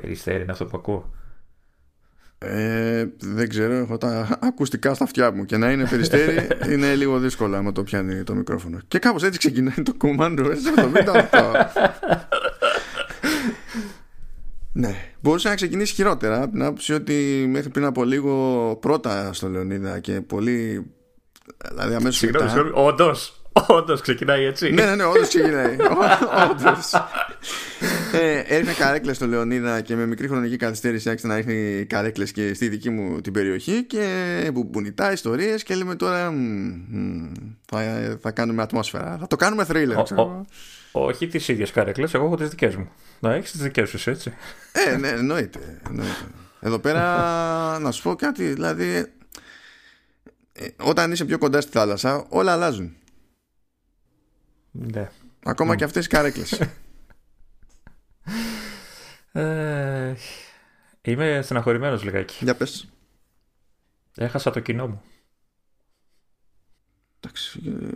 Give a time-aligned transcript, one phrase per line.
[0.00, 1.12] Περιστέρι είναι αυτό που ακούω.
[2.38, 7.18] Ε, δεν ξέρω, έχω τα ακουστικά στα αυτιά μου και να είναι περιστέρι είναι λίγο
[7.18, 8.78] δύσκολο άμα το πιάνει το μικρόφωνο.
[8.88, 11.64] Και κάπως έτσι ξεκινάει το Commando S78.
[14.72, 19.48] ναι, μπορούσε να ξεκινήσει χειρότερα από την άποψη ότι μέχρι πριν από λίγο πρώτα στο
[19.48, 20.86] Λεωνίδα και πολύ.
[21.68, 22.16] Δηλαδή αμέσως.
[22.16, 23.42] Συγγνώμη, συγγνώμη, όντως.
[23.66, 24.70] Όντως ξεκινάει έτσι.
[24.70, 25.76] ναι, ναι, ναι, όντως ξεκινάει.
[26.50, 26.92] Όντως.
[28.14, 32.54] Ε, έριχνε καρέκλες στο Λεωνίδα και με μικρή χρονική καθυστέρηση άρχισε να ρίχνει καρέκλες και
[32.54, 36.36] στη δική μου την περιοχή και μπουνιτά ιστορίες και λέμε τώρα μ,
[36.88, 37.32] μ,
[37.64, 39.16] θα, θα κάνουμε ατμόσφαιρα.
[39.20, 39.96] Θα το κάνουμε thriller.
[39.98, 40.22] Ο- ξέρω.
[40.92, 42.88] ο- όχι τις ίδιες καρέκλες, εγώ έχω τις δικές μου.
[43.20, 44.32] Να έχεις τις δικές σου, έτσι.
[44.72, 46.24] Ε, ναι, εννοείται, εννοείται.
[46.60, 49.06] Εδώ πέρα να σου πω κάτι, δηλαδή
[50.52, 52.96] ε, όταν είσαι πιο κοντά στη θάλασσα όλα αλλάζουν.
[54.70, 55.08] Ναι.
[55.44, 56.60] Ακόμα και αυτές οι καρέκλες.
[59.32, 60.14] Ε,
[61.02, 62.44] είμαι στεναχωρημένος λιγάκι.
[62.44, 62.88] Για πες.
[64.16, 65.02] Έχασα το κοινό μου.
[67.20, 67.88] Εντάξει, ε,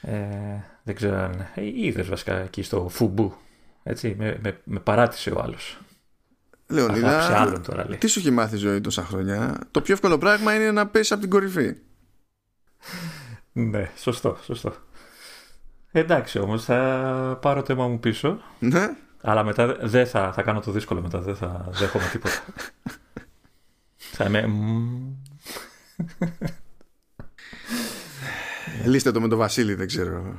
[0.00, 1.46] Ε, δεν ξέρω αν.
[1.54, 3.34] Ε, είδες βασικά εκεί στο φουμπού.
[3.82, 5.78] Έτσι, με, με, με παράτησε ο άλλος.
[6.70, 7.98] Αγάπησε Λεωνίδα, άλλον τώρα λέει.
[7.98, 11.12] τι σου έχει μάθει η ζωή τόσα χρόνια; Το πιο εύκολο πράγμα είναι να πέσεις
[11.12, 11.76] από την κορυφή.
[13.52, 14.74] Ναι, σωστό, σωστό.
[15.92, 18.40] Εντάξει όμως, θα πάρω το αίμα μου πίσω.
[18.58, 18.88] Ναι.
[19.22, 22.40] Αλλά μετά δεν θα, θα κάνω το δύσκολο μετά, δεν θα δέχομαι τίποτα.
[24.16, 24.46] θα είμαι...
[24.46, 25.12] μμμ.
[28.84, 30.36] Λύστε το με τον Βασίλη, δεν ξέρω.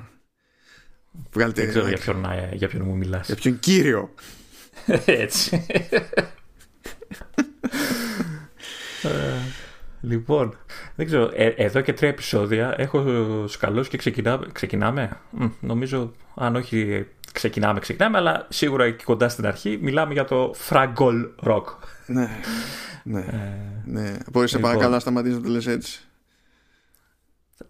[1.33, 3.27] Βγάλτε Δεν ξέρω για ποιον, να- για ποιον μου μιλάς.
[3.27, 4.13] για ποιον κύριο.
[5.05, 5.65] Έτσι.
[10.01, 10.57] Ε, λοιπόν,
[10.95, 13.03] δεν ξέρω, ε, εδώ και τρία επεισόδια έχω
[13.47, 14.47] σκαλώσει και ξεκινάμε.
[14.51, 15.17] Ξεκινάμε.
[15.29, 20.55] Μ, νομίζω, αν όχι ξεκινάμε, ξεκινάμε, αλλά σίγουρα εκεί κοντά στην αρχή μιλάμε για το
[20.69, 21.63] Fraggle Rock.
[22.05, 22.29] ναι.
[23.03, 23.19] Ναι.
[23.19, 24.17] Ε, ναι.
[24.31, 24.71] Μπορείς σε λοιπόν.
[24.71, 26.01] παρακαλώ να σταματήσεις να το λες έτσι.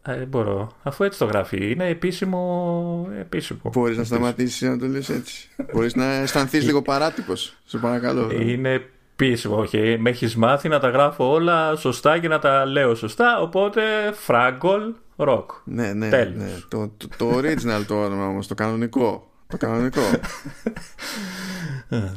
[0.01, 1.71] ε, δεν μπορώ, αφού έτσι το γράφει.
[1.71, 3.09] Είναι επίσημο.
[3.19, 3.59] επίσημο.
[3.63, 5.49] Μπορείς να σταματήσεις να το λες έτσι.
[5.73, 7.57] Μπορείς να αισθανθείς λίγο παράτυπος.
[7.65, 8.31] Σε παρακαλώ.
[8.31, 8.89] Είναι
[9.19, 9.97] επίσημο, όχι.
[9.99, 13.39] Με έχεις μάθει να τα γράφω όλα σωστά και να τα λέω σωστά.
[13.41, 13.81] Οπότε
[14.27, 15.45] Fraggle Rock.
[15.63, 16.33] Ναι, ναι, Τέλος.
[16.35, 16.49] ναι.
[16.67, 19.31] Το, το, το original το όνομα όμως, το κανονικό.
[19.47, 20.01] Το κανονικό.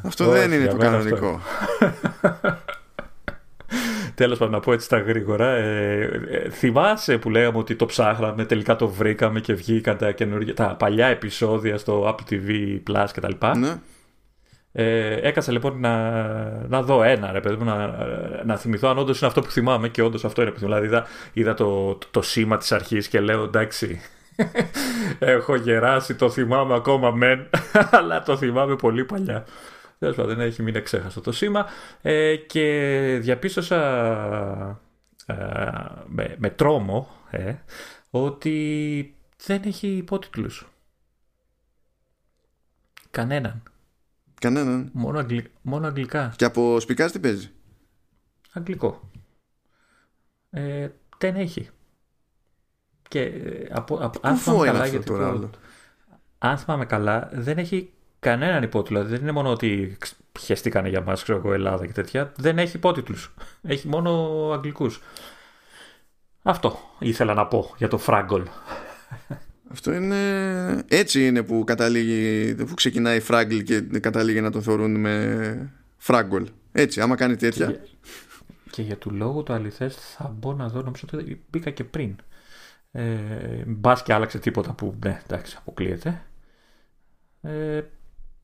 [0.06, 1.40] αυτό Όχι, δεν είναι για το μένα κανονικό.
[4.14, 5.50] Τέλος πάντων, να πω έτσι τα γρήγορα.
[5.54, 10.54] Ε, ε, θυμάσαι που λέγαμε ότι το ψάχναμε, τελικά το βρήκαμε και βγήκαν τα, καινούργια,
[10.54, 13.32] τα παλιά επεισόδια στο Apple TV Plus κτλ.
[13.58, 13.74] ναι.
[14.72, 16.12] Ε, έκασα λοιπόν να,
[16.68, 17.96] να δω ένα, ρε παιδί μου, να,
[18.44, 20.80] να θυμηθώ αν όντως είναι αυτό που θυμάμαι και όντως αυτό είναι που θυμάμαι.
[20.80, 24.00] Δηλαδή είδα, είδα το, το, το σήμα της αρχής και λέω εντάξει.
[25.18, 27.48] Έχω γεράσει, το θυμάμαι ακόμα μεν,
[27.98, 29.44] αλλά το θυμάμαι πολύ παλιά.
[29.98, 31.66] Τέλος πάντων, έχει μείνει ξέχαστο το σήμα
[32.02, 33.80] ε, και διαπίστωσα
[35.26, 35.34] ε,
[36.06, 37.54] με, με τρόμο ε,
[38.10, 39.14] ότι
[39.46, 40.66] δεν έχει υπότιτλους.
[43.10, 43.62] Κανέναν.
[44.42, 44.90] Κανέναν.
[44.92, 45.50] Μόνο, αγγλι...
[45.62, 46.32] μόνο αγγλικά.
[46.36, 47.50] Και από σπικάς τι παίζει;
[48.52, 49.10] Αγγλικό.
[50.50, 50.88] Ε,
[51.18, 51.68] δεν έχει.
[53.08, 55.50] Και ε, από, από, αν Κουφό θυμάμαι είναι καλά, αυτό γιατί τώρα το- άλλο;
[56.38, 59.04] αν θυμάμαι καλά, δεν έχει κανέναν υπότιτλο.
[59.04, 62.32] Δεν είναι μόνο ότι ξ- χεστήκανε για μας, ξέρω εγώ, Ελλάδα και τέτοια.
[62.36, 63.34] Δεν έχει υπότιτλους.
[63.62, 64.10] Έχει μόνο
[64.52, 65.00] αγγλικούς.
[66.42, 68.42] Αυτό ήθελα να πω για το Fraggle.
[69.72, 70.16] Αυτό είναι.
[70.88, 72.54] Έτσι είναι που καταλήγει.
[72.54, 75.72] που ξεκινάει Fraggle και καταλήγει να το θεωρούν με
[76.06, 76.44] Fraggle.
[76.72, 77.66] Έτσι, άμα κάνει τέτοια.
[77.66, 77.78] Και,
[78.70, 82.16] και για του λόγου το αληθές θα μπω να δω, νομίζω ότι μπήκα και πριν.
[82.92, 86.22] Ε, μπας και άλλαξε τίποτα που, ναι, εντάξει, αποκλείεται.
[87.42, 87.80] Ε,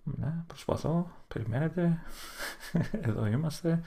[0.02, 1.98] ναι, προσπαθώ, περιμένετε.
[3.08, 3.80] Εδώ είμαστε.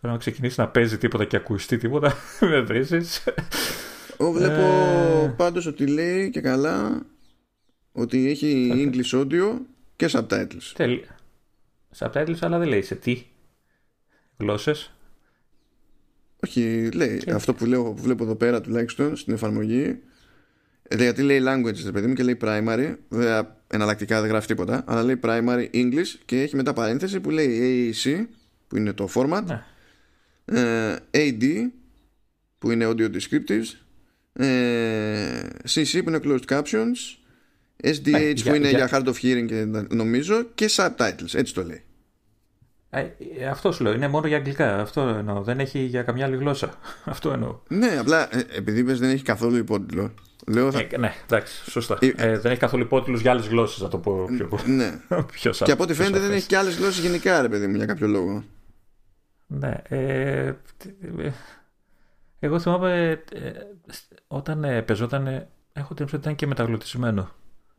[0.00, 2.14] Τώρα να ξεκινήσει να παίζει τίποτα και ακουστεί τίποτα,
[2.50, 3.24] με βρίσκεις.
[4.22, 4.60] Εγώ βλέπω
[5.24, 5.34] Ε.
[5.36, 7.06] πάντως ότι λέει και καλά
[7.92, 9.58] ότι έχει English audio
[9.96, 10.72] και subtitles.
[10.74, 11.18] Τέλεια.
[11.98, 13.22] Subtitles, αλλά δεν λέει σε τι.
[14.36, 14.92] Γλώσσες.
[16.46, 19.98] Όχι, λέει αυτό που, λέω, που βλέπω εδώ πέρα τουλάχιστον στην εφαρμογή.
[20.82, 22.94] ε, Γιατί λέει languages, ρε παιδί μου, και λέει primary.
[23.08, 24.84] Βέβαια, εναλλακτικά δεν γράφει τίποτα.
[24.86, 28.24] Αλλά λέει primary English και έχει μετά παρένθεση που λέει AAC,
[28.68, 29.42] που είναι το format.
[29.44, 29.62] Ναι.
[30.44, 31.44] ε, AD,
[32.58, 33.76] που είναι audio descriptives.
[34.32, 37.18] Ε, CC, που είναι closed captions.
[37.84, 39.64] SDH, Ε, που για- είναι για, για- hard of hearing, και,
[39.94, 40.42] νομίζω.
[40.54, 41.82] Και subtitles, έτσι το λέει.
[42.90, 43.06] Ε,
[43.38, 43.92] ε, αυτό σου λέω.
[43.92, 44.80] Είναι μόνο για αγγλικά.
[44.80, 45.42] Αυτό εννοώ.
[45.42, 46.78] Δεν έχει για καμιά άλλη γλώσσα.
[47.04, 47.58] Αυτό εννοώ.
[47.68, 50.14] Ναι, απλά ε, επειδή είπες δεν έχει καθόλου υπότιτλο.
[50.46, 50.78] Λέω, θα...
[50.90, 51.98] Ε, ναι, εντάξει, σωστά.
[52.00, 55.00] Ε, δεν έχει καθόλου υπότιτλους για άλλες γλώσσες, να το πω πιο, ναι.
[55.32, 57.76] πιο σαν, Και από ό,τι φαίνεται δεν έχει και άλλες γλώσσες γενικά, ρε παιδί μου,
[57.76, 58.44] για κάποιο λόγο.
[59.46, 59.72] Ναι.
[59.88, 60.52] Ε,
[62.38, 63.22] εγώ θυμάμαι
[64.32, 65.46] όταν ε, πεζόταν.
[65.72, 67.28] Έχω την ότι ήταν και μεταγλωτισμένο.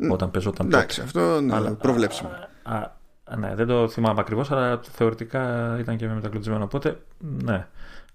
[0.09, 2.29] Όταν πεζόταν Εντάξει, αυτό ναι, αλλά, προβλέψιμο.
[2.63, 2.75] Α,
[3.23, 6.63] α, ναι, δεν το θυμάμαι ακριβώς, αλλά θεωρητικά ήταν και μεταγλωτισμένο.
[6.63, 7.67] Οπότε, ναι.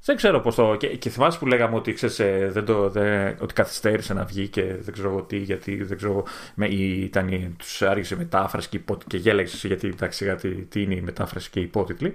[0.05, 0.77] Δεν ξέρω πώς το.
[0.77, 4.49] Και, και θυμάσαι που λέγαμε ότι, ξέρεις, ε, δεν το, δεν, ότι καθυστέρησε να βγει
[4.49, 6.25] και δεν ξέρω τι, γιατί δεν ξέρω.
[6.55, 11.01] Με, ήταν, τους άργησε η μετάφραση και, και γέλεξε γιατί εντάξει, γιατί, τι είναι η
[11.01, 12.15] μετάφραση και η υπότιτλοι.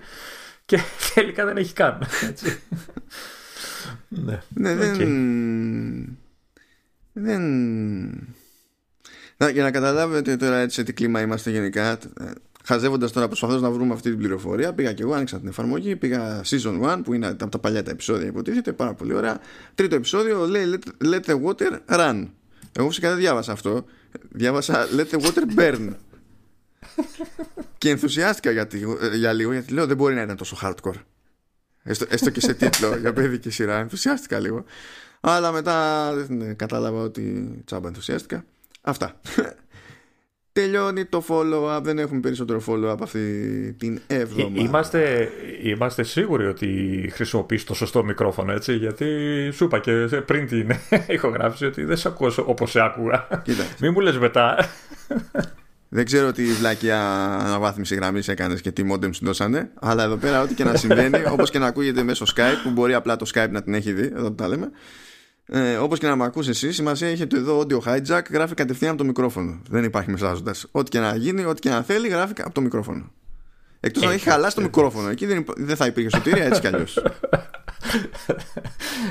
[0.66, 0.80] Και
[1.14, 2.08] τελικά δεν έχει καν.
[2.30, 2.62] Έτσι.
[4.08, 6.18] Ναι, ναι δεν.
[7.14, 7.44] Δεν.
[9.52, 11.98] Για να καταλάβετε τώρα έτσι σε τι κλίμα είμαστε γενικά,
[12.64, 16.42] χαζεύοντας τώρα, προσπαθώντας να βρούμε αυτή την πληροφορία, πήγα και εγώ, άνοιξα την εφαρμογή, πήγα
[16.46, 19.40] season 1, που είναι από τα παλιά τα επεισόδια, υποτίθεται, πάρα πολύ ωραία.
[19.76, 22.28] Τρίτο επεισόδιο λέει let, let the water run.
[22.72, 23.86] Εγώ φυσικά δεν διάβασα αυτό.
[24.30, 25.90] Διάβασα let the water burn.
[27.78, 28.68] και ενθουσιάστηκα για,
[29.14, 31.02] για λίγο, γιατί λέω δεν μπορεί να είναι τόσο hardcore.
[31.84, 33.80] Έστω, έστω και σε τίτλο για παιδική σειρά.
[33.80, 34.64] Ενθουσιάστηκα λίγο.
[35.20, 38.46] Αλλά μετά ναι, κατάλαβα ότι τσάμπα ενθουσιάστηκα.
[38.82, 39.20] Αυτά.
[40.54, 43.20] Τελειώνει το follow-up, δεν έχουμε περισσότερο follow-up αυτή
[43.80, 44.62] την εβδομάδα.
[44.62, 45.30] Είμαστε,
[45.64, 49.06] είμαστε σίγουροι ότι χρησιμοποιείς το σωστό μικρόφωνο, έτσι, γιατί
[49.54, 49.92] σου είπα και
[50.26, 50.72] πριν την
[51.16, 53.28] ηχογράφηση ότι δεν σε ακούω όπως σε άκουγα.
[53.44, 53.64] Κοίτα.
[53.80, 54.70] Μην μου λες μετά.
[55.96, 57.00] Δεν ξέρω τι βλάκια
[57.40, 61.50] αναβάθμιση γραμμής έκανες και τι μόντεμ συντόσανε, αλλά εδώ πέρα ό,τι και να συμβαίνει, όπως
[61.50, 64.28] και να ακούγεται μέσω Skype, που μπορεί απλά το Skype να την έχει δει, εδώ
[64.28, 64.72] που τα λέμε,
[65.46, 68.92] ε, Όπως και να με ακούσει εσύ, σημασία έχει το εδώ audio hijack γράφει κατευθείαν
[68.92, 69.62] από το μικρόφωνο.
[69.70, 70.66] Δεν υπάρχει μεσάζοντας.
[70.72, 73.12] Ό,τι και να γίνει, ό,τι και να θέλει, γράφει από το μικρόφωνο.
[73.80, 75.10] Εκτός να έχει χαλάσει το μικρόφωνο.
[75.10, 77.02] Εκεί δεν, δεν θα υπήρχε σωτήρια έτσι κι αλλιώς.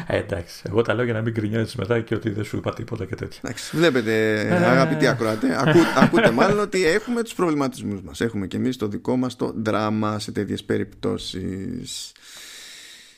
[0.07, 0.63] Ε, εντάξει.
[0.69, 3.15] Εγώ τα λέω για να μην κρινιάζει μετά και ότι δεν σου είπα τίποτα και
[3.15, 3.41] τέτοια.
[3.45, 3.77] Εντάξει.
[3.77, 4.55] Βλέπετε, ε.
[4.55, 8.21] αγαπητοί ακροατέ, ακού, ακούτε μάλλον ότι έχουμε τους προβληματισμούς μας.
[8.21, 12.13] Έχουμε και εμείς το δικό μας το δράμα σε τέτοιες περιπτώσεις.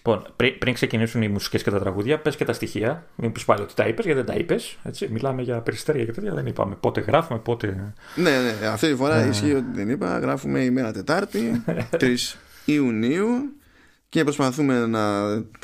[0.07, 3.07] Λοιπόν, πριν, πριν ξεκινήσουν οι μουσικές και τα τραγούδια, πες και τα στοιχεία.
[3.17, 4.79] Μην πει πάλι ότι τα είπες, γιατί δεν τα είπες.
[5.11, 6.35] Μιλάμε για περιστέρια και τέτοια.
[6.35, 7.93] Δεν είπαμε πότε γράφουμε, πότε.
[8.15, 10.19] Ναι, ναι, αυτή τη φορά ισχύει ότι δεν είπα.
[10.19, 11.65] Γράφουμε ημέρα Τετάρτη,
[12.01, 12.15] 3
[12.65, 13.29] Ιουνίου
[14.15, 15.23] και προσπαθούμε να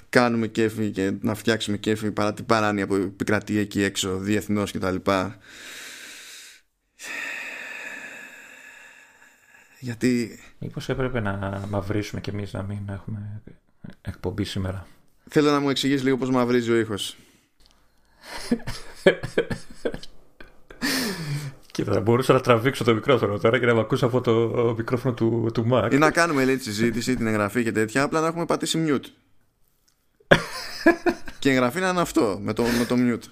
[0.09, 4.97] κάνουμε κέφι και να φτιάξουμε κέφι παρά την παράνοια που επικρατεί εκεί έξω διεθνώς κτλ.
[9.79, 10.39] Γιατί.
[10.59, 13.43] Μήπως έπρεπε να μαυρίσουμε κι εμείς να μην έχουμε
[14.03, 14.87] εκπομπή σήμερα;
[15.29, 17.17] Θέλω να μου εξηγήσεις λίγο πώς μαυρίζει ο ήχος.
[21.81, 25.15] Κοίτα, θα μπορούσα να τραβήξω το μικρόφωνο τώρα και να με ακούσω από το μικρόφωνο
[25.15, 25.93] του, του Mac.
[25.93, 29.07] Ή να κάνουμε λέει τη συζήτηση, την εγγραφή και τέτοια, απλά να έχουμε πατήσει mute.
[31.39, 33.29] και η εγγραφή να είναι αυτό, με το, με το mute.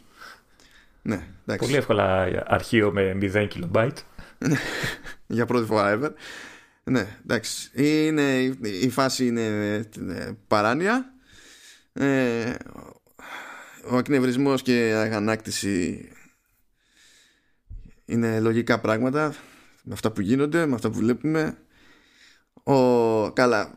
[1.02, 1.66] Ναι, εντάξει.
[1.66, 3.88] Πολύ εύκολα αρχείο με 0 KB.
[5.26, 6.10] Για πρώτη φορά ever.
[6.84, 7.70] Ναι, εντάξει.
[7.72, 9.74] Είναι, η φάση είναι
[10.08, 11.12] ε, παράνοια.
[11.92, 12.54] Ε,
[13.90, 16.08] ο εκνευρισμός και η αγανάκτηση
[18.08, 19.34] είναι λογικά πράγματα
[19.82, 21.58] με αυτά που γίνονται, με αυτά που βλέπουμε.
[22.62, 23.74] Ο, καλά,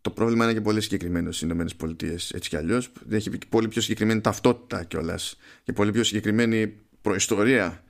[0.00, 2.92] το πρόβλημα είναι και πολύ συγκεκριμένο στις ΗΠΑ έτσι κι αλλιώς.
[3.10, 7.84] Έχει πολύ πιο συγκεκριμένη ταυτότητα κιόλας και πολύ πιο συγκεκριμένη προϊστορία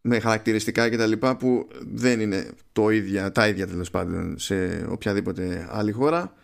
[0.00, 4.86] με χαρακτηριστικά και τα λοιπά που δεν είναι το ίδια, τα ίδια τέλος πάντων σε
[4.88, 6.34] οποιαδήποτε άλλη χώρα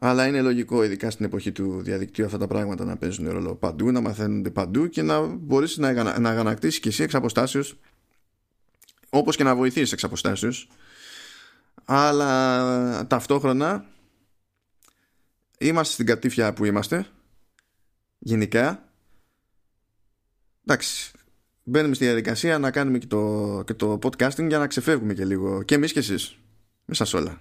[0.00, 3.90] αλλά είναι λογικό ειδικά στην εποχή του διαδικτύου αυτά τα πράγματα να παίζουν ρόλο παντού,
[3.90, 7.78] να μαθαίνονται παντού και να μπορείς να, να αγανακτήσεις και εσύ εξ αποστάσεως
[9.08, 10.68] όπως και να βοηθήσεις εξ αποστάσεως.
[11.84, 13.84] Αλλά ταυτόχρονα
[15.58, 17.06] είμαστε στην κατήφια που είμαστε
[18.18, 18.88] γενικά.
[20.66, 21.10] Εντάξει
[21.62, 25.62] μπαίνουμε στη διαδικασία να κάνουμε και το, και το podcasting για να ξεφεύγουμε και λίγο
[25.62, 26.36] και εμείς και εσείς
[26.84, 27.40] μέσα σε όλα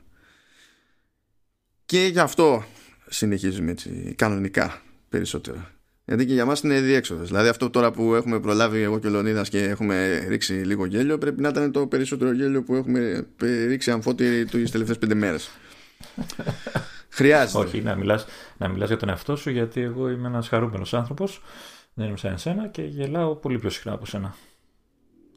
[1.88, 2.64] και γι' αυτό
[3.08, 5.66] συνεχίζουμε έτσι κανονικά περισσότερο
[6.08, 7.28] γιατί και για μας είναι διέξοδος.
[7.28, 11.18] Δηλαδή αυτό τώρα που έχουμε προλάβει εγώ και ο Λεωνίδας και έχουμε ρίξει λίγο γέλιο
[11.18, 13.28] πρέπει να ήταν το περισσότερο γέλιο που έχουμε
[13.68, 15.50] ρίξει αμφότεροι τις τελευταίες πέντε μέρες.
[17.10, 17.64] Χρειάζεται.
[17.64, 18.26] Όχι, να μιλάς,
[18.58, 21.42] να μιλάς για τον εαυτό σου γιατί εγώ είμαι ένας χαρούμενος άνθρωπος
[21.94, 24.36] δεν είμαι σαν εσένα και γελάω πολύ πιο συχνά από σένα.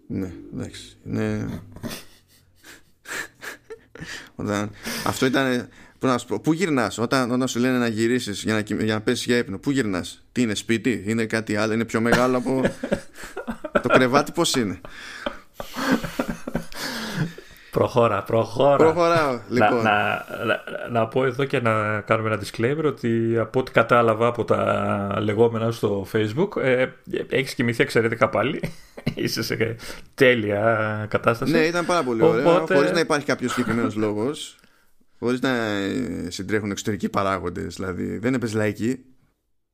[0.07, 0.97] Ναι, εντάξει.
[1.03, 1.47] Ναι.
[4.37, 4.71] Όταν...
[5.07, 5.69] Αυτό ήταν.
[6.01, 8.95] Πού να σου πω, πού γυρνάς, όταν, όταν σου λένε να γυρίσεις για να, για
[8.95, 12.37] να πέσεις για ύπνο, πού γυρνάς, Τι είναι, σπίτι, είναι κάτι άλλο, είναι πιο μεγάλο
[12.37, 12.63] από.
[13.83, 14.81] το κρεβάτι, πώς είναι;
[17.71, 18.77] Προχώρα, προχώρα.
[18.77, 19.41] Προχωράω.
[19.49, 19.83] Λοιπόν.
[19.83, 24.45] Να, να, να, πω εδώ και να κάνουμε ένα disclaimer ότι από ό,τι κατάλαβα από
[24.45, 26.87] τα λεγόμενα στο facebook ε,
[27.29, 28.61] έχεις κοιμηθεί εξαιρετικά πάλι.
[29.15, 29.77] Είσαι σε
[30.15, 31.53] τέλεια κατάσταση.
[31.53, 32.49] Ναι, ήταν πάρα πολύ Οπότε...
[32.49, 32.67] ωραίο.
[32.67, 34.55] Χωρίς να υπάρχει κάποιος συγκεκριμένος λόγος.
[35.21, 37.75] Χωρίς να ε, συντρέχουν εξωτερικοί παράγοντες.
[37.75, 39.05] Δηλαδή δεν έπαιζε λαϊκή.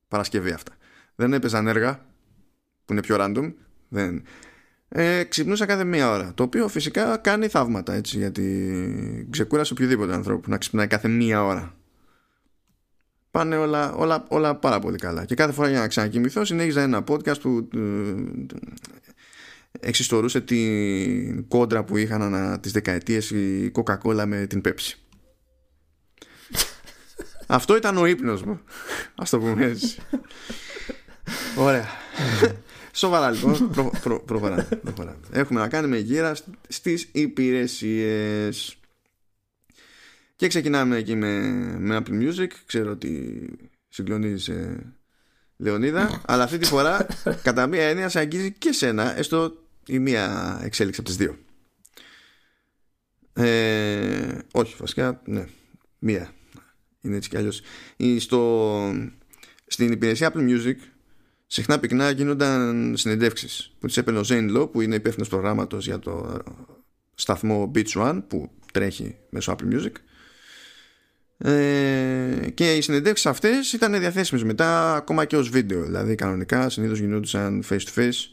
[0.07, 0.73] Παρασκευή αυτά.
[1.15, 2.05] Δεν έπαιζαν έργα
[2.85, 3.53] που είναι πιο random.
[3.87, 4.23] Δεν
[4.89, 6.33] ε, ξυπνούσα κάθε μία ώρα.
[6.33, 11.43] Το οποίο φυσικά κάνει θαύματα έτσι, γιατί ξεκούρασε οποιοδήποτε άνθρωπο που να ξυπνάει κάθε μία
[11.43, 11.75] ώρα.
[13.31, 15.25] Πάνε όλα, όλα, όλα πάρα πολύ καλά.
[15.25, 18.13] Και κάθε φορά για να ξανακοιμηθώ συνέχιζα ένα podcast που ε,
[19.79, 25.06] εξιστορούσε την κόντρα που είχαν ανα τις δεκαετίες η Coca-Cola με την Pepsi.
[27.47, 28.59] Αυτό ήταν ο ύπνος μου.
[29.15, 29.97] Ας το πούμε έτσι.
[31.57, 31.87] Ωραία.
[32.93, 34.67] Σοβαρά λοιπόν, προ, προ, προχωράμε,
[35.31, 36.35] Έχουμε να κάνουμε γύρα
[36.67, 38.77] στις υπηρεσίες.
[40.35, 41.39] Και ξεκινάμε εκεί με,
[41.79, 42.47] με Apple Music.
[42.65, 43.49] Ξέρω ότι
[43.89, 44.77] συγκλονίζει ε,
[45.57, 47.05] Λεωνίδα, αλλά αυτή τη φορά
[47.43, 51.37] κατά μία έννοια σε αγγίζει και σένα, έστω η μία εξέλιξη από τις δύο.
[53.33, 55.45] Ε, όχι, βασικά, ναι,
[55.99, 56.31] μία.
[57.07, 57.61] Είναι έτσι κι αλλιώς.
[58.19, 58.93] Στο,
[59.67, 60.75] στην υπηρεσία Apple Music
[61.47, 65.99] συχνά πυκνά γίνονταν συνεντεύξεις που τις έπαιρνε ο Zane Lowe που είναι υπεύθυνος προγράμματος για
[65.99, 66.41] το
[67.15, 69.91] σταθμό Beach One που τρέχει μέσω Apple Music.
[71.37, 75.83] Ε, και οι συνεντεύξεις αυτές ήταν διαθέσιμες μετά ακόμα και ως βίντεο.
[75.83, 78.29] Δηλαδή κανονικά συνήθως γινόντουσαν face to face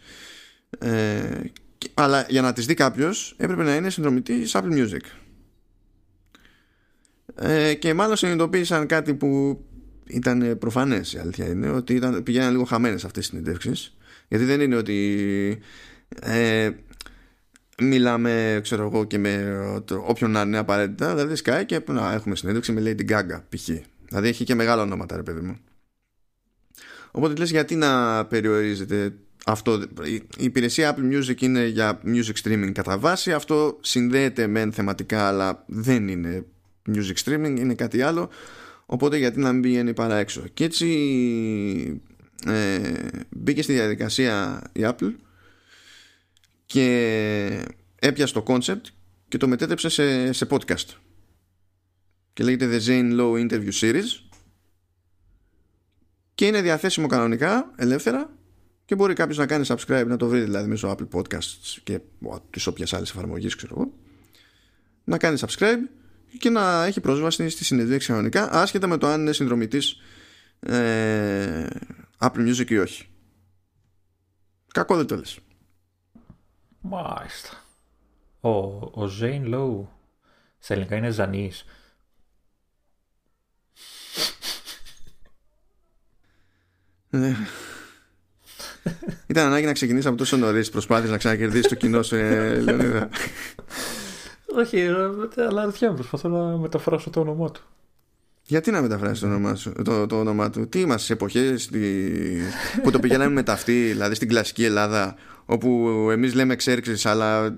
[0.79, 1.41] ε,
[1.95, 5.01] αλλά για να τις δει κάποιος έπρεπε να είναι συνδρομητής Apple Music
[7.35, 9.61] ε, και μάλλον συνειδητοποίησαν κάτι που
[10.07, 13.97] ήταν προφανές η αλήθεια είναι ότι ήταν, πηγαίναν λίγο χαμένες αυτές τι συνεντεύξεις.
[14.29, 15.59] Γιατί δεν είναι ότι
[16.21, 16.71] ε,
[17.79, 19.57] μιλάμε, ξέρω εγώ, και με
[20.07, 21.15] όποιον να είναι απαραίτητα.
[21.15, 23.69] Δηλαδή, σκάει και να έχουμε συνέντευξη με Lady Gaga, π.χ.
[24.09, 25.57] Δηλαδή, έχει και μεγάλα ονόματα, ρε παιδί μου.
[27.11, 29.15] Οπότε λες γιατί να περιορίζεται
[29.45, 33.33] αυτό; Η υπηρεσία Apple Music είναι για music streaming κατά βάση.
[33.33, 36.45] Αυτό συνδέεται μεν θεματικά, αλλά δεν είναι
[36.89, 38.31] music streaming, είναι κάτι άλλο.
[38.87, 40.43] Οπότε γιατί να μην πηγαίνει παρά έξω.
[40.55, 42.03] Και έτσι
[42.47, 42.81] ε,
[43.31, 45.13] μπήκε στη διαδικασία η Apple
[46.67, 47.67] και
[47.99, 48.83] έπιασε το concept
[49.29, 50.89] και το μετέτρεψε σε, σε podcast.
[52.33, 54.25] Και λέγεται The Zane Low Interview Series
[56.35, 58.31] και είναι διαθέσιμο κανονικά, ελεύθερα
[58.85, 62.01] και μπορεί κάποιος να κάνει subscribe να το βρει δηλαδή μέσω Apple Podcasts και
[62.51, 63.93] τις όποιες άλλες εφαρμογές ξέρω εγώ
[65.05, 65.89] να κάνει subscribe
[66.39, 70.01] και να έχει πρόσβαση στη συνεδρίαση κανονικά άσχετα με το αν είναι συνδρομητής
[70.61, 71.67] ε,
[72.19, 73.07] Apple Music ή όχι.
[74.73, 75.39] Κακό δεν το λες.
[76.81, 77.49] Μάλιστα.
[78.41, 79.87] Ο, ο Zane Lowe
[80.59, 81.65] στα ελληνικά είναι Ζανής.
[87.11, 87.37] Ναι.
[89.27, 93.09] Ήταν ανάγκη να ξεκινήσει από τόσο νωρίς προσπάθειες να ξανακερδίσει το κοινό σου, ε, Λεωνίδα.
[94.57, 94.89] Όχι,
[95.49, 97.63] αλλά αριθιά προσπαθώ να μεταφράσω το όνομά του.
[98.47, 101.71] Γιατί να μεταφράσεις το όνομά, σου, το, το όνομά του, Τι είμαστε σε εποχές
[102.83, 107.53] που το πηγαίναμε με ταυτί, δηλαδή στην κλασική Ελλάδα, όπου εμείς λέμε ξέρξει, αλλά ε,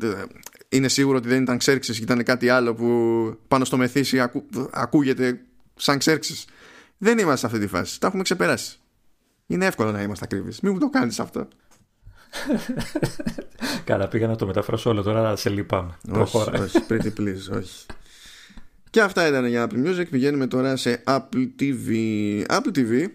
[0.68, 2.88] είναι σίγουρο ότι δεν ήταν ξέρξει και ήταν κάτι άλλο που
[3.48, 5.40] πάνω στο μεθύσι ακού, ακούγεται
[5.74, 6.44] σαν ξέρξει.
[6.98, 8.00] Δεν είμαστε σε αυτή τη φάση.
[8.00, 8.78] Τα έχουμε ξεπεράσει.
[9.46, 10.52] Είναι εύκολο να είμαστε ακρίβει.
[10.62, 11.48] Μην μου το κάνεις αυτό.
[13.84, 15.98] Καλά, πήγα να το μεταφράσω όλο τώρα, αλλά σε λυπάμαι.
[16.10, 17.86] Όχι, όχι, pretty please, όχι.
[18.90, 20.06] Και αυτά ήταν για Apple Music.
[20.10, 21.90] Πηγαίνουμε τώρα σε Apple TV.
[22.46, 23.08] Apple TV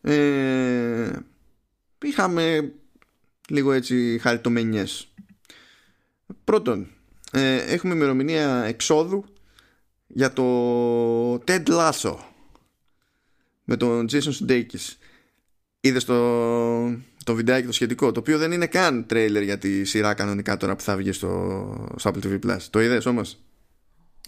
[0.00, 1.10] ε,
[2.02, 2.72] είχαμε
[3.48, 5.08] λίγο έτσι χαριτομενιές.
[6.44, 6.86] Πρώτον,
[7.32, 9.24] ε, έχουμε ημερομηνία εξόδου
[10.06, 12.16] για το Ted Lasso
[13.64, 14.96] με τον Jason Sudeikis.
[15.80, 16.14] Είδες το,
[17.24, 20.76] το βιντεάκι το σχετικό, το οποίο δεν είναι καν τρέιλερ για τη σειρά κανονικά τώρα
[20.76, 22.58] που θα βγει στο, στο Apple TV Plus.
[22.70, 23.38] Το είδες όμως;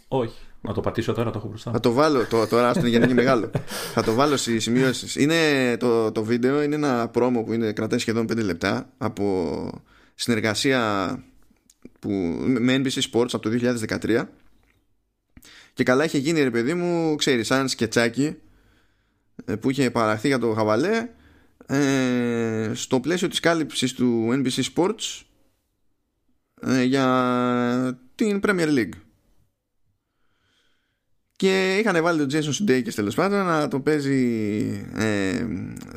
[0.09, 0.35] Όχι.
[0.61, 1.71] Να το πατήσω τώρα, το έχω μπροστά.
[1.71, 3.51] Θα το βάλω, το, τώρα άστον είναι μεγάλο.
[3.95, 5.17] θα το βάλω στις σημειώσεις.
[5.17, 9.71] Είναι το, το βίντεο είναι ένα πρόμο που είναι, κρατάει σχεδόν 5 λεπτά από
[10.15, 11.11] συνεργασία
[11.99, 12.11] που,
[12.61, 13.51] με NBC Sports από το
[14.03, 14.25] 2013
[15.73, 18.37] και καλά είχε γίνει ρε παιδί μου ξέρεις σαν σκετσάκι
[19.45, 21.09] ε, που είχε παραχθεί για το χαβαλέ
[21.67, 25.23] ε, στο πλαίσιο της κάλυψης του NBC Sports
[26.61, 28.93] ε, για την Premier League
[31.37, 34.19] και είχαν βάλει τον Jason Sudeikis τέλος πάντων να το παίζει
[34.95, 35.47] ε,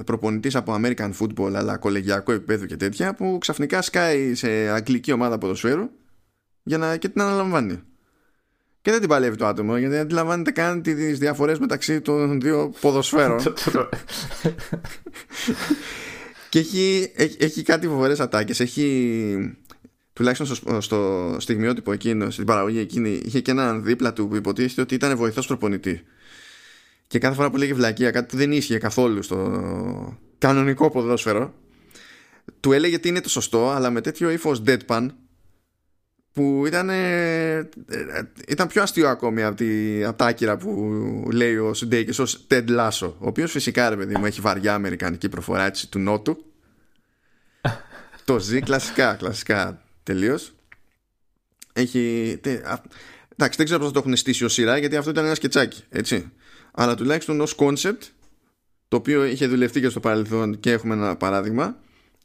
[0.06, 5.38] προπονητής από American Football αλλά κολεγιακό επίπεδο και τέτοια που ξαφνικά σκάει σε αγγλική ομάδα
[5.38, 5.90] ποδοσφαίρου
[6.64, 7.80] για να και την αναλαμβάνει.
[8.90, 12.74] Και δεν την παλεύει το άτομο γιατί δεν αντιλαμβάνεται καν τις διαφορές μεταξύ των δύο
[12.82, 13.44] ποδοσφαίρων.
[16.50, 18.60] και έχει, έχει, έχει κάτι φοβερές ατάκες.
[18.60, 19.58] Έχει
[20.14, 24.82] τουλάχιστον στο, στο στιγμιότυπο εκείνο, στην παραγωγή εκείνη, είχε και έναν δίπλα του που υποτίθεται
[24.82, 26.04] ότι ήταν βοηθός προπονητή.
[27.08, 31.54] Και κάθε φορά που λέγει βλακεία, κάτι που δεν ίσχυε καθόλου στο κανονικό ποδόσφαιρο,
[32.60, 35.08] του έλεγε τι είναι το σωστό, αλλά με τέτοιο ύφος deadpan,
[36.34, 36.90] που ήταν,
[38.48, 42.70] ήταν πιο αστείο ακόμη από, τη, από τα άκυρα που λέει ο Σουντέικης ως Ted
[42.70, 46.46] Lasso ο οποίος φυσικά ρε παιδί μου έχει βαριά αμερικανική προφορά έτσι του νότου.
[48.26, 50.54] Το ζει κλασικά κλασικά τελείως.
[51.74, 52.40] Έχει
[53.30, 55.84] εντάξει δεν ξέρω πώς θα το έχουν στήσει ως σειρά γιατί αυτό ήταν ένα σκετσάκι
[55.90, 56.32] έτσι.
[56.72, 58.02] Αλλά τουλάχιστον ως concept
[58.88, 61.78] το οποίο είχε δουλευτεί και στο παρελθόν και έχουμε ένα παράδειγμα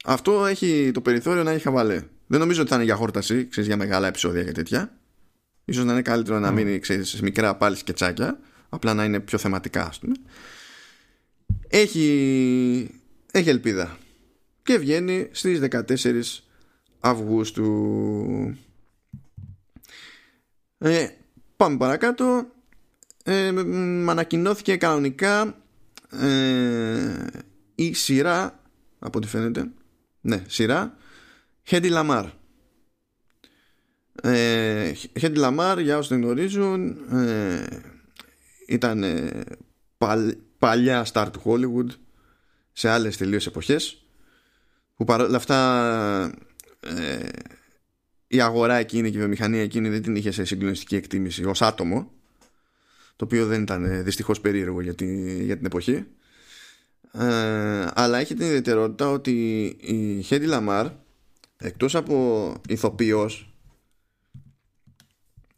[0.04, 3.68] αυτό έχει το περιθώριο να έχει χαβαλέ δεν νομίζω ότι θα είναι για χόρταση, ξέρεις,
[3.68, 4.98] για μεγάλα επεισόδια και τέτοια.
[5.64, 8.38] Ίσως να είναι καλύτερο να μείνει ξέρεις, σε μικρά πάλι σκετσάκια,
[8.68, 10.14] απλά να είναι πιο θεματικά, ας πούμε.
[11.68, 13.00] Έχει,
[13.32, 13.98] έχει ελπίδα.
[14.62, 16.42] Και βγαίνει στις 14
[17.00, 18.56] Αυγούστου.
[20.78, 21.08] Ε,
[21.56, 22.46] πάμε παρακάτω.
[23.24, 23.48] Ε,
[24.06, 25.56] ανακοινώθηκε κανονικά
[26.10, 27.26] ε,
[27.74, 28.60] η σειρά,
[28.98, 29.70] από ό,τι φαίνεται,
[30.20, 30.96] ναι, σειρά
[31.66, 32.24] Χέντι Λαμάρ.
[35.18, 37.66] Χέντι Λαμάρ, για όσοι δεν γνωρίζουν, ε,
[38.66, 39.42] ήταν ε,
[40.58, 41.96] παλιά star του Hollywood
[42.72, 44.06] σε άλλες τελείως εποχές
[44.96, 46.34] που παρόλα αυτά
[46.80, 47.28] ε,
[48.26, 52.12] η αγορά εκείνη και η βιομηχανία εκείνη δεν την είχε σε συγκλονιστική εκτίμηση ως άτομο
[53.16, 54.94] το οποίο δεν ήταν δυστυχώς περίεργο για,
[55.40, 56.06] για την εποχή
[57.94, 60.86] αλλά έχει την ιδιαιτερότητα ότι η Χέντι Λαμάρ
[61.64, 63.54] εκτός από ηθοποιός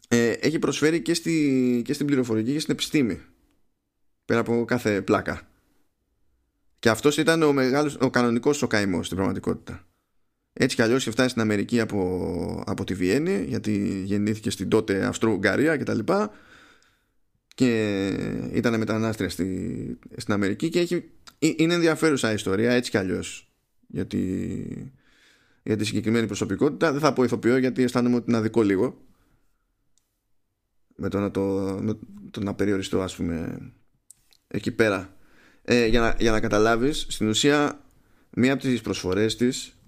[0.09, 3.21] ε, έχει προσφέρει και, στη, και στην πληροφορική και στην επιστήμη
[4.25, 5.49] πέρα από κάθε πλάκα.
[6.79, 9.87] Και αυτός ήταν ο, μεγάλος, ο κανονικός σοκαημός στην πραγματικότητα.
[10.53, 15.05] Έτσι κι αλλιώς είχε φτάσει στην Αμερική από, από τη Βιέννη γιατί γεννήθηκε στην τότε
[15.05, 16.31] Αυστρο-Ουγγαρία και τα λοιπά
[17.55, 18.09] και
[18.53, 23.51] ήταν μετανάστρια στη, στην Αμερική και έχει, είναι ενδιαφέρουσα ιστορία έτσι κι αλλιώς.
[23.87, 24.93] Γιατί
[25.67, 26.93] για τη συγκεκριμένη προσωπικότητα.
[26.93, 29.05] Δεν θα πω ηθοποιό γιατί αισθάνομαι ότι είναι αδικό λίγο.
[30.97, 31.41] Με το να, το,
[31.81, 31.99] με
[32.31, 33.59] το να περιοριστώ ας πούμε
[34.47, 35.17] εκεί πέρα.
[35.63, 37.85] Ε, για, να, για να καταλάβεις, στην ουσία
[38.31, 39.79] μία από τις προσφορές της,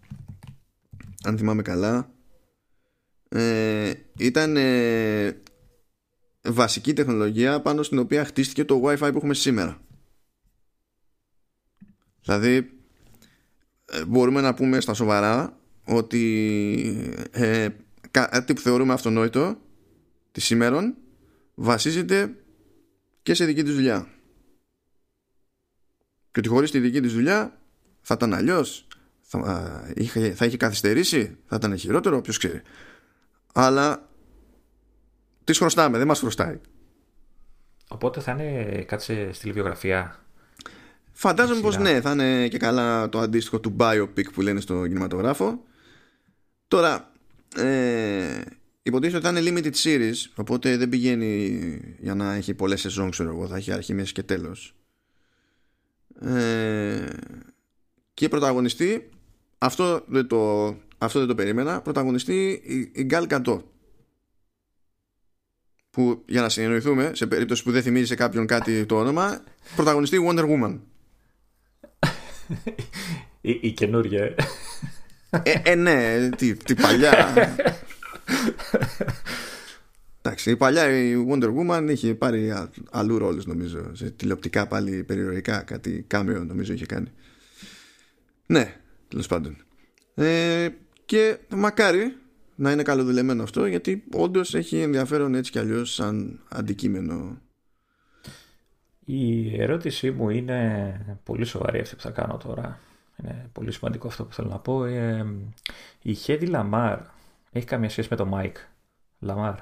[1.25, 2.13] αν θυμάμαι καλά,
[3.29, 5.43] ε, ήταν ε,
[6.43, 9.81] βασική τεχνολογία πάνω στην οποία χτίστηκε το Wi-Fi που έχουμε σήμερα.
[12.21, 12.57] Δηλαδή,
[13.85, 15.59] ε, μπορούμε να πούμε στα σοβαρά
[15.89, 17.69] ότι ε,
[18.11, 19.57] κάτι που θεωρούμε αυτονόητο
[20.33, 20.95] της σήμερον
[21.55, 22.35] βασίζεται
[23.23, 24.09] και σε δική της δουλειά
[26.31, 27.61] και ότι χωρίς τη δική της δουλειά
[28.01, 28.87] θα ήταν αλλιώς.
[29.21, 32.63] Θα, είχε, θα είχε καθυστερήσει θα ήταν χειρότερο ποιος ξέρει
[33.53, 34.09] αλλά
[35.45, 36.61] τις χρωστάμε δεν μας χρωστάει
[37.89, 40.29] Οπότε θα είναι κάτι στη βιογραφία
[41.21, 45.63] Φαντάζομαι πως ναι, θα είναι και καλά το αντίστοιχο του biopic που λένε στο κινηματογράφο.
[46.69, 47.13] Τώρα,
[47.57, 48.41] ε,
[48.83, 53.31] υποτίθεται ότι θα είναι limited series, οπότε δεν πηγαίνει για να έχει πολλές σεζόν, ξέρω
[53.31, 54.75] εγώ, θα έχει αρχή, μέση και τέλος.
[56.21, 57.09] Ε,
[58.15, 59.09] και πρωταγωνιστή,
[59.59, 60.67] αυτό δεν το,
[60.99, 63.63] αυτό δεν το περίμενα, πρωταγωνιστή η, η Gal Gadot.
[65.91, 70.27] Που για να συνεννοηθούμε, σε περίπτωση που δεν θυμίζει σε κάποιον κάτι το όνομα, πρωταγωνιστή
[70.29, 70.79] Wonder Woman.
[73.41, 74.35] η, η καινούργια.
[75.31, 75.41] Ε.
[75.43, 77.35] Ε, ε, ναι, τι, τι παλιά.
[80.23, 82.53] Εντάξει, η παλιά η Wonder Woman είχε πάρει
[82.91, 83.95] αλλού ρόλους νομίζω.
[83.95, 87.09] Σε τηλεοπτικά πάλι περιοδικά, κάτι κάμεο νομίζω είχε κάνει.
[88.47, 88.77] Ναι,
[89.09, 89.57] τέλος πάντων.
[90.15, 90.69] Ε,
[91.05, 92.17] και μακάρι
[92.55, 97.41] να είναι καλοδουλεμένο αυτό γιατί όντως έχει ενδιαφέρον έτσι κι αλλιώς σαν αντικείμενο.
[99.05, 102.81] Η ερώτησή μου είναι πολύ σοβαρή αυτή που θα κάνω τώρα
[103.23, 104.85] είναι πολύ σημαντικό αυτό που θέλω να πω.
[104.85, 105.27] Ε,
[106.03, 106.99] η Χέντι Λαμάρ
[107.53, 108.57] έχει καμία σχέση με τον Μάικ
[109.19, 109.55] Λαμάρ;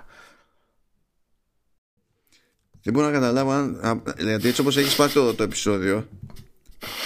[2.83, 4.03] Δεν μπορώ να καταλάβω αν.
[4.16, 6.09] Δηλαδή, έτσι όπως έχεις πάρει το, το επεισόδιο,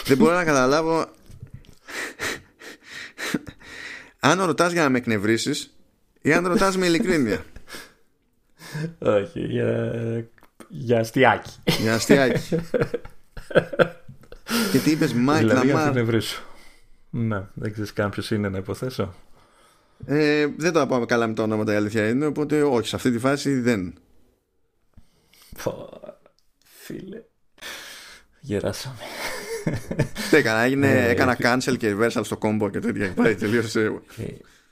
[0.04, 1.06] δεν μπορώ να καταλάβω.
[4.20, 5.74] αν ρωτάς για να με εκνευρίσεις
[6.20, 7.44] ή αν ρωτάς με ειλικρίνεια.
[8.98, 9.92] Όχι, για,
[10.68, 11.50] για αστειάκι.
[11.80, 12.56] Για αστειάκι.
[14.72, 16.04] Και τι είπες, Μάικ δηλαδή, Λαμάρ.
[17.10, 19.14] Ναι, δεν ξέρεις καν ποιος είναι να υποθέσω.
[20.06, 23.10] Ε, δεν τα πάμε καλά με τα ονόματα η αλήθεια είναι, οπότε όχι, σε αυτή
[23.10, 23.94] τη φάση δεν.
[26.62, 27.22] Φίλε.
[28.40, 28.96] Γεράσαμε.
[30.30, 33.12] Τι έκανα, έγινε, ε, έκανα cancel και reversal στο combo και τέτοια.
[33.16, 34.00] Πάει τελείωσε.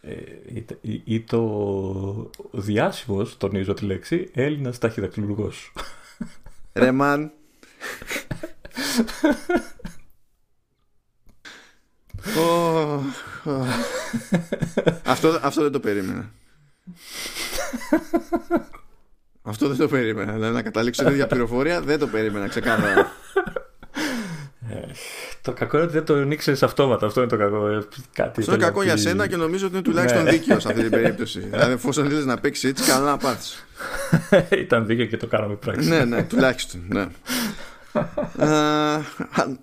[0.00, 0.12] Ε,
[0.54, 5.72] ή, ή, ή το διάσημος, τονίζω τη λέξη, Έλληνας ταχυδακτηλουργός.
[6.72, 7.32] Ρε μαν.
[15.04, 16.30] αυτό, αυτό δεν το περίμενα.
[19.42, 20.32] αυτό δεν το περίμενα.
[20.32, 23.12] Δηλαδή να καταλήξω τέτοια πληροφορία δεν το περίμενα ξεκάθαρα.
[25.42, 27.06] Το κακό είναι ότι δεν το ήξερες αυτόματα.
[27.06, 27.68] Αυτό είναι το κακό.
[27.68, 30.30] Ε, κάτι Αυτό είναι κακό για σένα και νομίζω ότι είναι τουλάχιστον ναι.
[30.30, 31.40] δίκαιο σε αυτή την περίπτωση.
[31.50, 33.66] δηλαδή, εφόσον θέλεις να παίξεις έτσι, καλά να πάθεις.
[34.50, 35.88] Ήταν δίκαιο και το κάναμε πράξη.
[35.88, 36.80] ναι, ναι, τουλάχιστον.
[36.88, 37.06] Ναι.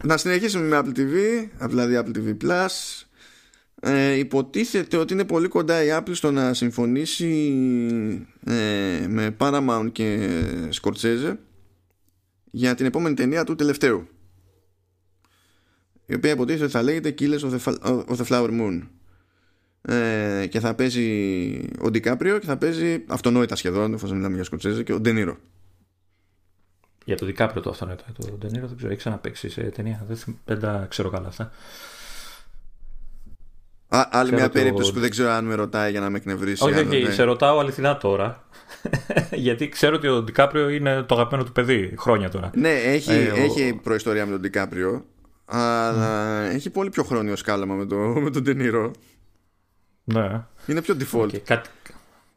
[0.03, 3.03] Να συνεχίσουμε με Apple TV, δηλαδή Apple TV Plus.
[3.79, 7.27] Ε, υποτίθεται ότι είναι πολύ κοντά η Apple στο να συμφωνήσει
[8.45, 10.29] ε, με Paramount και
[10.81, 11.35] Scorsese
[12.51, 14.07] για την επόμενη ταινία του τελευταίου
[16.05, 17.73] η οποία υποτίθεται ότι θα λέγεται Killers of the,
[18.05, 18.81] of the Flower Moon
[19.81, 24.83] ε, και θα παίζει ο Ντικάπριο και θα παίζει αυτονόητα σχεδόν εφόσον μιλάμε για Σκοτσέζε
[24.83, 25.37] και ο Ντενίρο
[27.05, 30.05] για το Ντικάπριο το αυτονόητα το Ντενίρο δεν ξέρω έχει ξαναπέξει σε ταινία
[30.45, 31.51] δεν, τα ξέρω καλά αυτά
[33.87, 34.59] Α, άλλη ξέρω μια το...
[34.59, 36.63] περίπτωση που δεν ξέρω αν με ρωτάει για να με εκνευρίσει.
[36.63, 37.11] Όχι, όχι, ναι.
[37.11, 38.43] σε ρωτάω αληθινά τώρα.
[39.45, 42.51] Γιατί ξέρω ότι ο Ντικάπριο είναι το αγαπημένο του παιδί χρόνια τώρα.
[42.55, 43.79] Ναι, έχει, ε, έχει ο...
[43.83, 45.05] προϊστορία με τον Ντικάπριο.
[45.45, 48.91] Αλλά έχει πολύ πιο χρόνιο σκάλαμα με, το, με τον Τενήρο.
[50.03, 50.43] Ναι.
[50.67, 51.23] Είναι πιο default.
[51.23, 51.69] Okay, κάτι...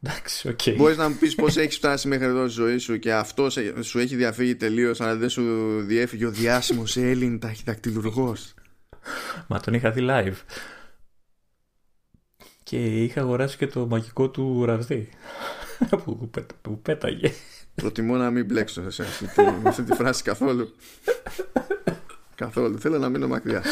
[0.03, 0.75] Εντάξει, okay.
[0.75, 3.49] Μπορείς να μου πεις πώς έχεις φτάσει μέχρι εδώ στη ζωή σου και αυτό
[3.81, 5.43] σου έχει διαφύγει τελείως, αλλά δεν σου
[5.81, 8.53] διέφυγε ο διάσημος Έλλην ταχυδακτηλουργός;
[9.47, 10.35] Μα τον είχα δει live.
[12.63, 15.09] Και είχα αγοράσει και το μαγικό του ραβδί
[16.03, 16.29] που,
[16.61, 17.31] που πέταγε.
[17.75, 19.03] Προτιμώ να μην μπλέξω σε
[19.63, 20.75] αυτή τη φράση καθόλου.
[22.35, 22.79] Καθόλου.
[22.79, 23.63] Θέλω να μείνω μακριά.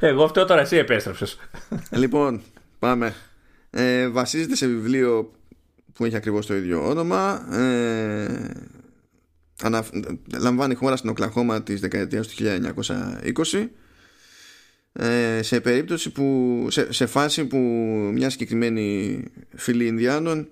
[0.00, 1.38] Εγώ αυτό τώρα εσύ επέστρεψες.
[1.90, 2.42] Λοιπόν,
[2.78, 3.14] πάμε.
[3.70, 5.32] Ε, βασίζεται σε βιβλίο
[5.92, 7.54] που έχει ακριβώς το ίδιο όνομα.
[7.56, 8.50] Ε,
[9.62, 9.84] ανα,
[10.38, 12.44] λαμβάνει χώρα στην Οκλαχώμα της δεκαετίας του
[13.52, 13.68] 1920
[14.92, 17.56] ε, σε περίπτωση που σε, σε φάση που
[18.14, 19.22] μια συγκεκριμένη
[19.56, 20.48] φυλή Ινδιάνων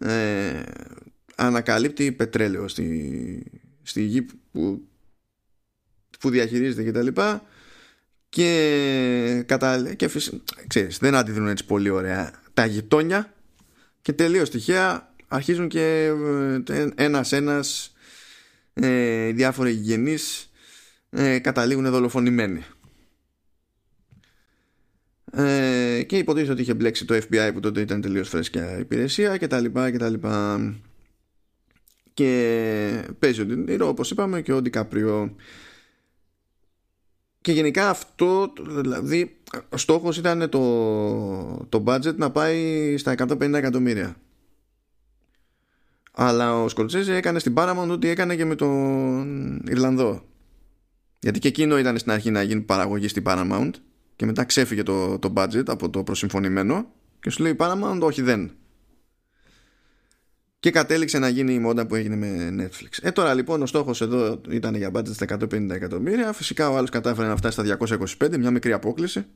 [0.00, 0.62] ε,
[1.36, 3.42] ανακαλύπτει πετρέλαιο στη,
[3.82, 4.86] στη γη που
[6.22, 7.20] που διαχειρίζεται κτλ.
[8.32, 9.94] Και, και, κατα...
[9.94, 10.10] και
[10.66, 13.32] ξέρεις, δεν αντιδρούν έτσι πολύ ωραία τα γειτόνια
[14.02, 16.12] και τελείως τυχαία αρχίζουν και
[16.68, 17.94] ε, ένας-ένας
[18.74, 20.50] ε, διάφοροι γηγενείς
[21.10, 22.64] ε, καταλήγουν δολοφονημένοι.
[25.32, 29.46] Ε, και υποτίθεται ότι είχε μπλέξει το FBI που τότε ήταν τελείως φρέσκια υπηρεσία και
[29.46, 30.74] τα λοιπά και τα λοιπά
[32.14, 35.36] και παίζει ο Ντινίρο όπως είπαμε και ο Ντικαπριό
[37.42, 39.36] και γενικά αυτό, δηλαδή,
[39.68, 44.16] ο στόχος ήταν το, το budget να πάει στα 150 εκατομμύρια.
[46.12, 50.24] Αλλά ο Σκορτσέζε έκανε στην Paramount ό,τι έκανε και με τον Ιρλανδό.
[51.18, 53.70] Γιατί και εκείνο ήταν στην αρχή να γίνει παραγωγή στην Paramount
[54.16, 56.86] και μετά ξέφυγε το, το budget από το προσυμφωνημένο
[57.20, 58.50] και σου λέει Paramount όχι δεν
[60.62, 62.98] και κατέληξε να γίνει η μόντα που έγινε με Netflix.
[63.00, 66.32] Ε, τώρα λοιπόν ο στόχος εδώ ήταν για budget στα 150 εκατομμύρια.
[66.32, 67.78] Φυσικά ο άλλος κατάφερε να φτάσει στα
[68.18, 69.26] 225, μια μικρή απόκληση.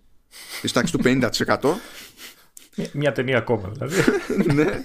[0.60, 1.74] Της τάξης του 50%.
[2.92, 4.00] Μια ταινία ακόμα δηλαδή.
[4.54, 4.84] ναι.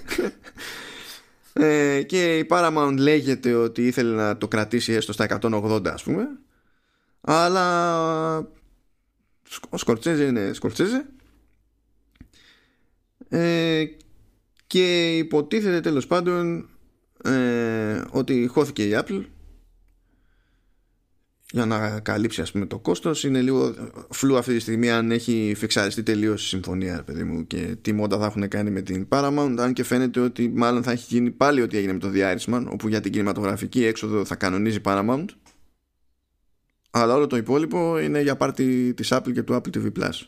[1.52, 6.28] Ε, και η Paramount λέγεται ότι ήθελε να το κρατήσει έστω στα 180 ας πούμε.
[7.20, 8.38] Αλλά
[9.68, 11.04] ο Σκορτσέζε είναι Σκορτσέζε.
[13.28, 13.84] Ε,
[14.72, 16.68] και υποτίθεται τέλος πάντων
[17.24, 19.24] ε, ότι χώθηκε η Apple
[21.50, 23.24] για να καλύψει ας πούμε το κόστος.
[23.24, 23.74] Είναι λίγο
[24.10, 28.18] φλού αυτή τη στιγμή αν έχει φιξαριστεί τελείως η συμφωνία παιδί μου και τι μόντα
[28.18, 31.62] θα έχουν κάνει με την Paramount αν και φαίνεται ότι μάλλον θα έχει γίνει πάλι
[31.62, 35.26] ό,τι έγινε με το The Irishman όπου για την κινηματογραφική έξοδο θα κανονίζει Paramount.
[36.90, 40.20] Αλλά όλο το υπόλοιπο είναι για πάρτι της Apple και του Apple TV Plus.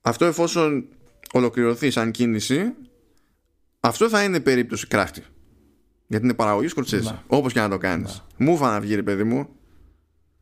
[0.00, 0.88] Αυτό εφόσον
[1.32, 2.72] ολοκληρωθεί σαν κίνηση,
[3.80, 5.22] αυτό θα είναι περίπτωση κράχτη.
[6.06, 7.18] Γιατί είναι παραγωγή σκορτσέζη.
[7.26, 8.24] Όπως και να το κάνεις.
[8.36, 9.48] Μου να βγει, ρε παιδί μου.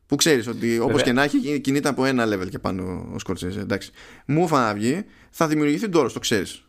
[0.09, 3.59] Που ξέρεις ότι όπως και να έχει κινείται από ένα level και πάνω ο Σκορτσέζε.
[3.59, 3.91] Εντάξει.
[4.25, 6.63] Μου να βγει, θα δημιουργηθεί τώρα, το ξέρεις.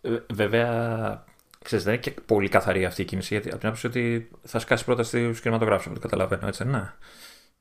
[0.00, 1.24] Ε, βέβαια,
[1.64, 3.34] ξέρεις, δεν είναι και πολύ καθαρή αυτή η κίνηση.
[3.34, 6.46] Γιατί από την άποψη ότι θα σκάσει πρώτα στους κινηματογράφους, από το καταλαβαίνω.
[6.46, 6.92] Έτσι, ναι.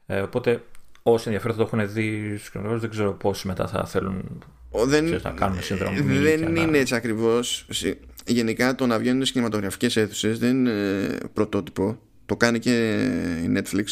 [0.06, 0.64] ε, οπότε
[1.04, 4.44] όσοι ενδιαφέρονται το έχουν δει δεν ξέρω πόσοι μετά θα θέλουν
[4.86, 6.00] δεν, να κάνουν συνδρομή.
[6.00, 6.78] Δεν είναι να...
[6.78, 7.68] έτσι ακριβώς.
[8.26, 12.00] Γενικά το να βγαίνουν στι κινηματογραφικές αίθουσες δεν είναι πρωτότυπο.
[12.26, 12.94] Το κάνει και
[13.44, 13.86] η Netflix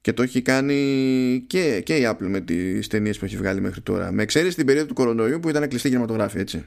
[0.00, 3.80] και το έχει κάνει και, και η Apple με τις ταινίες που έχει βγάλει μέχρι
[3.80, 4.12] τώρα.
[4.12, 6.64] Με εξαίρεση την περίοδο του κορονοϊού που ήταν κλειστή κινηματογράφη, έτσι.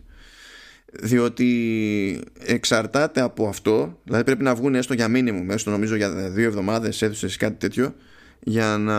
[1.02, 6.46] Διότι εξαρτάται από αυτό, δηλαδή πρέπει να βγουν έστω για μήνυμο, μέσα νομίζω για δύο
[6.46, 7.96] εβδομάδες αίθουσες ή κάτι τέτοιο,
[8.48, 8.98] για να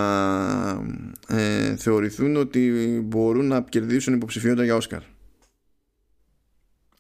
[1.28, 2.70] ε, θεωρηθούν ότι
[3.04, 5.00] μπορούν να κερδίσουν υποψηφιότητα για Όσκαρ.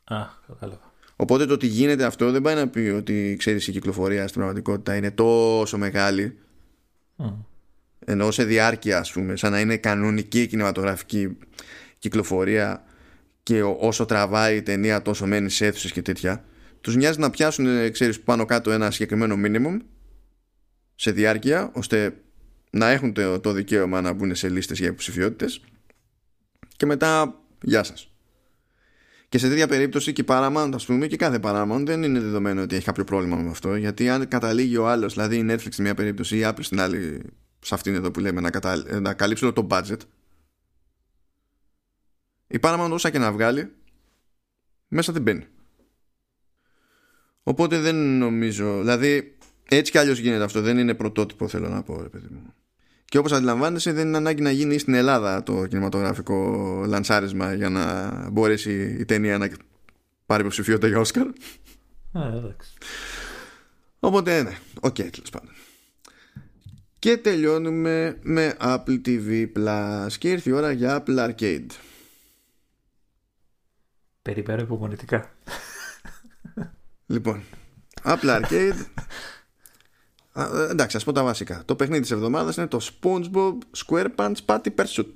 [0.04, 0.92] Α, κατάλαβα.
[1.16, 4.96] Οπότε το ότι γίνεται αυτό δεν πάει να πει ότι ξέρεις η κυκλοφορία στην πραγματικότητα
[4.96, 6.38] είναι τόσο μεγάλη
[7.18, 7.34] Mm.
[8.04, 11.36] Ενώ σε διάρκεια, ας πούμε, σαν να είναι κανονική κινηματογραφική
[11.98, 12.84] κυκλοφορία
[13.42, 16.44] και όσο τραβάει η ταινία τόσο μένει σε αίθουσες και τέτοια,
[16.80, 19.76] τους νοιάζει να πιάσουν, ε, ξέρεις, πάνω κάτω ένα συγκεκριμένο minimum
[20.94, 22.14] σε διάρκεια, ώστε
[22.70, 25.60] να έχουν το, το δικαίωμα να μπουν σε λίστες για υποψηφιότητες
[26.76, 28.10] και μετά γεια σας.
[29.28, 32.62] Και σε τέτοια περίπτωση και η Paramount, ας πούμε, και κάθε Paramount δεν είναι δεδομένο
[32.62, 33.76] ότι έχει κάποιο πρόβλημα με αυτό.
[33.76, 36.80] Γιατί αν καταλήγει ο άλλος, δηλαδή η Netflix στην μία περίπτωση ή η Apple στην
[36.80, 37.22] άλλη,
[37.60, 39.00] σε αυτήν εδώ που λέμε, να, κατα...
[39.00, 39.98] να καλύψει όλο το budget,
[42.46, 43.72] η Paramount όσα και να βγάλει,
[44.88, 45.46] μέσα δεν μπαίνει.
[47.42, 48.78] Οπότε δεν νομίζω.
[48.78, 49.36] Δηλαδή,
[49.68, 50.60] έτσι κι αλλιώς γίνεται αυτό.
[50.60, 52.54] Δεν είναι πρωτότυπο, θέλω να πω, ρε παιδί μου.
[53.08, 58.10] Και όπως αντιλαμβάνεσαι δεν είναι ανάγκη να γίνει στην Ελλάδα το κινηματογραφικό λανσάρισμα για να
[58.30, 59.50] μπορέσει η ταινία να
[60.26, 61.26] πάρει υποψηφιότητα για Όσκαρ.
[62.12, 62.72] εντάξει.
[64.00, 65.50] Οπότε ναι, OK okay, τέλος πάντων.
[66.98, 71.66] Και τελειώνουμε με Apple TV Plus και ήρθε η ώρα για Apple Arcade.
[74.22, 75.30] Περιμένω υπομονητικά.
[77.06, 77.42] Λοιπόν,
[78.02, 78.84] Apple Arcade
[80.36, 81.62] ε, εντάξει, ας πω τα βασικά.
[81.64, 85.12] Το παιχνίδι της εβδομάδας είναι το SpongeBob SquarePants Party Pursuit.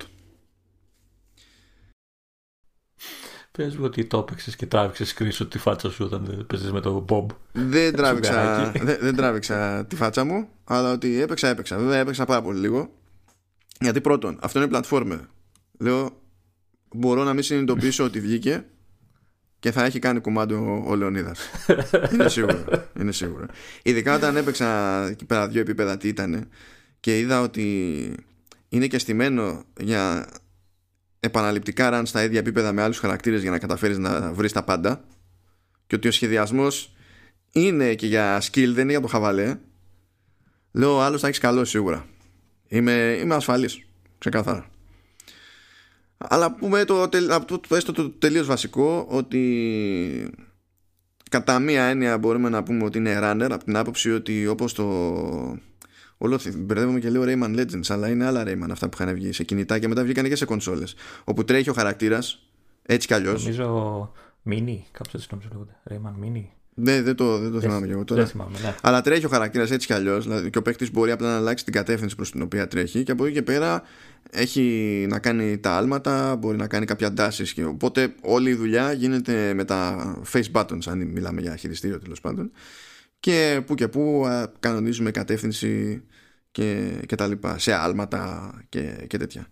[3.51, 7.05] Πες μου ότι το έπαιξες και τράβηξες κρίσο τη φάτσα σου όταν παίζεις με το
[7.09, 7.25] Bob.
[7.51, 11.77] Δεν τράβηξα, δεν, δεν τράβηξα τη φάτσα μου, αλλά ότι έπαιξα, έπαιξα.
[11.77, 12.93] Βέβαια έπαιξα πάρα πολύ λίγο.
[13.79, 15.29] Γιατί πρώτον, αυτό είναι πλατφόρμα.
[15.79, 16.09] Λέω,
[16.95, 18.65] μπορώ να μην συνειδητοποιήσω ότι βγήκε
[19.61, 21.39] και θα έχει κάνει κουμάντο ο Λεωνίδας.
[22.13, 22.63] Είναι σίγουρο
[22.99, 23.45] είναι σίγουρο.
[23.83, 26.49] Ειδικά όταν έπαιξα εκεί πέρα δύο επίπεδα τι ήταν
[26.99, 28.15] και είδα ότι
[28.69, 30.27] είναι και στημένο για
[31.19, 35.03] επαναληπτικά ραν στα ίδια επίπεδα με άλλους χαρακτήρες για να καταφέρεις να βρεις τα πάντα.
[35.87, 36.95] Και ότι ο σχεδιασμός
[37.51, 39.57] είναι και για skill δεν είναι για το χαβαλέ.
[40.71, 42.05] Λέω ο άλλος θα έχεις καλό σίγουρα.
[42.67, 43.81] Είμαι, είμαι ασφαλής
[44.17, 44.70] ξεκάθαρα
[46.27, 50.33] αλλά πούμε το, το, το, έστω το τελείως βασικό ότι
[51.29, 54.83] κατά μία έννοια μπορούμε να πούμε ότι είναι runner από την άποψη ότι όπως το
[56.17, 59.43] όλο μπερδεύομαι και λέω Rayman Legends αλλά είναι άλλα Rayman αυτά που είχαν βγει σε
[59.43, 60.95] κινητά και μετά βγήκαν και σε κονσόλες.
[61.23, 62.47] Όπου τρέχει ο χαρακτήρας
[62.85, 63.41] έτσι κι αλλιώς.
[63.41, 64.11] Νομίζω
[64.49, 65.75] Mini κάπως έτσι νομίζω λέγονται.
[65.89, 68.25] Rayman Mini ναι, δεν το, δεν το θυμάμαι και εγώ τώρα.
[68.25, 68.75] Θυμάμαι, ναι.
[68.81, 70.23] Αλλά τρέχει ο χαρακτήρας έτσι κι αλλιώς.
[70.23, 73.03] Δηλαδή, και ο παίκτης μπορεί απλά να αλλάξει την κατεύθυνση προς την οποία τρέχει.
[73.03, 73.83] Και από εκεί και πέρα
[74.31, 77.55] έχει να κάνει τα άλματα, μπορεί να κάνει κάποια ντάσεις.
[77.67, 82.51] Οπότε όλη η δουλειά γίνεται με τα face buttons, αν μιλάμε για χειριστήριο τέλος πάντων.
[83.19, 84.25] Και που και που
[84.59, 86.03] κανονίζουμε κατεύθυνση
[86.51, 87.59] και, και τα λοιπά.
[87.59, 89.47] Σε άλματα και, και τέτοια.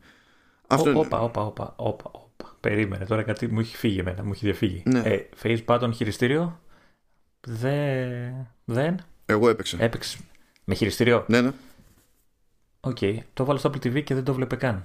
[0.68, 2.12] Αυτό όπα, όπα, όπα, όπα,
[2.60, 4.84] Περίμενε τώρα κάτι μου έχει φύγει εμένα, μου έχει διαφύγει.
[4.86, 5.00] Ναι.
[5.00, 6.60] Ε, face button χειριστήριο.
[7.48, 8.06] Δε...
[8.66, 8.98] Δεν.
[9.26, 9.78] Εγώ έπαιξα.
[9.80, 10.18] Έπαιξε.
[10.64, 11.26] Με χειριστήριο.
[11.28, 11.52] Ναι, ναι.
[12.80, 12.98] OK.
[13.02, 13.18] Okay.
[13.34, 14.84] Το βάλω στο Apple TV και δεν το έβλεπε καν.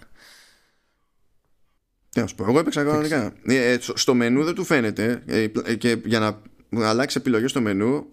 [2.11, 2.45] Τι να σου πω.
[2.49, 3.33] Εγώ έπαιξα κανονικά.
[3.45, 5.23] Ε, ε, στο μενού δεν του φαίνεται.
[5.27, 8.07] Ε, και για να αλλάξει επιλογή στο μενού,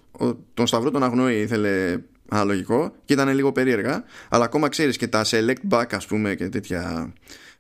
[0.54, 1.98] τον Σταυρό τον αγνοεί ήθελε
[2.30, 4.04] αναλογικό και ήταν λίγο περίεργα.
[4.30, 7.14] Αλλά ακόμα ξέρεις και τα select back, ας πούμε, και τέτοια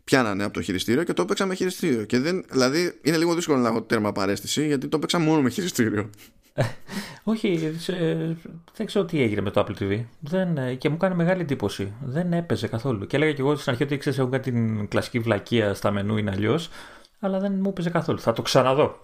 [0.03, 2.03] πιάνανε από το χειριστήριο και το έπαιξα με χειριστήριο.
[2.03, 5.49] Και δεν, δηλαδή είναι λίγο δύσκολο να έχω τέρμα παρέστηση γιατί το έπαιξα μόνο με
[5.49, 6.09] χειριστήριο.
[7.23, 7.57] Όχι,
[8.75, 10.05] δεν ξέρω τι έγινε με το Apple TV.
[10.19, 11.93] Δεν, ε, και μου κάνει μεγάλη εντύπωση.
[12.03, 13.07] Δεν έπαιζε καθόλου.
[13.07, 16.17] Και έλεγα και εγώ στην αρχή ότι ξέρεις, έχουν κάτι την κλασική βλακεία στα μενού
[16.17, 16.69] είναι αλλιώς.
[17.19, 18.19] Αλλά δεν μου έπαιζε καθόλου.
[18.19, 19.01] Θα το ξαναδώ.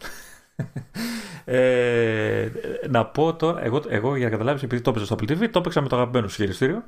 [1.46, 2.50] ε,
[2.90, 5.60] να πω τώρα, εγώ, εγώ για να καταλάβεις, επειδή το έπαιζα στο Apple TV, το
[5.60, 6.84] έπαιξα με το αγαπημένο σου χειριστήριο.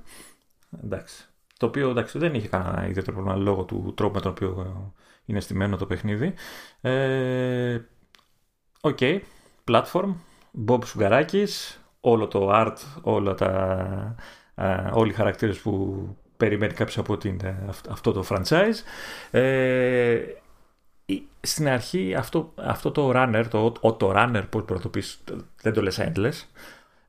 [0.83, 1.23] Εντάξει.
[1.57, 4.93] Το οποίο εντάξει, δεν είχε κανένα ιδιαίτερο πρόβλημα λόγω του τρόπου με τον οποίο
[5.25, 6.33] είναι στημένο το παιχνίδι.
[6.81, 7.79] Ε,
[8.81, 9.19] OK, okay,
[9.71, 10.13] platform,
[10.67, 14.15] Bob Σφουγγαράκης, όλο το art, όλα τα,
[14.91, 16.07] όλοι οι χαρακτήρες που
[16.37, 17.39] περιμένει κάποιος από την,
[17.89, 18.83] αυτό το franchise.
[19.31, 20.19] Ε,
[21.41, 25.23] στην αρχή αυτό, αυτό το runner, το auto runner, πώς το πεις,
[25.61, 26.45] δεν το λες endless,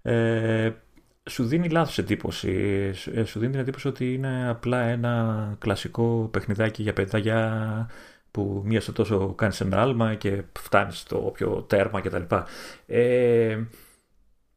[0.03, 0.71] ε,
[1.31, 2.51] σου δίνει λάθος εντύπωση.
[3.15, 7.91] Ε, σου δίνει την εντύπωση ότι είναι απλά ένα κλασικό παιχνιδάκι για παιδάκια
[8.31, 12.35] που μία στο τόσο κάνεις ένα άλμα και φτάνεις στο όποιο τέρμα κτλ.
[12.87, 13.59] Ε,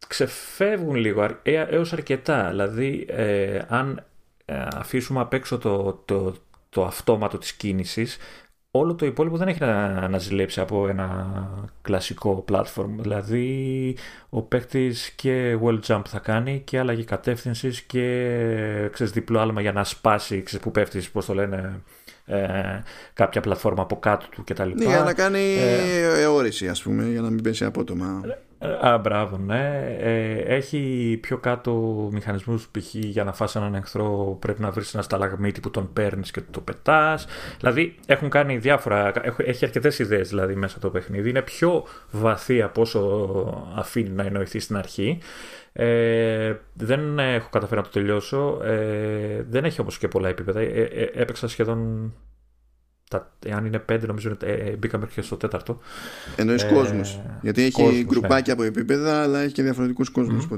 [0.08, 2.50] ξεφεύγουν λίγο ε, έως αρκετά.
[2.50, 4.04] Δηλαδή, ε, αν
[4.46, 6.34] ε, αφήσουμε απ' έξω το, το,
[6.70, 8.18] το αυτόματο της κίνησης,
[8.72, 11.48] όλο το υπόλοιπο δεν έχει να, να ζηλέψει από ένα
[11.82, 12.90] κλασικό platform.
[12.98, 13.98] Δηλαδή,
[14.30, 19.72] ο παίκτης και wall jump θα κάνει και αλλαγή κατεύθυνσης και ξέρεις, διπλό άλμα για
[19.72, 21.82] να σπάσει ξέρεις, που πέφτεις, πώς το λένε,
[22.26, 22.84] ε,
[23.14, 24.70] κάποια πλατφόρμα από κάτω του κτλ.
[24.76, 28.22] Ναι, για να κάνει ε, αιώρηση, ας πούμε, για να μην πέσει απότομα.
[28.82, 29.96] Α, μπράβο, ναι.
[30.00, 31.72] Ε, έχει πιο κάτω
[32.12, 32.94] μηχανισμούς π.χ.
[32.94, 36.62] για να φας έναν εχθρό πρέπει να βρεις ένα σταλαγμίτη που τον παίρνεις και το
[36.62, 37.28] πετάς.
[37.60, 41.30] Δηλαδή έχουν κάνει διάφορα, έχει αρκετές ιδέες δηλαδή μέσα το παιχνίδι.
[41.30, 43.02] Είναι πιο βαθύ από όσο
[43.76, 45.20] αφήνει να εννοηθεί στην αρχή.
[45.74, 48.60] Ε, δεν έχω καταφέρει να το τελειώσω.
[48.64, 50.60] Ε, δεν έχει όμως και πολλά επίπεδα.
[50.60, 52.12] Ε, ε έπαιξα σχεδόν
[53.52, 55.80] αν είναι πέντε, νομίζω ε, μπήκαμε και στο τέταρτο.
[56.36, 57.02] Εννοείς ε, κόσμου.
[57.42, 58.04] Γιατί έχει κόσμους, ναι.
[58.04, 60.48] γκρουπάκια από επίπεδα, αλλά έχει και διαφορετικούς κόσμους.
[60.52, 60.58] Mm.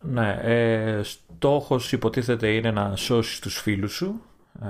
[0.00, 0.38] Ναι.
[0.42, 4.20] Ε, Στόχος υποτίθεται είναι να σώσεις τους φίλους σου.
[4.62, 4.66] Ε,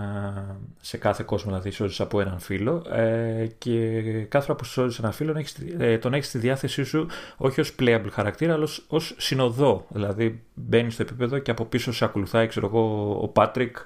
[0.80, 5.12] σε κάθε κόσμο δηλαδή σώζεις από έναν φίλο ε, και κάθε φορά που σώζεις έναν
[5.12, 5.44] φίλο
[5.78, 7.06] ε, τον έχεις στη διάθεσή σου
[7.36, 11.92] όχι ως playable χαρακτήρα αλλά ως, ως συνοδό δηλαδή μπαίνεις στο επίπεδο και από πίσω
[11.92, 13.82] σε ακολουθάει ξέρω εγώ ο Πάτρικ ε,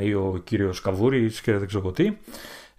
[0.00, 2.12] ή ο κύριος Καβούρης και δεν ξέρω τι.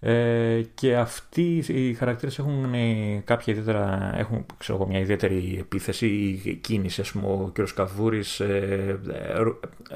[0.00, 6.06] Ε, και αυτοί οι χαρακτήρες έχουν ε, κάποια ιδιαίτερα, έχουν ξέρω, μια ιδιαίτερη επίθεση
[6.44, 7.00] ή κίνηση.
[7.00, 9.00] Ας πούμε, ο κύριος Καβούρης ε,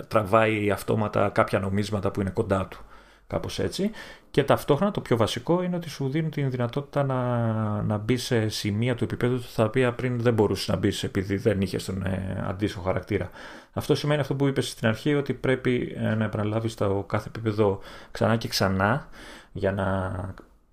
[0.08, 2.78] τραβάει αυτόματα κάποια νομίσματα που είναι κοντά του.
[3.26, 3.90] Κάπως έτσι.
[4.30, 8.48] Και ταυτόχρονα το πιο βασικό είναι ότι σου δίνουν την δυνατότητα να, να μπει σε
[8.48, 12.44] σημεία του επίπεδου τα οποία πριν δεν μπορούσες να μπεις επειδή δεν είχες τον ε,
[12.48, 13.30] αντίστοιχο χαρακτήρα.
[13.72, 17.80] Αυτό σημαίνει αυτό που είπες στην αρχή ότι πρέπει ε, να επαναλάβεις το κάθε επίπεδο
[18.10, 19.08] ξανά και ξανά
[19.52, 20.12] για να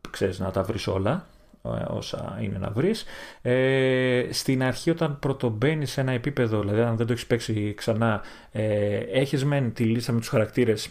[0.09, 1.25] ξέρεις να τα βρεις όλα
[1.63, 3.05] ε, όσα είναι να βρεις.
[3.41, 8.21] Ε, στην αρχή όταν πρωτομπαίνεις σε ένα επίπεδο, δηλαδή αν δεν το έχεις παίξει ξανά,
[8.51, 10.89] ε, έχεις μεν τη λίστα με τους χαρακτήρες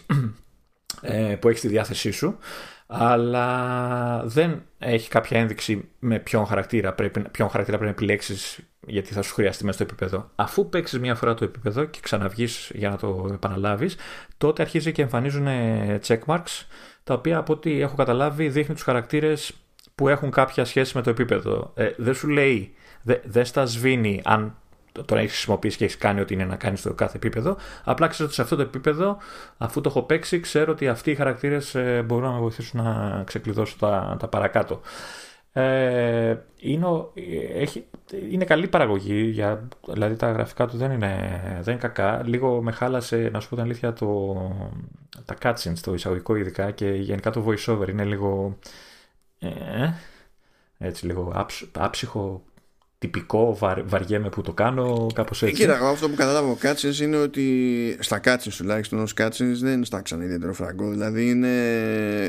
[1.01, 2.37] ε, που έχεις στη διάθεσή σου,
[2.87, 8.59] αλλά δεν έχει κάποια ένδειξη με ποιον χαρακτήρα πρέπει, ποιον χαρακτήρα πρέπει να επιλέξεις
[8.89, 10.29] γιατί θα σου χρειαστεί μέσα στο επίπεδο.
[10.35, 13.95] Αφού παίξεις μία φορά το επίπεδο και ξαναβγείς για να το επαναλάβεις,
[14.37, 15.47] τότε αρχίζει και εμφανίζουν
[16.07, 16.65] checkmarks
[17.03, 19.53] τα οποία από ό,τι έχω καταλάβει δείχνει τους χαρακτήρες
[19.95, 21.71] που έχουν κάποια σχέση με το επίπεδο.
[21.75, 22.73] Ε, δεν σου λέει,
[23.23, 24.55] δεν στα σβήνει αν
[25.05, 27.57] τον έχεις χρησιμοποιήσει και έχεις κάνει ό,τι είναι να κάνεις στο κάθε επίπεδο.
[27.83, 29.17] Απλά ξέρω ότι σε αυτό το επίπεδο,
[29.57, 33.23] αφού το έχω παίξει, ξέρω ότι αυτοί οι χαρακτήρες ε, μπορούν να με βοηθήσουν να
[33.25, 34.81] ξεκλειδώσω τα, τα παρακάτω.
[35.53, 36.87] Ε, είναι,
[37.53, 37.85] έχει,
[38.31, 42.23] είναι καλή παραγωγή, για, δηλαδή τα γραφικά του δεν είναι, δεν είναι κακά.
[42.25, 44.35] Λίγο με χάλασε, να σου πω την αλήθεια, το,
[45.25, 48.57] τα cutscenes, το εισαγωγικό ειδικά και γενικά το voiceover είναι λίγο,
[49.39, 49.49] ε,
[50.77, 52.43] έτσι λίγο άψυχο,
[52.99, 55.55] τυπικό, βαρ, βαριέμαι που το κάνω, κάπως έτσι.
[55.55, 59.85] Κοίτα, εγώ αυτό που κατάλαβα από cutscenes είναι ότι στα cutscenes τουλάχιστον ως cutscenes δεν
[59.85, 60.89] στάξαν ιδιαίτερο φράγκο.
[60.89, 61.51] Δηλαδή είναι,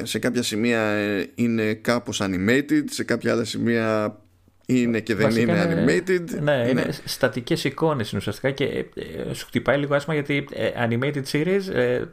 [0.02, 4.16] σε κάποια σημεία ε, είναι κάπως animated, σε κάποια άλλα σημεία
[4.66, 6.24] είναι και δεν είναι animated.
[6.40, 8.78] Ναι, είναι, είναι στατικές εικόνες ουσιαστικά και ε,
[9.28, 10.48] ε, σου χτυπάει λίγο άσχημα γιατί
[10.88, 11.62] animated series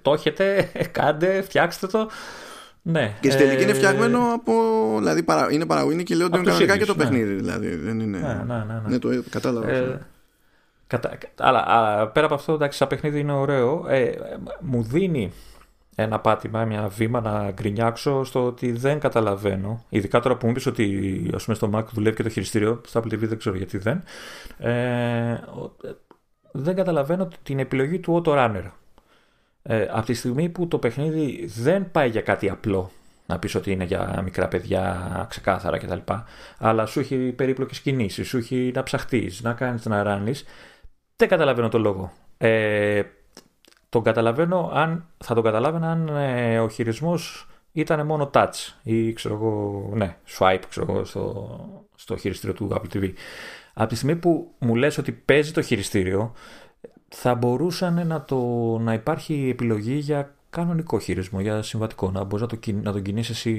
[0.01, 2.09] το έχετε, κάντε, φτιάξτε το.
[2.89, 3.13] Ναι.
[3.19, 4.53] Και στην τελική είναι φτιαγμένο από.
[4.97, 7.03] Δηλαδή παρα, είναι παραγωγή και λέω κανονικά και το ναι.
[7.03, 7.33] παιχνίδι.
[7.33, 8.17] Δηλαδή, δεν είναι.
[8.17, 8.81] Ναι, ναι, ναι, ναι.
[8.87, 9.69] ναι το κατάλαβα.
[9.69, 10.05] Ε,
[10.87, 11.17] κατα...
[11.37, 13.85] Αλλά α, πέρα από αυτό, εντάξει, σαν παιχνίδι είναι ωραίο.
[13.87, 14.15] Ε,
[14.59, 15.31] μου δίνει
[15.95, 19.83] ένα πάτημα, μια βήμα να γκρινιάξω στο ότι δεν καταλαβαίνω.
[19.89, 22.99] Ειδικά τώρα που μου πεις ότι ας πούμε, στο Mac δουλεύει και το χειριστήριο, στο
[22.99, 24.03] Apple TV δεν ξέρω γιατί δεν.
[24.57, 25.39] Ε,
[26.51, 28.63] δεν καταλαβαίνω την επιλογή του Auto Runner
[29.69, 32.91] ε, από τη στιγμή που το παιχνίδι δεν πάει για κάτι απλό,
[33.25, 36.13] να πεις ότι είναι για μικρά παιδιά ξεκάθαρα κτλ.
[36.57, 40.45] Αλλά σου έχει περίπλοκες κινήσεις, σου έχει να ψαχτείς, να κάνεις να ράνεις.
[41.15, 42.11] Δεν καταλαβαίνω το λόγο.
[42.37, 43.01] Ε,
[43.89, 49.35] τον καταλαβαίνω αν, θα τον καταλάβαινα αν ε, ο χειρισμός ήταν μόνο touch ή ξέρω
[49.35, 53.13] εγώ, ναι, swipe ξέρω εγώ, στο, στο χειριστήριο του Apple TV.
[53.73, 56.33] Από τη στιγμή που μου λες ότι παίζει το χειριστήριο,
[57.07, 58.37] θα μπορούσαν να, το,
[58.77, 63.31] να υπάρχει επιλογή για κανονικό χειρισμό, για συμβατικό, να μπορείς να, το, να τον κινήσει
[63.31, 63.51] εσύ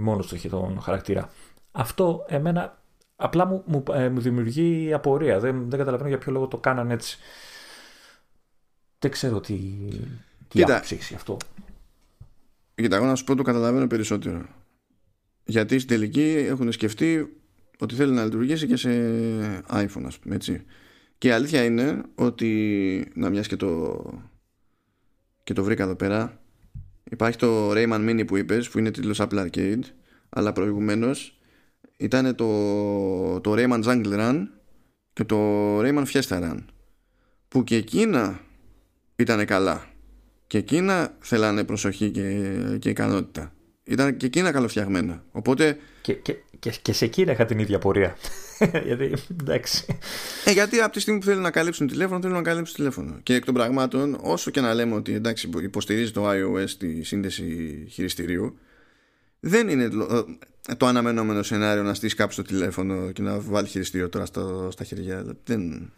[0.00, 1.30] μόνος στο τον χαρακτήρα.
[1.72, 2.82] Αυτό εμένα
[3.16, 5.40] απλά μου, μου, ε, μου δημιουργεί απορία.
[5.40, 7.18] Δεν, δεν καταλαβαίνω για ποιο λόγο το κάνανε έτσι.
[8.98, 9.58] Δεν ξέρω τι,
[10.48, 11.36] τι άποψη έχει αυτό.
[12.74, 14.46] Κοίτα, εγώ να σου πω το καταλαβαίνω περισσότερο.
[15.44, 17.36] Γιατί στην τελική έχουν σκεφτεί
[17.78, 18.90] ότι θέλει να λειτουργήσει και σε
[19.70, 20.64] iPhone, ας πούμε έτσι
[21.22, 24.02] Και η αλήθεια είναι ότι, να μιας και το,
[25.42, 26.40] και το βρήκα εδώ πέρα,
[27.10, 29.80] υπάρχει το Rayman Mini που είπες, που είναι τίτλος Apple Arcade,
[30.28, 31.38] αλλά προηγουμένως
[31.96, 34.42] ήταν το, το Rayman Jungle Run
[35.12, 35.36] και το
[35.80, 36.58] Rayman Fiesta Run,
[37.48, 38.40] που και εκείνα
[39.16, 39.86] ήταν καλά.
[40.46, 43.52] Και εκείνα θέλανε προσοχή και, και ικανότητα.
[43.84, 45.24] Ήταν και εκείνα καλοφτιαγμένα.
[45.30, 45.78] Οπότε...
[46.00, 48.16] Και, και, και, και σε εκείνα είχα την ίδια πορεία.
[48.86, 49.84] γιατί, εντάξει.
[50.44, 53.18] Ε, γιατί από τη στιγμή που θέλουν να καλύψουν τηλέφωνο, θέλουν να καλύψουν τηλέφωνο.
[53.22, 57.86] Και εκ των πραγμάτων, όσο και να λέμε ότι εντάξει, υποστηρίζει το iOS τη σύνδεση
[57.90, 58.58] χειριστηρίου,
[59.40, 59.88] δεν είναι
[60.76, 64.26] το αναμενόμενο σενάριο να στήσει κάποιος το τηλέφωνο και να βάλει χειριστήριο τώρα
[64.70, 65.36] στα χέρια.
[65.44, 65.92] Δεν...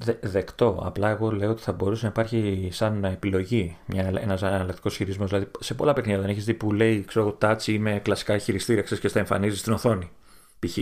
[0.00, 0.82] Δε, δεκτό.
[0.84, 5.30] Απλά εγώ λέω ότι θα μπορούσε να υπάρχει σαν επιλογή ένας αναλλακτικός χειρισμός.
[5.30, 8.82] Δηλαδή σε πολλά παιχνίδια δεν έχεις δει που λέει ξέρω, touch ή με κλασικά χειριστήρια
[8.82, 10.10] ξέρεις, και στα εμφανίζεις στην οθόνη.
[10.58, 10.78] Π.χ.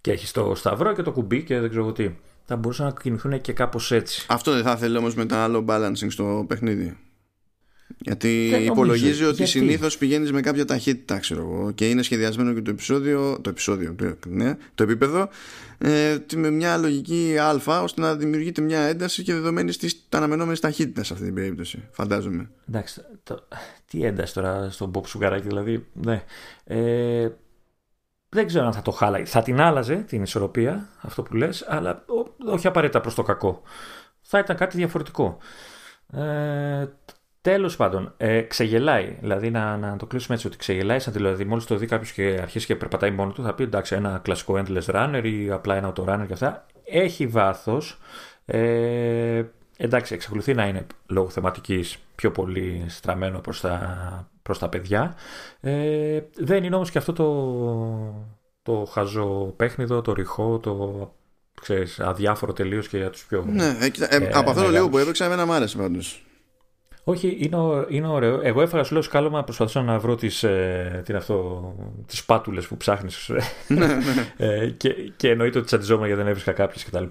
[0.00, 2.10] Και έχεις το σταυρό και το κουμπί και δεν ξέρω τι.
[2.44, 4.26] Θα μπορούσαν να κινηθούν και κάπως έτσι.
[4.28, 6.96] Αυτό δεν θα ήθελε όμως με τα άλλο balancing στο παιχνίδι.
[8.04, 12.70] Γιατί υπολογίζει ότι συνήθως πηγαίνεις με κάποια ταχύτητα, ξέρω εγώ, και είναι σχεδιασμένο και το
[12.70, 13.96] επεισόδιο, το επεισόδιο,
[14.26, 15.28] ναι, το επίπεδο,
[15.78, 21.04] ε, με μια λογική α, ώστε να δημιουργείται μια ένταση και δεδομένη τη αναμενόμενη ταχύτητα
[21.04, 22.50] σε αυτή την περίπτωση, φαντάζομαι.
[22.68, 23.48] Εντάξει, το,
[23.86, 25.86] τι ένταση τώρα στον Bob Σουγκαράκη, δηλαδή.
[25.92, 26.22] Ναι.
[26.64, 27.28] Ε,
[28.28, 29.24] δεν ξέρω αν θα το χάλαγε.
[29.24, 32.04] Θα την άλλαζε την ισορροπία, αυτό που λες, αλλά
[32.46, 33.62] όχι απαραίτητα προς το κακό.
[34.20, 35.38] Θα ήταν κάτι διαφορετικό.
[36.12, 36.86] Ε,
[37.42, 39.16] Τέλος πάντων, ε, ξεγελάει.
[39.20, 42.38] Δηλαδή, να, να το κλείσουμε έτσι, ότι ξεγελάει σαν δηλαδή, μόλις το δει κάποιος και
[42.42, 45.92] αρχίσει και περπατάει μόνος του, θα πει εντάξει, ένα κλασικό endless runner ή απλά ένα
[45.92, 46.66] auto runner και αυτά.
[46.84, 47.98] Έχει βάθος.
[48.44, 49.42] Ε,
[49.76, 55.14] εντάξει, εξακολουθεί να είναι λόγω θεματικής πιο πολύ στραμμένο προς τα, προς τα παιδιά.
[55.60, 58.32] Ε, δεν είναι όμως και αυτό το,
[58.62, 61.14] το χαζό παιχνίδο, το ρηχό, το
[61.60, 63.44] ξέρεις, αδιάφορο τελείως και για τους πιο.
[63.48, 66.22] Ναι, ε, ε, από αυτό το λίγο που έπαιξα, εμένα μου άρεσε πάντως.
[67.04, 67.56] Όχι, είναι,
[67.88, 68.40] είναι ωραίο.
[68.42, 71.74] Εγώ έφαγα σου λέω σκάλωμα, προσπαθούσα να βρω τις, ε, τι αυτό,
[72.06, 73.30] τις πάτουλες που ψάχνεις
[73.68, 73.96] ναι, ναι.
[74.36, 77.04] ε, και, και εννοείται ότι τσαντιζόμουν γιατί δεν έβρισκα κάποιες κτλ.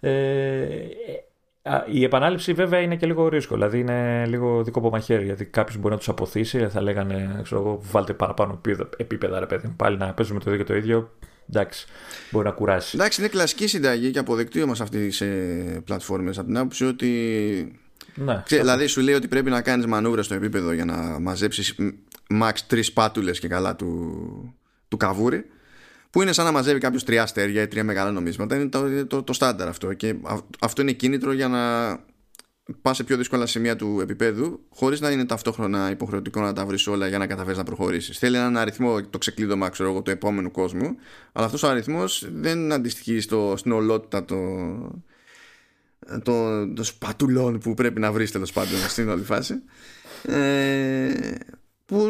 [0.00, 0.18] Ε,
[1.92, 5.76] η επανάληψη βέβαια είναι και λίγο ρίσκο, δηλαδή είναι λίγο δικό από μαχαίρι, γιατί κάποιος
[5.76, 8.60] μπορεί να τους αποθήσει, θα λέγανε, ξέρω εγώ, βάλτε παραπάνω
[8.96, 11.10] επίπεδα, ρε παιδί πάλι να παίζουμε το ίδιο και το ίδιο.
[11.48, 11.86] Εντάξει,
[12.30, 12.96] μπορεί να κουράσει.
[12.96, 15.26] Εντάξει, είναι κλασική συνταγή και αποδεκτή όμως αυτή σε
[15.84, 17.10] πλατφόρμες από την άποψη ότι
[18.18, 21.74] ναι, δηλαδή σου λέει ότι πρέπει να κάνεις μανούβρα στο επίπεδο για να μαζέψεις
[22.42, 24.54] max τρεις πάτουλες και καλά του,
[24.88, 25.44] του καβούρι
[26.10, 29.22] που είναι σαν να μαζεύει κάποιος τρία αστέρια ή τρία μεγάλα νομίσματα είναι το, το,
[29.22, 30.14] το στάνταρ αυτό και
[30.60, 31.60] αυτό είναι κίνητρο για να
[32.82, 36.86] πας σε πιο δύσκολα σημεία του επίπεδου χωρίς να είναι ταυτόχρονα υποχρεωτικό να τα βρεις
[36.86, 38.18] όλα για να καταφέρεις να προχωρήσεις.
[38.18, 40.96] Θέλει έναν αριθμό το ξεκλείδωμα ξέρω εγώ, του επόμενου κόσμου
[41.32, 44.36] αλλά αυτός ο αριθμός δεν αντιστοιχεί στο, στην ολότητα το,
[46.22, 49.54] των, των σπατουλών που πρέπει να βρεις τέλος πάντων στην όλη φάση.
[50.22, 51.12] Ε,
[51.86, 52.08] που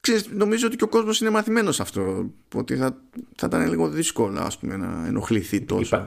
[0.00, 2.96] ξέρεις, νομίζω ότι και ο κόσμος είναι μαθημένος σε αυτό ότι θα,
[3.36, 6.06] θα ήταν λίγο δύσκολο ας πούμε, να ενοχληθεί τόσο Υπά,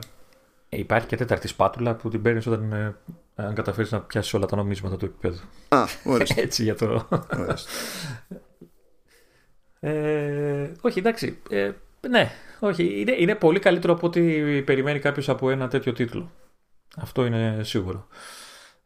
[0.70, 2.96] υπάρχει και τέταρτη σπάτουλα που την παίρνεις όταν ε,
[3.36, 6.42] αν καταφέρεις να πιάσεις όλα τα νομίσματα του επίπεδου Α, ορίστε.
[6.42, 7.08] έτσι για το
[9.80, 11.72] ε, όχι εντάξει ε,
[12.10, 14.22] ναι όχι, είναι, είναι πολύ καλύτερο από ό,τι
[14.62, 16.32] περιμένει κάποιος από ένα τέτοιο τίτλο
[16.98, 18.08] αυτό είναι σίγουρο.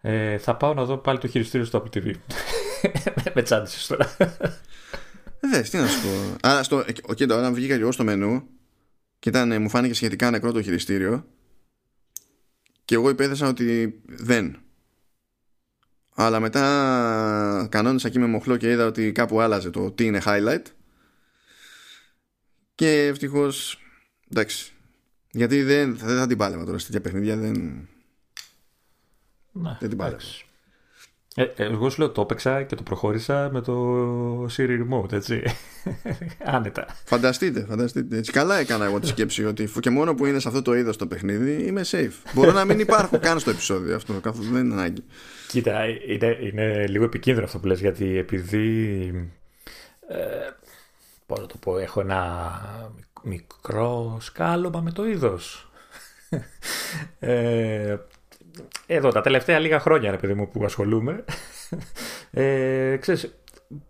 [0.02, 2.14] Ε, θα πάω να δω πάλι το χειριστήριο στο Apple TV.
[3.34, 4.16] Με τσάντισες τώρα.
[5.40, 6.36] Δε, τι να σου πω.
[6.42, 8.44] Άρα, στο, okay, όταν βγήκα και εγώ στο μενού
[9.20, 11.26] και ήταν, μου φάνηκε σχετικά νεκρό το χειριστήριο
[12.86, 14.58] και εγώ υπέθεσα ότι δεν.
[16.16, 20.64] Αλλά μετά κανόνισα εκεί με μοχλό και είδα ότι κάπου άλλαζε το τι είναι highlight
[22.76, 23.80] και ευτυχώς.
[24.32, 24.72] εντάξει
[25.32, 27.88] γιατί δεν, δεν θα την πάλευα τώρα σε τέτοια παιχνίδια δεν,
[29.62, 30.16] ναι, δεν την πάρε.
[31.40, 35.44] Ε, ε, εγώ σου λέω το έπαιξα και το προχώρησα με το Siri Remote, έτσι.
[36.56, 36.86] Άνετα.
[37.06, 38.18] Φανταστείτε, φανταστείτε.
[38.18, 40.98] Έτσι καλά έκανα εγώ τη σκέψη ότι και μόνο που είναι σε αυτό το είδος
[40.98, 42.32] το παιχνίδι είμαι safe.
[42.34, 45.04] Μπορώ να μην υπάρχω καν στο επεισόδιο αυτό, καθόλου δεν είναι ανάγκη.
[45.48, 49.32] Κοίτα, είναι, είναι λίγο επικίνδυνο αυτό που λες γιατί επειδή.
[50.08, 50.18] Ε,
[51.26, 52.52] πώς να το πω, έχω ένα
[53.24, 55.72] μικρό σκάλωμα με το είδος.
[57.20, 57.96] ε,
[58.86, 61.24] εδώ τα τελευταία λίγα χρόνια, ρε παιδί μου, που ασχολούμαι,
[62.32, 63.36] ε, ξέρεις,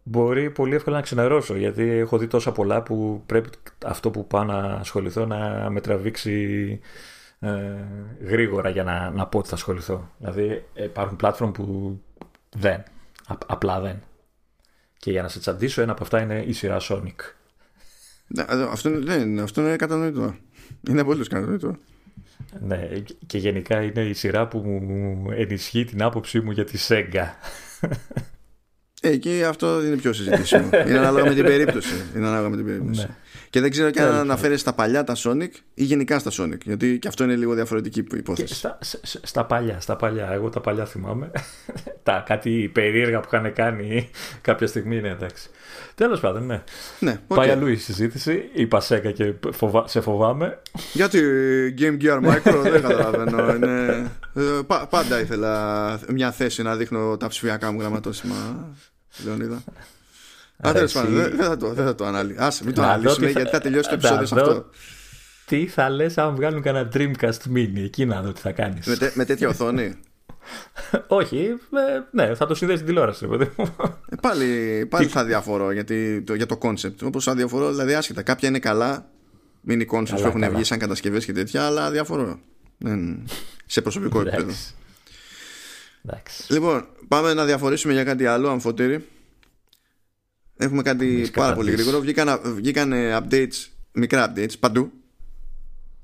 [0.03, 3.49] μπορεί πολύ εύκολα να ξενερώσω, γιατί έχω δει τόσα πολλά που πρέπει
[3.85, 6.79] αυτό που πάω να ασχοληθώ να με τραβήξει
[7.39, 7.49] ε,
[8.21, 10.11] γρήγορα για να, να πω ότι θα ασχοληθώ.
[10.17, 11.99] Δηλαδή υπάρχουν platform που
[12.55, 12.83] δεν,
[13.47, 14.01] απλά δεν.
[14.97, 17.15] Και για να σε τσαντήσω ένα από αυτά είναι η σειρά Sonic.
[18.27, 20.35] Ναι, αυτό, ναι, αυτό είναι κατανοητό.
[20.89, 21.75] Είναι πολύ κατανοητό.
[22.59, 22.89] Ναι,
[23.25, 27.25] και γενικά είναι η σειρά που μου ενισχύει την άποψή μου για τη Sega.
[29.01, 30.69] Εκεί αυτό είναι πιο συζητήσιμο.
[30.87, 31.93] είναι ανάλογα με την περίπτωση.
[32.15, 33.01] Είναι ανάλογα με την περίπτωση.
[33.01, 33.15] Ναι.
[33.49, 36.61] Και δεν ξέρω και αν αναφέρεις στα παλιά τα Sonic ή γενικά στα Sonic.
[36.63, 38.53] Γιατί και αυτό είναι λίγο διαφορετική υπόθεση.
[38.53, 38.77] Στα,
[39.21, 40.31] στα, παλιά, στα παλιά.
[40.31, 41.31] Εγώ τα παλιά θυμάμαι.
[42.03, 44.09] τα κάτι περίεργα που είχαν κάνει
[44.41, 45.49] κάποια στιγμή είναι εντάξει.
[45.97, 46.63] Τέλος πάντων, ναι.
[46.99, 47.35] ναι okay.
[47.35, 48.49] Πάει αλλού η συζήτηση.
[48.53, 49.87] Είπα Sega και φοβα...
[49.87, 50.59] σε φοβάμαι.
[50.93, 51.21] Γιατί
[51.77, 53.53] Game Gear Micro δεν καταλαβαίνω.
[53.53, 54.11] Είναι...
[54.33, 54.41] Ε,
[54.89, 58.35] πάντα ήθελα μια θέση να δείχνω τα ψηφιακά μου γραμματόσημα.
[59.25, 59.63] Λεωνίδα.
[60.67, 62.45] Α, τέλος πάντων, δεν θα το, δεν θα το αναλύσουμε.
[62.45, 64.65] Άσε, μην το αναλύσουμε γιατί θα τελειώσει το επεισόδιο σε αυτό.
[65.45, 68.85] Τι θα λες αν βγάλουν κανένα Dreamcast Mini, εκεί να δω τι θα κάνεις.
[68.85, 69.99] Με, με τέτοια οθόνη.
[71.07, 73.75] Όχι, ε, ναι, θα το συνδέσει την τηλεόραση, παιδί μου.
[74.09, 77.01] Ε, πάλι, πάλι θα διαφορώ γιατί, το, για το concept.
[77.03, 78.21] Όπως θα διαφορώ, δηλαδή άσχετα.
[78.21, 79.09] Κάποια είναι καλά,
[79.67, 82.39] mini concepts που έχουν βγει σαν κατασκευές και τέτοια, αλλά διαφορώ.
[83.65, 84.51] σε προσωπικό επίπεδο.
[86.47, 89.05] Λοιπόν, πάμε να διαφορήσουμε για κάτι άλλο, αμφωτήρι.
[90.57, 91.99] Έχουμε κάτι πάρα πολύ γρήγορο.
[91.99, 94.91] Βγήκαν, βγήκαν updates, μικρά updates παντού.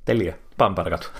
[0.04, 0.39] Τελεία.
[0.56, 1.08] Πάμε παρακάτω.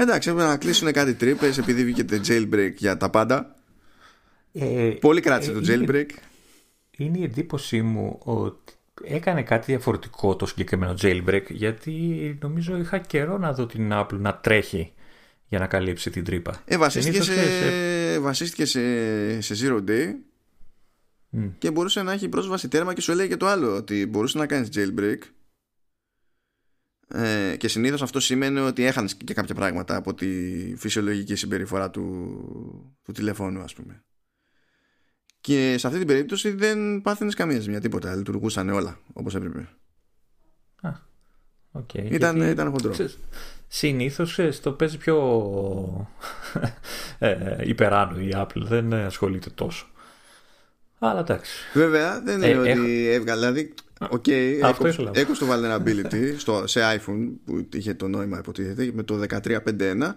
[0.00, 3.54] Εντάξει, έπρεπε να κλείσουν κάτι τρύπες επειδή βγήκε το jailbreak για τα πάντα.
[4.52, 6.06] Ε, πολύ κράτησε το jailbreak.
[6.96, 8.72] Είναι η εντύπωσή μου ότι
[9.02, 14.34] έκανε κάτι διαφορετικό το συγκεκριμένο jailbreak γιατί νομίζω είχα καιρό να δω την Apple να
[14.36, 14.92] τρέχει
[15.46, 16.62] για να καλύψει την τρύπα.
[16.64, 18.18] Ε, βασίστηκε, σε, σε...
[18.18, 20.14] βασίστηκε σε, σε Zero Day
[21.58, 24.46] και μπορούσε να έχει πρόσβαση τέρμα και σου έλεγε και το άλλο ότι μπορούσε να
[24.46, 25.18] κάνεις jailbreak
[27.08, 30.26] ε, και συνήθως αυτό σημαίνει ότι έχανες και κάποια πράγματα από τη
[30.76, 34.04] φυσιολογική συμπεριφορά του, του τηλεφώνου ας πούμε
[35.40, 39.68] και σε αυτή την περίπτωση δεν πάθαινες καμία ζημιά τίποτα λειτουργούσαν όλα όπως έπρεπε
[40.80, 40.90] Α,
[41.72, 42.10] okay.
[42.10, 42.50] ήταν, Γιατί...
[42.50, 42.94] ήταν χοντρό
[43.68, 46.08] συνήθως το παίζει πιο
[47.18, 49.86] ε, υπεράνω η Apple δεν ασχολείται τόσο
[50.98, 51.52] αλλά εντάξει.
[51.74, 53.14] Βέβαια δεν είναι ε, ότι έχω...
[53.14, 53.40] έβγαλε.
[53.40, 53.74] Δηλαδή,
[54.10, 54.58] OK, okay,
[55.12, 60.12] έχω το vulnerability στο, σε iPhone που είχε το νόημα υποτίθεται με το 13.5.1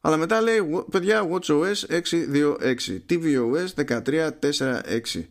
[0.00, 0.58] αλλά μετά λέει
[0.90, 2.74] παιδιά WatchOS 6.2.6
[3.10, 5.22] tvOS 13.4.6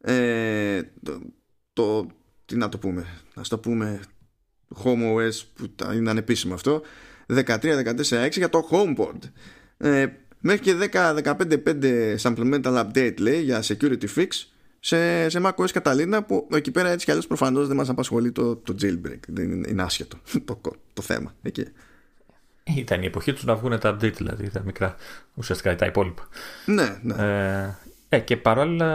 [0.00, 1.20] ε, το,
[1.72, 2.06] το,
[2.44, 4.00] τι να το πούμε να το πούμε
[4.84, 6.82] HomeOS που είναι ανεπίσημο αυτό
[7.28, 9.18] 13.14.6 για το HomePod.
[9.76, 10.06] Ε,
[10.38, 14.26] μέχρι και 10.15.5 supplemental update λέει για security fix
[14.84, 18.56] σε, σε macOS Catalina που εκεί πέρα έτσι κι αλλιώς προφανώς δεν μας απασχολεί το,
[18.56, 19.18] το jailbreak.
[19.28, 20.60] Δεν είναι, είναι άσχετο το,
[20.92, 21.34] το θέμα.
[21.42, 21.66] Εκεί.
[22.64, 24.96] Ήταν η εποχή τους να βγουν τα update δηλαδή τα μικρά
[25.34, 26.28] ουσιαστικά τα υπόλοιπα.
[26.66, 27.14] Ναι, ναι.
[28.08, 28.86] Ε, ε και παρόλα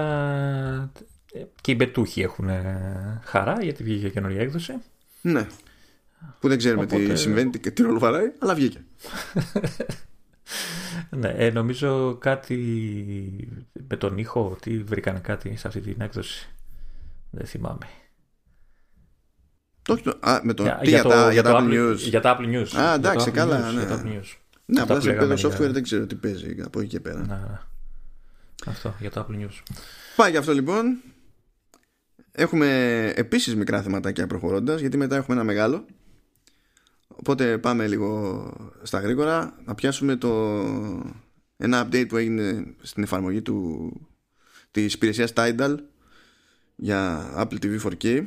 [1.33, 2.49] ε, και οι μπετούχοι έχουν
[3.23, 4.73] χαρά γιατί βγήκε καινούργια έκδοση.
[5.21, 5.47] Ναι.
[6.39, 7.03] Που δεν ξέρουμε Οπότε...
[7.03, 8.83] τι συμβαίνει, τι, τι ρόλο βαράει αλλά βγήκε
[11.09, 12.57] ναι, ε, νομίζω κάτι
[13.87, 16.49] με τον ήχο, τι βρήκανε κάτι σε αυτή την έκδοση.
[17.29, 17.87] Δεν θυμάμαι.
[19.81, 21.97] Το, α, με το, για, τι, για, το, τα, για, τα Apple News.
[21.97, 22.79] Για τα Apple News.
[22.79, 23.71] Α, εντάξει, καλά.
[23.71, 24.21] ναι.
[24.65, 27.19] Ναι, απλά σε επίπεδο software δεν ξέρω τι παίζει από εκεί και πέρα.
[27.19, 27.59] Ναι, ναι.
[28.65, 29.63] Αυτό, για το Apple News.
[30.15, 30.97] Πάει για αυτό λοιπόν.
[32.31, 32.67] Έχουμε
[33.15, 35.85] επίσης μικρά θεματάκια προχωρώντας, γιατί μετά έχουμε ένα μεγάλο
[37.15, 39.59] Οπότε πάμε λίγο στα γρήγορα.
[39.65, 40.29] Να πιάσουμε το,
[41.57, 43.91] ένα update που έγινε στην εφαρμογή του,
[44.71, 45.75] της υπηρεσίας Tidal
[46.75, 48.25] για Apple TV 4K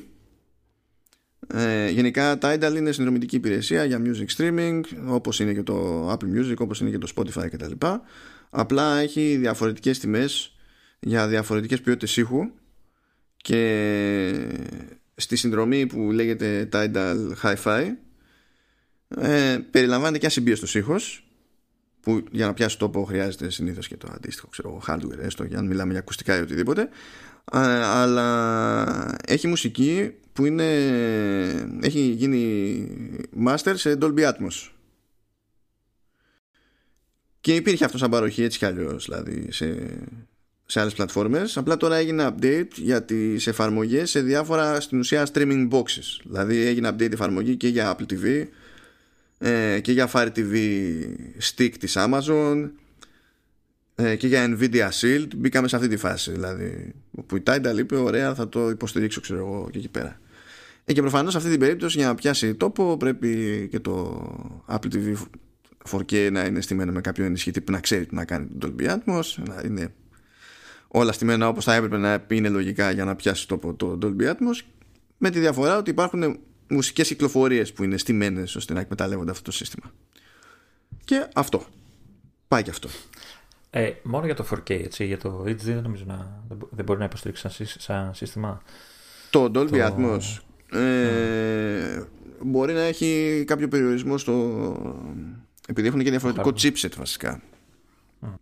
[1.47, 6.57] ε, γενικά Tidal είναι συνδρομητική υπηρεσία για music streaming όπως είναι και το Apple Music
[6.59, 7.87] όπως είναι και το Spotify κτλ.
[8.51, 10.57] Απλά έχει διαφορετικές τιμές
[11.01, 12.51] για διαφορετικές ποιότητες ήχου
[13.37, 14.55] και
[15.15, 17.87] στη συνδρομή που λέγεται Tidal Hi-Fi
[19.17, 21.27] ε, περιλαμβάνεται και ασυμπίωστος ήχος
[22.01, 25.63] που για να πιάσει τόπο χρειάζεται συνήθως και το αντίστοιχο ξέρω, hardware έστω για να
[25.63, 26.89] μιλάμε για ακουστικά ή οτιδήποτε.
[27.45, 30.67] Αλλά έχει μουσική που είναι
[31.83, 32.87] έχει γίνει
[33.47, 34.71] master σε Dolby Atmos.
[37.41, 39.77] Και υπήρχε αυτό σαν παροχή έτσι κι αλλιώς δηλαδή σε,
[40.67, 41.57] σε άλλες πλατφόρμες.
[41.57, 46.21] Απλά τώρα έγινε update για τις εφαρμογές σε διάφορα στην ουσία streaming boxes.
[46.25, 48.47] Δηλαδή έγινε update εφαρμογή και για Apple TV
[49.43, 50.55] ε, και για Fire TV
[51.41, 52.71] Stick της Amazon.
[53.95, 55.27] Ε, και για Nvidia Shield.
[55.37, 56.93] Μπήκαμε σε αυτή τη φάση δηλαδή
[57.27, 60.21] που η Tidal είπε ωραία θα το υποστηρίξω ξέρω εγώ και εκεί πέρα.
[60.85, 64.95] Ε, και προφανώς σε αυτή την περίπτωση για να πιάσει τόπο πρέπει και το Apple
[64.95, 65.17] TV
[65.91, 68.87] 4K να είναι στημένο με κάποιο ενισχυτή που να ξέρει τι να κάνει το Dolby
[68.87, 69.95] Atmos να είναι
[70.89, 74.65] όλα στημένα όπως θα έπρεπε να είναι λογικά για να πιάσει τόπο το Dolby Atmos
[75.17, 76.39] με τη διαφορά ότι υπάρχουν
[76.73, 79.93] μουσικές κυκλοφορίες που είναι στημένες ώστε να εκμεταλλεύονται αυτό το σύστημα.
[81.05, 81.65] Και αυτό.
[82.49, 82.89] Πάει και αυτό.
[83.71, 87.05] Ε, μόνο για το 4K, έτσι, για το HD δεν νομίζω να, δεν μπορεί να
[87.05, 88.63] υποστηρίξει σαν, σαν σύστημα.
[89.31, 89.95] Το Dolby το...
[89.97, 90.41] Atmos
[90.79, 92.03] ε,
[92.43, 94.33] μπορεί να έχει κάποιο περιορισμό στο...
[95.69, 97.43] επειδή έχουν και διαφορετικό chipset βασικά.
[98.23, 98.35] Mm.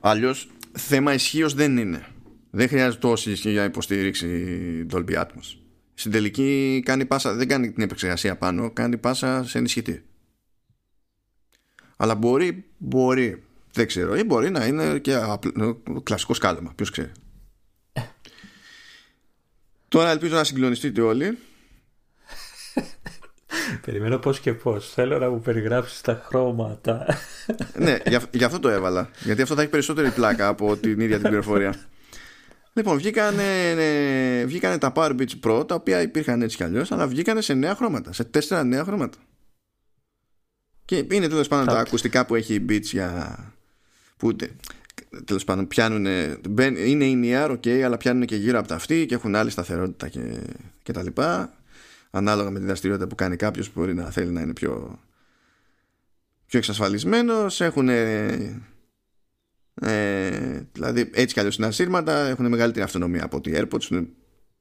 [0.00, 2.06] Αλλιώς θέμα ισχύως δεν είναι.
[2.50, 5.61] Δεν χρειάζεται τόση ισχύ για να υποστήριξη Dolby Atmos.
[6.02, 10.04] Στην τελική κάνει πάσα, δεν κάνει την επεξεργασία πάνω, κάνει πάσα σε ενισχυτή.
[11.96, 13.42] Αλλά μπορεί, μπορεί,
[13.72, 15.18] δεν ξέρω, ή μπορεί να είναι και
[16.02, 17.12] κλασικό σκάλωμα, ποιος ξέρει.
[19.88, 21.38] Τώρα ελπίζω να συγκλονιστείτε όλοι.
[23.86, 24.92] Περιμένω πώς και πώς.
[24.92, 27.06] Θέλω να μου περιγράψεις τα χρώματα.
[27.74, 27.96] ναι,
[28.30, 29.10] γι' αυτό το έβαλα.
[29.20, 31.74] Γιατί αυτό θα έχει περισσότερη πλάκα από την ίδια την πληροφορία.
[32.72, 37.06] Λοιπόν, βγήκανε, ναι, βγήκανε τα Power Beats Pro, τα οποία υπήρχαν έτσι κι αλλιώς, αλλά
[37.06, 39.18] βγήκανε σε νέα χρώματα, σε τέσσερα νέα χρώματα.
[40.84, 43.38] Και είναι τέλος πάντων τα ακουστικά που έχει η Beats για...
[44.16, 44.36] που
[45.24, 46.06] τέλος πάντων πιάνουν,
[46.76, 50.08] είναι in ear, ok, αλλά πιάνουν και γύρω από τα αυτή και έχουν άλλη σταθερότητα
[50.08, 50.40] και,
[50.82, 51.54] και τα λοιπά.
[52.10, 54.98] Ανάλογα με τη δραστηριότητα που κάνει κάποιος που μπορεί να θέλει να είναι πιο,
[56.46, 57.88] πιο εξασφαλισμένος έχουν
[59.74, 64.06] ε, δηλαδή έτσι κι αλλιώς είναι ασύρματα έχουν μεγαλύτερη αυτονομία από ότι AirPods είναι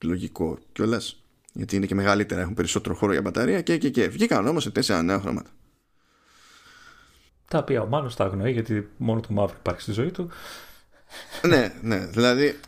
[0.04, 1.24] λογικό κιόλας.
[1.54, 4.08] γιατί είναι και μεγαλύτερα έχουν περισσότερο χώρο για μπαταρία και και και.
[4.08, 5.50] Βγήκαν όμως σε τέσσερα νέα χρώματα.
[7.48, 10.30] Τα οποία ο Μάνος τα αγνοεί γιατί μόνο το μαύρο υπάρχει στη ζωή του.
[11.48, 12.60] Ναι ναι δηλαδή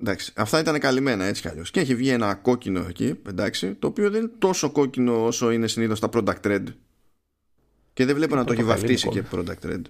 [0.00, 1.70] εντάξει αυτά ήταν καλυμμένα έτσι κι αλλιώς.
[1.70, 5.66] Και έχει βγει ένα κόκκινο εκεί εντάξει το οποίο δεν είναι τόσο κόκκινο όσο είναι
[5.66, 6.64] συνήθως τα product red.
[7.92, 9.82] Και δεν βλέπω να το έχει βαφτίσει και product red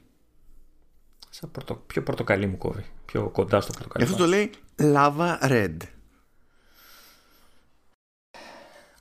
[1.44, 2.84] Σαν πορτο, πιο πορτοκαλί μου κόβει.
[3.04, 4.04] Πιο κοντά στο πορτοκαλί.
[4.04, 5.76] Αυτό το λέει lava red.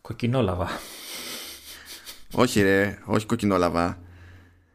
[0.01, 0.69] Κοκκινόλαβα.
[2.33, 3.99] όχι ρε, όχι κοκκινόλαβα.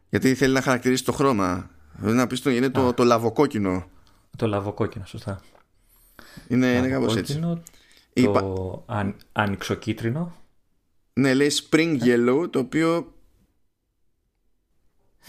[0.08, 1.70] Γιατί θέλει να χαρακτηρίσει το χρώμα.
[1.96, 3.86] Δηλαδή να πεις το είναι το, το λαβοκόκκινο.
[4.36, 5.40] Το λαβοκόκκινο, σωστά.
[6.48, 7.38] Είναι, είναι κάπως έτσι.
[7.38, 7.62] Το
[8.12, 8.54] Είπα...
[8.86, 10.36] αν, ανοιξοκίτρινο.
[11.12, 13.12] Ναι, λέει spring yellow, το οποίο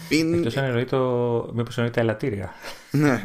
[0.08, 0.36] είναι...
[0.36, 0.98] Εκτός αν εννοεί το...
[1.54, 2.52] Μήπως εννοεί τα ελαττήρια.
[2.90, 3.22] ναι.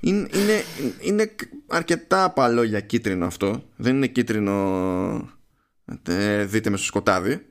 [0.00, 0.62] είναι, είναι,
[1.00, 1.30] είναι
[1.66, 3.62] αρκετά απαλό για κίτρινο αυτό.
[3.76, 4.54] Δεν είναι κίτρινο
[6.02, 7.46] ε, δείτε με στο σκοτάδι.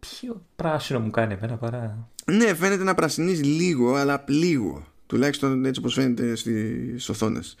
[0.00, 2.08] Πιο πράσινο μου κάνει εμένα παρά...
[2.24, 4.86] Ναι, φαίνεται να πρασινίζει λίγο, αλλά λίγο.
[5.06, 7.56] Τουλάχιστον έτσι όπως φαίνεται στις οθόνες.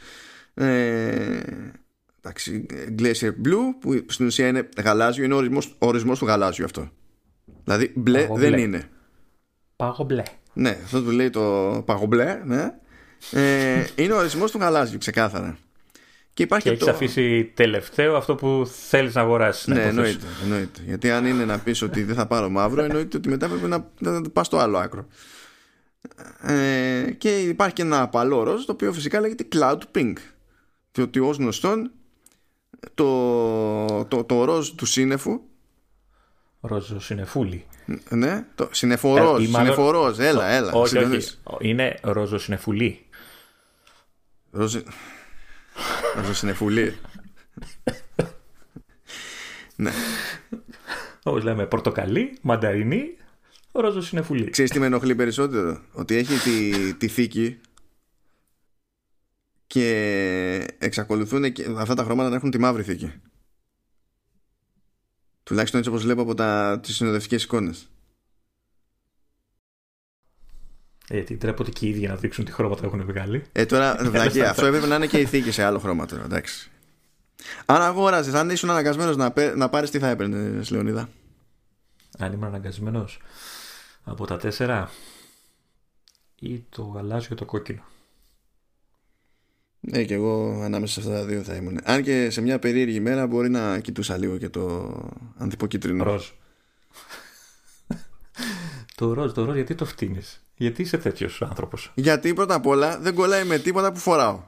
[0.54, 1.40] Ε,
[2.18, 2.66] εντάξει,
[2.98, 6.90] Glacier Blue που στην ουσία είναι γαλάζιο, είναι ο ορισμός, ο ορισμός του γαλάζιου αυτό.
[7.64, 8.88] Δηλαδή μπλε δεν είναι.
[9.80, 10.22] Παγομπλέ.
[10.52, 12.74] Ναι, αυτό του λέει το παγομπλέ, ναι.
[13.30, 15.58] Ε, είναι ο ορισμός του γαλάζιου, ξεκάθαρα.
[16.34, 16.90] Και, υπάρχει και έχεις το...
[16.90, 19.66] αφήσει τελευταίο αυτό που θέλεις να αγοράσεις.
[19.66, 20.80] Ναι, εννοείται, εννοείται.
[20.86, 23.90] Γιατί αν είναι να πεις ότι δεν θα πάρω μαύρο, εννοείται ότι μετά πρέπει να,
[23.98, 25.06] να πας στο άλλο άκρο.
[26.42, 30.12] Ε, και υπάρχει και ένα απαλό ροζ το οποίο φυσικά λέγεται Cloud Pink.
[30.92, 31.90] Διότι ως γνωστόν
[32.94, 35.40] το, το, το ροζ του σύννεφου.
[36.60, 37.66] Ρόζο συνεφούλη.
[38.08, 40.72] Ναι, το συνεφορός, ε, συνεφορός, έλα, έλα.
[40.72, 43.06] Όχι, όχι, είναι ρόζο συνεφουλή.
[44.50, 44.82] Ρόζο,
[46.16, 46.96] ρόζο συνεφουλή.
[49.76, 49.90] ναι.
[51.22, 53.16] Όπως λέμε, πορτοκαλί, μανταρινή,
[53.72, 54.50] ρόζο συνεφουλή.
[54.50, 57.60] Ξέρεις τι με ενοχλεί περισσότερο, ότι έχει τη, τη θήκη
[59.66, 63.12] και εξακολουθούν και αυτά τα χρώματα να έχουν τη μαύρη θήκη.
[65.50, 67.88] Τουλάχιστον έτσι όπως βλέπω από τα, τις συνοδευτικές εικόνες.
[71.08, 73.44] Ε, γιατί τρέπονται και οι ίδιοι να δείξουν τι χρώματα έχουν βγάλει.
[73.52, 76.70] Ε, τώρα, βλακή, αυτό έπρεπε να είναι και η θήκη σε άλλο χρώμα τώρα, εντάξει.
[77.66, 81.08] Αν αγόραζες, αν ήσουν αναγκασμένος να, να πάρεις, τι θα έπαιρνες, Λεωνίδα;
[82.18, 83.20] Αν ήμουν αναγκασμένος
[84.04, 84.90] από τα τέσσερα
[86.38, 87.82] ή το γαλάζιο το κόκκινο.
[89.80, 91.80] Ναι, και εγώ ανάμεσα σε αυτά τα δύο θα ήμουν.
[91.84, 94.94] Αν και σε μια περίεργη ημέρα μπορεί να κοιτούσα λίγο και το
[95.36, 96.04] αντιποκίτρινο.
[96.04, 96.26] Ροζ.
[98.96, 102.98] το ροζ, το ροζ, γιατί το φτύνεις; Γιατί είσαι τέτοιος άνθρωπος; Γιατί πρώτα απ' όλα
[102.98, 104.42] δεν κολλάει με τίποτα που φοράω.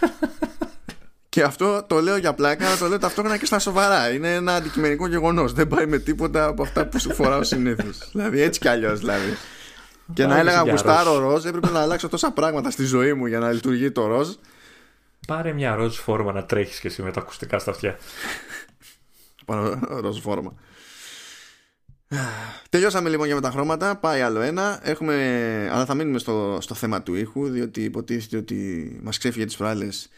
[1.28, 4.12] και αυτό το λέω για πλάκα, αλλά το λέω ταυτόχρονα και στα σοβαρά.
[4.12, 5.52] Είναι ένα αντικειμενικό γεγονός.
[5.52, 7.98] Δεν πάει με τίποτα από αυτά που σου φοράω συνήθως.
[8.12, 9.36] δηλαδή έτσι κι αλλιώς δηλαδή.
[10.14, 13.52] Και να έλεγα γουστάρω ροζ, έπρεπε να αλλάξω τόσα πράγματα στη ζωή μου για να
[13.52, 14.28] λειτουργεί το ροζ.
[15.26, 17.98] Πάρε μια ροζ φόρμα να τρέχεις και εσύ με τα ακουστικά στα αυτιά.
[19.46, 20.54] Πάρε ροζ φόρμα.
[22.68, 23.96] Τελειώσαμε λοιπόν για με τα χρώματα.
[23.96, 24.80] Πάει άλλο ένα.
[24.82, 25.14] Έχουμε...
[25.72, 30.08] Αλλά θα μείνουμε στο, στο θέμα του ήχου, διότι υποτίθεται ότι μας ξέφυγε τις προάλλες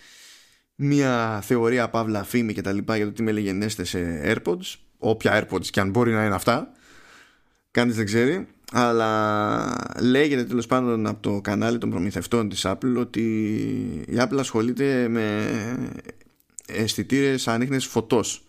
[0.75, 5.49] μια θεωρία παύλα φήμη και τα λοιπά για το τι με γενέστε σε AirPods όποια
[5.49, 6.73] AirPods και αν μπορεί να είναι αυτά
[7.71, 13.23] κανείς δεν ξέρει αλλά λέγεται τέλος πάντων από το κανάλι των προμηθευτών της Apple ότι
[14.09, 15.53] η Apple ασχολείται με
[16.67, 18.47] αισθητήρες ανείχνες φωτός.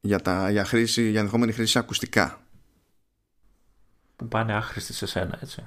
[0.00, 2.40] Για, τα, για, χρήση, για ενδεχόμενη χρήση ακουστικά.
[4.16, 5.66] Που πάνε άχρηστοι σε σένα έτσι.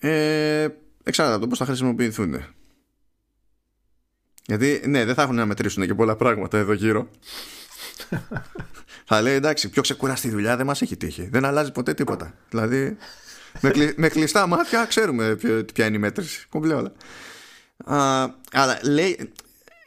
[0.00, 0.68] Ε,
[1.02, 2.42] εξάρτητα από το πώς θα χρησιμοποιηθούν
[4.46, 7.08] γιατί ναι δεν θα έχουν να μετρήσουν και πολλά πράγματα εδώ γύρω
[9.12, 11.28] θα λέει εντάξει, πιο ξεκουραστή δουλειά δεν μας έχει τύχει.
[11.32, 12.34] Δεν αλλάζει ποτέ τίποτα.
[12.50, 12.96] Δηλαδή,
[13.60, 15.36] με, με κλειστά μάτια ξέρουμε
[15.72, 16.46] ποια είναι η μέτρηση.
[16.48, 16.92] Κομπλέ όλα.
[17.84, 19.32] Α, αλλά λέει,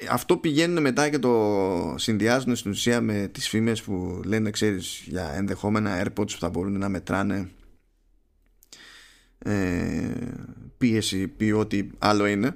[0.09, 5.33] αυτό πηγαίνουν μετά και το συνδυάζουν στην ουσία με τις φήμες που λένε ξέρεις για
[5.35, 7.49] ενδεχόμενα AirPods που θα μπορούν να μετράνε
[9.37, 10.11] ε,
[10.77, 12.55] πίεση ή ό,τι άλλο είναι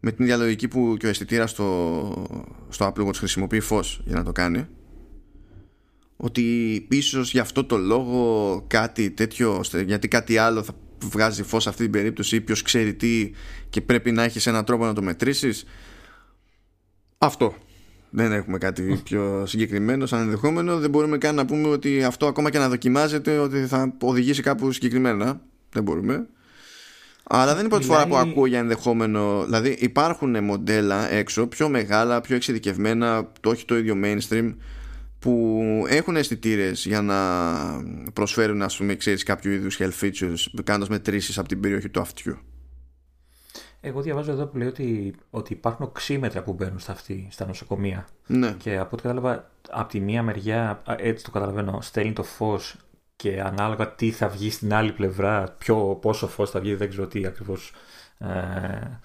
[0.00, 4.16] με την ίδια λογική που και ο αισθητήρας στο, στο Apple Watch χρησιμοποιεί φως για
[4.16, 4.66] να το κάνει
[6.22, 10.72] ότι ίσως για αυτό το λόγο κάτι τέτοιο γιατί κάτι άλλο θα
[11.04, 13.30] βγάζει φως σε αυτή την περίπτωση ή ποιος ξέρει τι
[13.70, 15.64] και πρέπει να έχεις έναν τρόπο να το μετρήσεις.
[17.18, 17.54] Αυτό.
[18.10, 20.78] Δεν έχουμε κάτι πιο συγκεκριμένο σαν ενδεχόμενο.
[20.78, 24.72] Δεν μπορούμε καν να πούμε ότι αυτό ακόμα και να δοκιμάζεται ότι θα οδηγήσει κάπου
[24.72, 25.40] συγκεκριμένα.
[25.72, 26.26] Δεν μπορούμε.
[27.24, 29.44] Αλλά δεν είναι η πρώτη φορά που ακούω για ενδεχόμενο.
[29.44, 34.54] Δηλαδή υπάρχουν μοντέλα έξω πιο μεγάλα, πιο εξειδικευμένα, το όχι το ίδιο mainstream,
[35.20, 37.16] που έχουν αισθητήρες για να
[38.12, 42.38] προσφέρουν, ας πούμε, ξέρεις, κάποιο είδους health features, κάνοντας μετρήσεις από την περιοχή του αυτιού.
[43.80, 48.06] Εγώ διαβάζω εδώ που λέει ότι, ότι υπάρχουν οξύμετρα που μπαίνουν στα, αυτή, στα νοσοκομεία.
[48.26, 48.54] Ναι.
[48.58, 52.76] Και από ό,τι κατάλαβα, από τη μία μεριά, έτσι το καταλαβαίνω, στέλνει το φως
[53.16, 57.06] και ανάλογα τι θα βγει στην άλλη πλευρά, ποιο, πόσο φως θα βγει, δεν ξέρω
[57.06, 57.72] τι ακριβώς
[58.18, 59.00] ε, ε,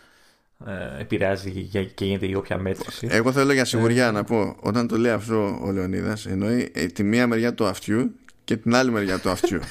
[1.00, 1.52] επηρεάζει
[1.96, 3.08] και γίνεται η όποια μέτρηση.
[3.12, 6.86] Εγώ θέλω για σιγουριά ε, να πω, όταν το λέει αυτό ο Λεωνίδας, εννοεί ε,
[6.86, 8.12] τη μία μεριά του αυτιού
[8.44, 9.60] και την άλλη μεριά του αυτιού.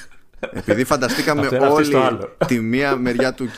[0.53, 1.97] Επειδή φανταστήκαμε όλοι
[2.47, 3.49] τη μία μεριά του,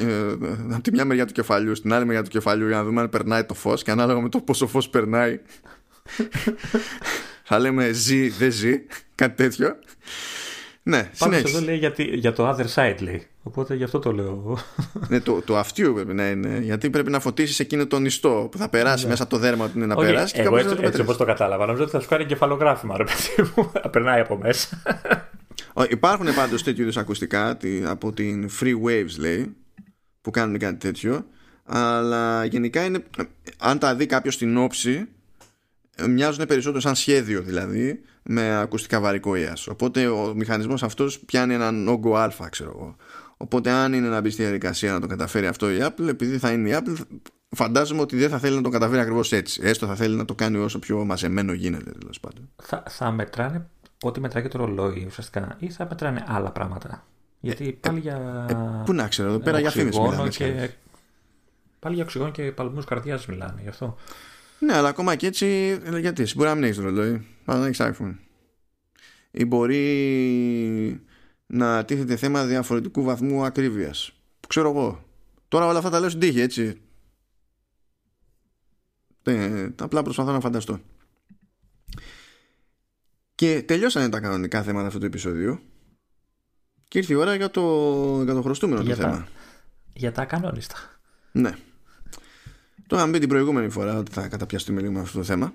[0.72, 3.10] από τη μία μεριά του κεφαλιού στην άλλη μεριά του κεφαλιού για να δούμε αν
[3.10, 5.40] περνάει το φως και ανάλογα με το πόσο φως περνάει
[7.50, 8.82] θα λέμε ζει, δεν ζει,
[9.16, 9.76] κάτι τέτοιο.
[10.88, 13.28] Ναι, Πάνω εδώ λέει για, για το other side λέει.
[13.44, 14.58] Οπότε γι' αυτό το λέω.
[15.08, 16.60] Ναι, το, το αυτιού πρέπει να είναι.
[16.62, 19.10] Γιατί πρέπει να φωτίσεις εκείνο το νηστό που θα περάσει ναι.
[19.10, 20.34] μέσα από το δέρμα του είναι να okay, περάσει.
[20.34, 21.66] Και εγώ έτσι, το έτσι όπως το κατάλαβα.
[21.66, 23.70] Νομίζω ότι θα σου κάνει κεφαλογράφημα, ρε παιδί μου.
[23.74, 24.82] Θα περνάει από μέσα.
[25.90, 29.56] Υπάρχουν πάντως τέτοιου είδους ακουστικά από την Free Waves λέει
[30.22, 31.26] που κάνουν κάτι τέτοιο.
[31.66, 33.04] Αλλά γενικά είναι.
[33.58, 35.08] Αν τα δει κάποιος στην όψη,
[36.08, 39.68] μοιάζουν περισσότερο σαν σχέδιο δηλαδή με ακουστικά βαρικό ΙΑΣ.
[39.68, 42.96] Οπότε ο μηχανισμός αυτός πιάνει έναν όγκο α, ξέρω εγώ.
[43.38, 46.52] Οπότε αν είναι να μπει στη διαδικασία να το καταφέρει αυτό η Apple, επειδή θα
[46.52, 46.96] είναι η Apple,
[47.50, 49.62] φαντάζομαι ότι δεν θα θέλει να το καταφέρει ακριβώς έτσι.
[49.64, 52.50] Έστω θα θέλει να το κάνει όσο πιο μαζεμένο γίνεται τέλος πάντων.
[52.64, 53.68] Θα, θα μετράνε
[54.02, 57.06] ό,τι μετράει και το ρολόι ουσιαστικά ή θα μετράνε άλλα πράγματα.
[57.40, 58.46] Γιατί ε, πάλι για.
[58.50, 60.30] Ε, πού να ξέρω, εδώ πέρα για φήμες μιλάμε.
[60.30, 60.70] Και...
[61.80, 63.98] Πάλι για οξυγόνο και παλμούς καρδιάς μιλάνε γι' αυτό.
[64.60, 68.16] Ναι, αλλά ακόμα και έτσι, γιατί μπορεί να μην έχεις ρολόι, αλλά να έχεις iPhone.
[69.32, 71.02] Ή μπορεί
[71.48, 74.12] να τίθεται θέμα διαφορετικού βαθμού ακρίβειας.
[74.40, 75.06] Που ξέρω εγώ.
[75.48, 76.82] Τώρα όλα αυτά τα λέω στην τύχη, έτσι.
[79.24, 80.80] Ε, απλά προσπαθώ να φανταστώ.
[83.36, 85.60] Και τελειώσανε τα κανονικά θέματα αυτού του επεισοδίου.
[86.88, 87.62] Και ήρθε η ώρα για το,
[88.24, 89.28] για το χρωστούμενο για το τα, θέμα.
[89.94, 90.76] Για τα κανόνιστα.
[91.32, 91.58] Ναι.
[92.88, 95.54] Το είχαμε πει την προηγούμενη φορά ότι θα καταπιαστούμε λίγο με αυτό το θέμα.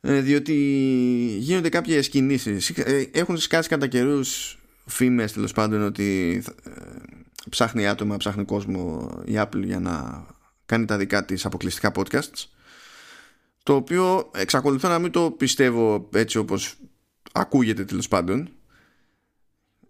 [0.00, 0.54] Ε, διότι
[1.38, 2.70] γίνονται κάποιες κινήσεις.
[2.70, 6.70] Ε, έχουν σκάσει κατά καιρούς φήμες τέλος πάντων ότι ε,
[7.50, 10.26] ψάχνει άτομα, ψάχνει κόσμο η Apple για να
[10.66, 12.44] κάνει τα δικά της αποκλειστικά podcasts
[13.62, 16.76] το οποίο εξακολουθώ να μην το πιστεύω έτσι όπως
[17.32, 18.48] ακούγεται τέλος πάντων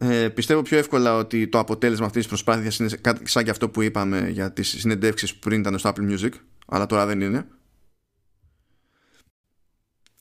[0.03, 2.89] ε, πιστεύω πιο εύκολα ότι το αποτέλεσμα αυτής της προσπάθειας είναι
[3.23, 6.31] σαν και αυτό που είπαμε για τις συνεντεύξεις που πριν ήταν στο Apple Music
[6.67, 7.47] αλλά τώρα δεν είναι.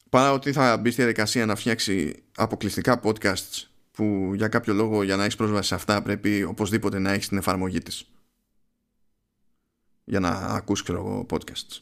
[0.09, 5.15] Παρά ότι θα μπει στη διαδικασία να φτιάξει αποκλειστικά podcasts που για κάποιο λόγο για
[5.15, 8.09] να έχεις πρόσβαση σε αυτά πρέπει οπωσδήποτε να έχεις την εφαρμογή της.
[10.03, 11.81] Για να ακούς ξέρω εγώ podcasts.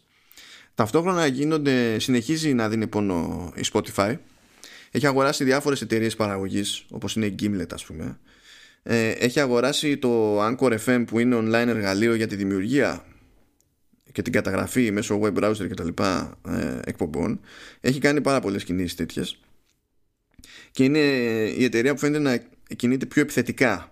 [0.75, 4.17] Ταυτόχρονα γίνονται, συνεχίζει να δίνει πόνο η Spotify
[4.91, 8.19] έχει αγοράσει διάφορες εταιρείες παραγωγής όπως είναι η Gimlet ας πούμε.
[8.83, 13.05] Ε, έχει αγοράσει το Anchor FM που είναι online εργαλείο για τη δημιουργία
[14.11, 17.39] και την καταγραφή μέσω web browser και τα λοιπά ε, εκπομπών.
[17.81, 19.39] Έχει κάνει πάρα πολλές κινήσεις τέτοιες.
[20.71, 20.99] Και είναι
[21.57, 22.41] η εταιρεία που φαίνεται να
[22.75, 23.91] κινείται πιο επιθετικά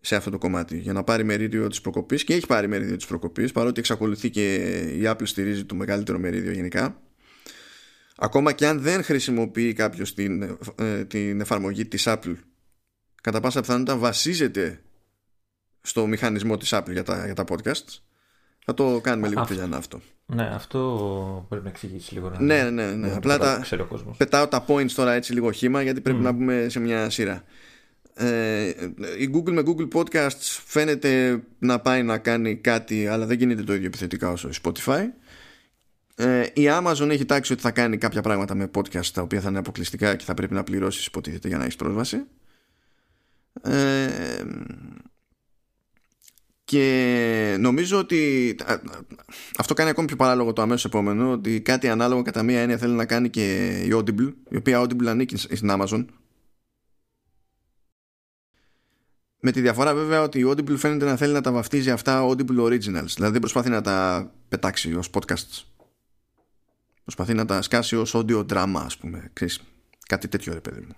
[0.00, 3.06] σε αυτό το κομμάτι για να πάρει μερίδιο της προκοπής και έχει πάρει μερίδιο της
[3.06, 4.54] προκοπής παρότι εξακολουθεί και
[4.98, 7.00] η Apple στηρίζει το μεγαλύτερο μερίδιο γενικά
[8.16, 12.34] ακόμα και αν δεν χρησιμοποιεί κάποιος την, ε, την εφαρμογή της Apple
[13.22, 14.82] κατά πάσα πιθανότητα βασίζεται
[15.80, 17.98] στο μηχανισμό της Apple για τα, για τα podcasts
[18.64, 20.00] θα το κάνουμε λίγο πιο λιανά αυτό.
[20.26, 22.32] Ναι, αυτό πρέπει να εξηγήσει λίγο.
[22.38, 22.92] Ναι, ναι, ναι.
[22.92, 23.12] ναι.
[23.14, 23.64] Απλά τα
[24.16, 27.44] πετάω τα points τώρα έτσι λίγο χήμα γιατί πρέπει να μπούμε σε μια σειρά.
[28.14, 28.68] Ε,
[29.18, 33.74] η Google με Google Podcasts φαίνεται να πάει να κάνει κάτι αλλά δεν γίνεται το
[33.74, 35.02] ίδιο επιθετικά όσο η Spotify.
[36.16, 39.48] Ε, η Amazon έχει τάξει ότι θα κάνει κάποια πράγματα με podcast τα οποία θα
[39.48, 42.24] είναι αποκλειστικά και θα πρέπει να πληρώσεις υποτίθεται για να έχεις πρόσβαση.
[43.62, 44.42] Ε,
[46.64, 48.54] και νομίζω ότι
[49.58, 52.92] αυτό κάνει ακόμη πιο παράλογο το αμέσως επόμενο ότι κάτι ανάλογο κατά μία έννοια θέλει
[52.92, 56.04] να κάνει και η Audible η οποία Audible ανήκει στην Amazon
[59.40, 62.60] με τη διαφορά βέβαια ότι η Audible φαίνεται να θέλει να τα βαφτίζει αυτά Audible
[62.60, 65.73] Originals δηλαδή δεν προσπαθεί να τα πετάξει ως podcasts
[67.04, 69.30] προσπαθεί να τα σκάσει ως audio drama ας πούμε.
[69.32, 69.60] Ξέρεις,
[70.06, 70.94] κάτι τέτοιο ρε παιδί μου.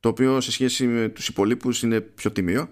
[0.00, 2.68] Το οποίο σε σχέση με τους υπολείπους είναι πιο τιμίο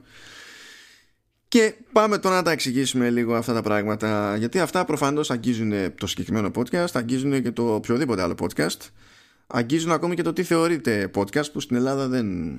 [1.49, 4.37] και πάμε τώρα να τα εξηγήσουμε λίγο αυτά τα πράγματα.
[4.37, 8.89] Γιατί αυτά προφανώς αγγίζουν το συγκεκριμένο podcast αγγίζουν και το οποιοδήποτε άλλο podcast.
[9.47, 12.59] Αγγίζουν ακόμη και το τι θεωρείται podcast που στην Ελλάδα δεν...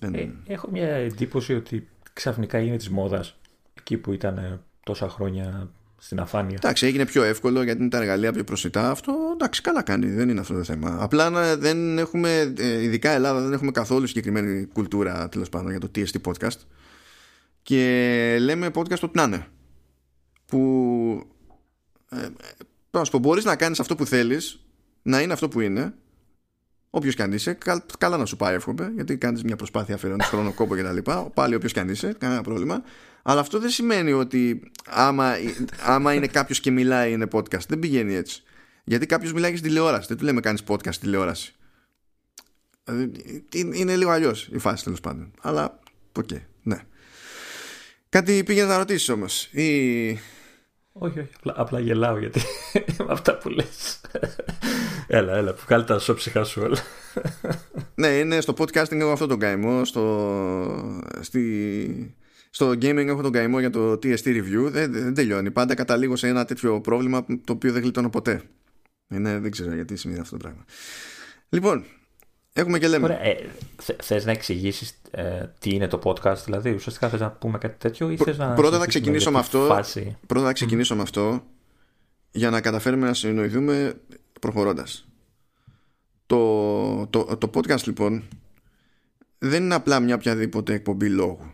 [0.00, 0.14] δεν...
[0.14, 3.36] Ε, έχω μια εντύπωση ότι ξαφνικά είναι της μόδας
[3.78, 5.70] εκεί που ήταν τόσα χρόνια
[6.02, 6.56] στην αφάνεια.
[6.56, 8.90] Εντάξει, έγινε πιο εύκολο γιατί είναι τα εργαλεία πιο προσιτά.
[8.90, 10.10] Αυτό εντάξει, καλά κάνει.
[10.10, 10.96] Δεν είναι αυτό το θέμα.
[11.00, 15.90] Απλά δεν έχουμε, ε, ειδικά Ελλάδα, δεν έχουμε καθόλου συγκεκριμένη κουλτούρα τέλος πάντων για το
[15.94, 16.58] TST podcast
[17.62, 19.46] και λέμε podcast ό,τι να είναι.
[20.46, 21.26] Που
[22.10, 22.26] ε,
[22.90, 24.60] να σου πω, μπορείς να κάνεις αυτό που θέλεις
[25.02, 25.94] να είναι αυτό που είναι
[26.90, 27.58] Όποιος κι αν είσαι,
[27.98, 31.10] καλά να σου πάει, εύχομαι, γιατί κάνεις μια προσπάθεια αφιερώνεις χρόνο, κόπο κτλ.
[31.34, 32.82] Πάλι όποιος κι αν είσαι, κανένα πρόβλημα.
[33.22, 35.34] Αλλά αυτό δεν σημαίνει ότι άμα,
[35.84, 37.66] άμα είναι κάποιος και μιλάει είναι podcast.
[37.68, 38.42] Δεν πηγαίνει έτσι.
[38.84, 40.06] Γιατί κάποιος μιλάει και στην τηλεόραση.
[40.08, 41.54] Δεν του λέμε κάνεις podcast στη τηλεόραση.
[42.84, 43.12] Δηλαδή,
[43.52, 45.32] είναι λίγο αλλιώς η φάση τέλος πάντων.
[45.40, 45.78] Αλλά,
[46.12, 46.78] OK, okay, ναι.
[48.08, 49.44] Κάτι πήγε να ρωτήσεις όμως.
[49.44, 50.18] Ή...
[50.92, 51.30] Όχι, όχι.
[51.36, 52.40] Απλά, απλά γελάω γιατί
[53.06, 54.00] με αυτά που λες.
[55.06, 56.78] έλα, έλα, που βγάλει τα σώψυχα σου όλα.
[57.94, 59.84] ναι, είναι στο podcasting έχω αυτό τον καημό.
[59.84, 62.16] Στο, στη,
[62.50, 64.68] στο gaming έχω τον καημό για το TST review.
[64.70, 65.50] Δεν, δεν τελειώνει.
[65.50, 68.42] Πάντα καταλήγω σε ένα τέτοιο πρόβλημα το οποίο δεν γλιτώνω ποτέ.
[69.08, 70.64] Είναι, δεν ξέρω γιατί σημαίνει αυτό το πράγμα.
[71.48, 71.84] Λοιπόν,
[72.52, 73.04] Έχουμε και λέμε.
[73.04, 73.48] Ωραία, ε,
[74.02, 78.10] θες να εξηγήσεις ε, τι είναι το podcast, δηλαδή ουσιαστικά θες να πούμε κάτι τέτοιο
[78.10, 81.42] ή θες να πρώτα θα ξεκινήσω με αυτό, φάση; Πρώτα θα ξεκινήσω με αυτό
[82.30, 83.94] για να καταφέρουμε να συνοηθούμε
[84.40, 85.04] προχωρώντας.
[86.26, 88.22] Το, το, το podcast λοιπόν
[89.38, 91.52] δεν είναι απλά μια οποιαδήποτε εκπομπή λόγου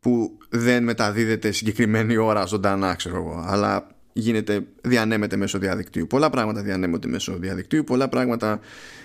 [0.00, 6.06] που δεν μεταδίδεται συγκεκριμένη ώρα ζωντανά ξέρω εγώ αλλά γίνεται, διανέμεται μέσω διαδικτύου.
[6.06, 8.60] Πολλά πράγματα διανέμονται μέσω διαδικτύου, πολλά πράγματα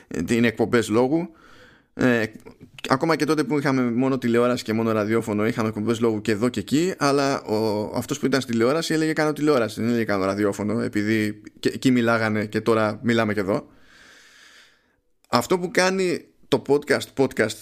[0.08, 1.32] ε, είναι εκπομπές λόγου.
[1.94, 2.24] Ε,
[2.90, 6.50] ακόμα και τότε που είχαμε μόνο τηλεόραση και μόνο ραδιόφωνο, είχαμε εκπομπές λόγου και εδώ
[6.50, 6.94] και εκεί.
[6.98, 11.42] Αλλά ο, αυτός που ήταν στη τηλεόραση έλεγε κάνω τηλεόραση, δεν έλεγε κάνω ραδιόφωνο, επειδή
[11.60, 13.68] και, εκεί μιλάγανε και τώρα μιλάμε και εδώ.
[15.30, 17.58] Αυτό που κάνει το podcast, podcast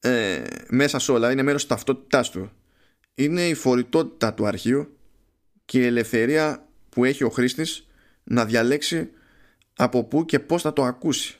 [0.00, 2.50] ε, μέσα σε όλα, είναι μέρος της ταυτότητάς του.
[3.14, 4.96] Είναι η φορητότητα του αρχείου
[5.72, 7.86] και η ελευθερία που έχει ο χρήστης
[8.24, 9.10] να διαλέξει
[9.76, 11.38] από πού και πώς θα το ακούσει.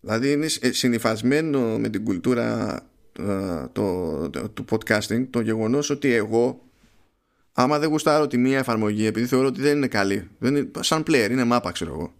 [0.00, 2.80] Δηλαδή είναι συνειφασμένο με την κουλτούρα
[3.18, 6.68] ε, το, το, του podcasting το γεγονός ότι εγώ
[7.52, 11.02] άμα δεν γουστάρω τη μία εφαρμογή επειδή θεωρώ ότι δεν είναι καλή δεν είναι, σαν
[11.06, 12.12] player, είναι μάπα ξέρω εγώ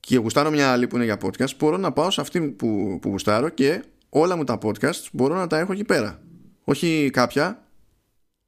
[0.00, 3.08] και γουστάρω μια άλλη που είναι για podcast μπορώ να πάω σε αυτή που, που
[3.08, 6.22] γουστάρω και όλα μου τα podcasts μπορώ να τα έχω εκεί πέρα
[6.64, 7.66] όχι κάποια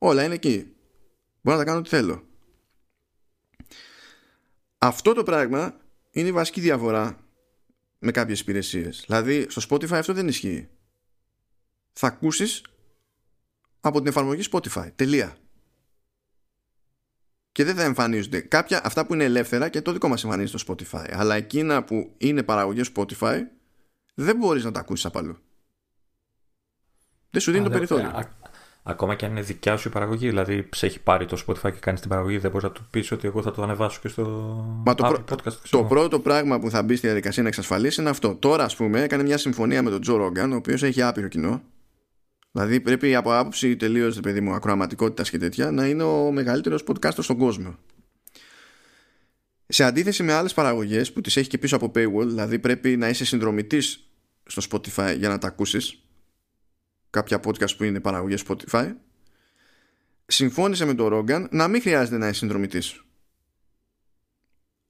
[0.06, 0.76] Όλα είναι εκεί.
[1.40, 2.26] Μπορώ να τα κάνω ό,τι θέλω.
[4.78, 5.80] Αυτό το πράγμα
[6.10, 7.18] είναι η βασική διαφορά
[7.98, 9.02] με κάποιες υπηρεσίες.
[9.06, 10.68] Δηλαδή στο Spotify αυτό δεν ισχύει.
[11.92, 12.64] Θα ακούσεις
[13.80, 14.90] από την εφαρμογή Spotify.
[14.96, 15.36] Τελεία.
[17.52, 20.74] Και δεν θα εμφανίζονται κάποια αυτά που είναι ελεύθερα και το δικό μας εμφανίζει στο
[20.74, 21.08] Spotify.
[21.10, 23.40] Αλλά εκείνα που είναι παραγωγή Spotify
[24.14, 25.38] δεν μπορείς να τα ακούσεις απ' αλλού.
[27.30, 28.28] Δεν σου δίνει το περιθώριο.
[28.86, 31.78] Ακόμα και αν είναι δικιά σου η παραγωγή, δηλαδή σε έχει πάρει το Spotify και
[31.80, 34.22] κάνει την παραγωγή, δεν μπορείς να του πεις ότι εγώ θα το ανεβάσω και στο
[34.86, 35.52] Μα το, Apple podcast.
[35.70, 38.34] Το πρώτο πράγμα που θα μπει στη διαδικασία να εξασφαλίσει είναι αυτό.
[38.34, 41.62] Τώρα, ας πούμε, έκανε μια συμφωνία με τον Τζο Ρόγκαν, ο οποίος έχει άπειρο κοινό.
[42.52, 47.16] Δηλαδή πρέπει από άποψη τελείως, παιδί μου, ακροαματικότητας και τέτοια, να είναι ο μεγαλύτερος podcast
[47.18, 47.76] στον κόσμο.
[49.66, 53.08] Σε αντίθεση με άλλες παραγωγές που τις έχει και πίσω από paywall, δηλαδή πρέπει να
[53.08, 54.08] είσαι συνδρομητής
[54.46, 56.03] στο Spotify για να τα ακούσεις
[57.14, 58.92] κάποια podcast που είναι παραγωγή Spotify
[60.26, 63.04] συμφώνησε με τον Ρόγκαν να μην χρειάζεται να είσαι συνδρομητής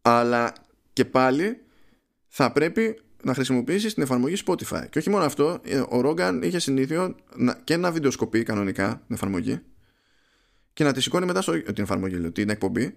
[0.03, 0.53] αλλά
[0.93, 1.61] και πάλι
[2.29, 4.87] θα πρέπει να χρησιμοποιήσεις την εφαρμογή Spotify.
[4.91, 7.17] Και όχι μόνο αυτό, ε, ο Ρόγκαν είχε συνήθειο
[7.65, 9.61] και να βιντεοσκοπεί κανονικά την εφαρμογή
[10.73, 12.97] και να τη σηκώνει μετά στο, την εφαρμογή, την εκπομπή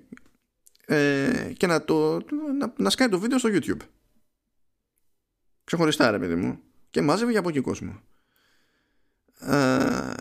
[0.85, 2.17] ε, και να, το,
[2.59, 3.81] να, να σκάει το βίντεο στο YouTube.
[5.63, 6.59] Ξεχωριστά ρε παιδί μου.
[6.89, 8.01] Και μάζευε για από εκεί κόσμο.
[9.39, 10.13] Ε,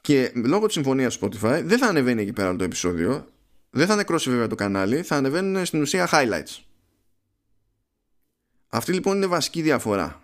[0.00, 3.26] και λόγω της συμφωνίας Spotify δεν θα ανεβαίνει εκεί πέρα το επεισόδιο.
[3.70, 5.02] Δεν θα νεκρώσει βέβαια το κανάλι.
[5.02, 6.62] Θα ανεβαίνουν στην ουσία highlights.
[8.68, 10.22] Αυτή λοιπόν είναι βασική διαφορά.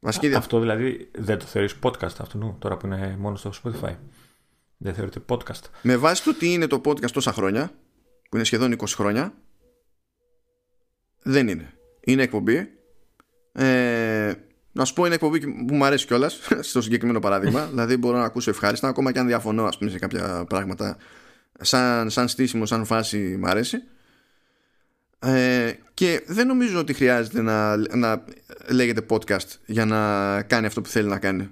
[0.00, 0.44] Βασική διαφορά.
[0.44, 3.96] Αυτό δηλαδή δεν το θεωρείς podcast αυτού τώρα που είναι μόνο στο Spotify.
[4.76, 5.62] Δεν θεωρείται podcast.
[5.82, 7.72] Με βάση το τι είναι το podcast τόσα χρόνια,
[8.30, 9.34] που είναι σχεδόν 20 χρόνια,
[11.22, 11.72] δεν είναι.
[12.00, 12.70] Είναι εκπομπή.
[13.52, 14.34] Ε,
[14.78, 17.66] να σου πω είναι εκπομπή που μου αρέσει κιόλας στο συγκεκριμένο παράδειγμα.
[17.70, 20.96] δηλαδή μπορώ να ακούσω ευχάριστα, ακόμα και αν διαφωνώ ας πούμε, σε κάποια πράγματα.
[21.60, 23.82] Σαν, σαν στήσιμο, σαν φάση μου αρέσει.
[25.18, 28.24] Ε, και δεν νομίζω ότι χρειάζεται να, να
[28.68, 31.50] λέγεται podcast για να κάνει αυτό που θέλει να κάνει.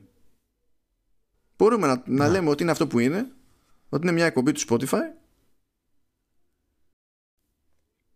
[1.56, 2.30] Μπορούμε να, να ναι.
[2.30, 3.26] λέμε ότι είναι αυτό που είναι,
[3.88, 5.00] ότι είναι μια εκπομπή του Spotify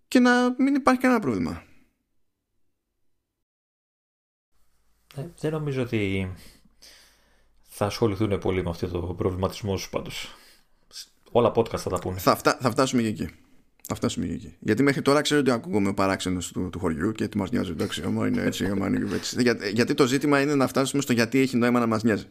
[0.09, 1.63] και να μην υπάρχει κανένα πρόβλημα.
[5.41, 6.33] Δεν νομίζω ότι
[7.69, 10.35] θα ασχοληθούν πολύ με αυτό το προβληματισμό σου πάντως.
[11.31, 12.19] Όλα podcast θα τα πούνε.
[12.19, 13.29] Θα, θα φτάσουμε και εκεί.
[13.87, 14.57] Θα φτάσουμε και εκεί.
[14.61, 17.71] Γιατί μέχρι τώρα ξέρω ότι ακούγομαι ο παράξενος του, του χωριού και τι μας νοιάζει.
[17.71, 19.37] Εντάξει, άμα είναι έτσι, άμα είναι έτσι.
[19.43, 22.27] Για, γιατί το ζήτημα είναι να φτάσουμε στο γιατί έχει νόημα να μας νοιάζει.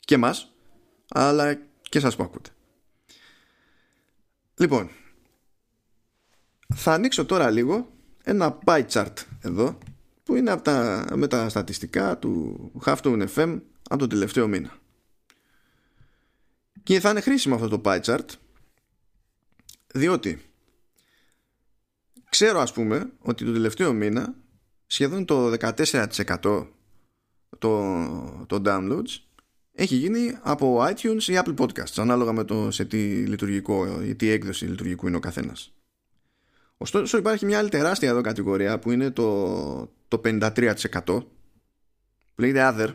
[0.00, 0.34] Και εμά,
[1.08, 2.50] αλλά και εσά που ακούτε.
[4.58, 4.90] Λοιπόν,
[6.74, 7.88] θα ανοίξω τώρα λίγο
[8.22, 9.78] ένα pie chart εδώ
[10.30, 14.78] που είναι από τα, με τα στατιστικά του Halftone FM από τον τελευταίο μήνα.
[16.82, 18.26] Και θα είναι χρήσιμο αυτό το pie chart
[19.86, 20.42] διότι
[22.28, 24.34] ξέρω ας πούμε ότι το τελευταίο μήνα
[24.86, 26.66] σχεδόν το 14%
[27.58, 27.94] το,
[28.46, 29.18] το downloads
[29.72, 34.28] έχει γίνει από iTunes ή Apple Podcasts ανάλογα με το σε τι λειτουργικό ή τι
[34.28, 35.72] έκδοση λειτουργικού είναι ο καθένας.
[36.82, 41.26] Ωστόσο υπάρχει μια άλλη τεράστια εδώ κατηγορία που είναι το, το 53% που
[42.36, 42.94] λέγεται Other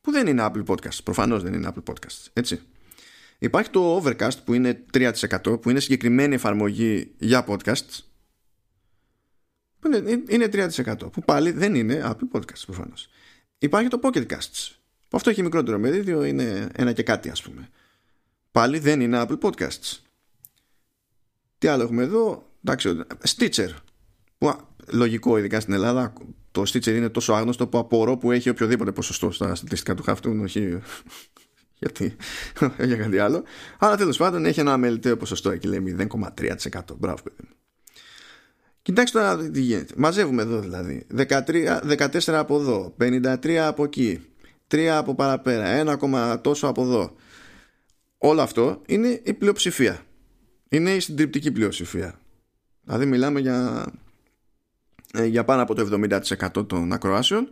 [0.00, 0.98] που δεν είναι Apple Podcasts.
[1.04, 2.26] Προφανώς δεν είναι Apple Podcasts.
[2.32, 2.60] Έτσι.
[3.38, 7.98] Υπάρχει το Overcast που είναι 3% που είναι συγκεκριμένη εφαρμογή για podcasts
[9.78, 13.08] που είναι, είναι 3% που πάλι δεν είναι Apple Podcasts προφανώς.
[13.58, 14.70] Υπάρχει το Pocket Casts
[15.08, 17.68] που αυτό έχει μικρότερο μερίδιο είναι ένα και κάτι ας πούμε.
[18.50, 20.09] Πάλι δεν είναι Apple Podcasts.
[21.60, 23.00] Τι άλλο έχουμε εδώ, εντάξει,
[23.36, 23.68] Stitcher
[24.38, 24.52] που,
[24.86, 26.12] λογικό ειδικά στην Ελλάδα
[26.50, 30.40] το Stitcher είναι τόσο άγνωστο που απορώ που έχει οποιοδήποτε ποσοστό στα στατιστικά του χαυτού
[30.42, 30.78] όχι
[31.80, 32.16] γιατί
[32.84, 33.42] για κάτι άλλο.
[33.78, 36.56] Αλλά τέλος πάντων έχει ένα μελιτέο ποσοστό εκεί, λέει 0,3%.
[36.98, 37.54] Μπράβο, παιδί μου.
[38.82, 39.94] Κοιτάξτε τώρα τι γίνεται.
[39.96, 41.06] Μαζεύουμε εδώ δηλαδή.
[41.16, 41.28] 13,
[41.98, 44.20] 14 από εδώ, 53 από εκεί,
[44.68, 45.96] 3 από παραπέρα,
[46.34, 47.14] 1, τόσο από εδώ.
[48.18, 50.04] Όλο αυτό είναι η πλειοψηφία.
[50.72, 52.20] Είναι η συντριπτική πλειοψηφία.
[52.84, 53.86] Δηλαδή μιλάμε για,
[55.12, 57.48] ε, για πάνω από το 70% των ακροάσεων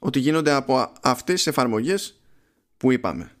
[0.00, 2.20] ότι γίνονται από αυτές τις εφαρμογές
[2.76, 3.32] που είπαμε.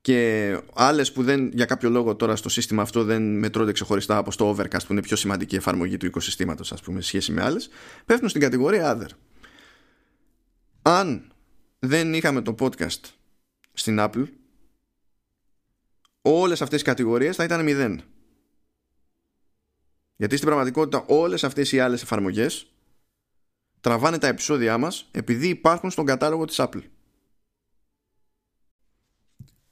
[0.00, 4.36] Και άλλες που δεν, για κάποιο λόγο τώρα στο σύστημα αυτό δεν μετρώνται ξεχωριστά από
[4.36, 7.68] το Overcast που είναι πιο σημαντική εφαρμογή του οικοσυστήματος ας πούμε σε σχέση με άλλες
[8.06, 9.10] πέφτουν στην κατηγορία Other.
[10.82, 11.32] Αν
[11.78, 13.00] δεν είχαμε το podcast
[13.72, 14.24] στην Apple
[16.22, 18.02] όλες αυτές οι κατηγορίες θα ήταν μηδέν
[20.22, 22.72] γιατί στην πραγματικότητα όλες αυτές οι άλλες εφαρμογές
[23.80, 26.82] τραβάνε τα επεισόδια μας επειδή υπάρχουν στον κατάλογο της Apple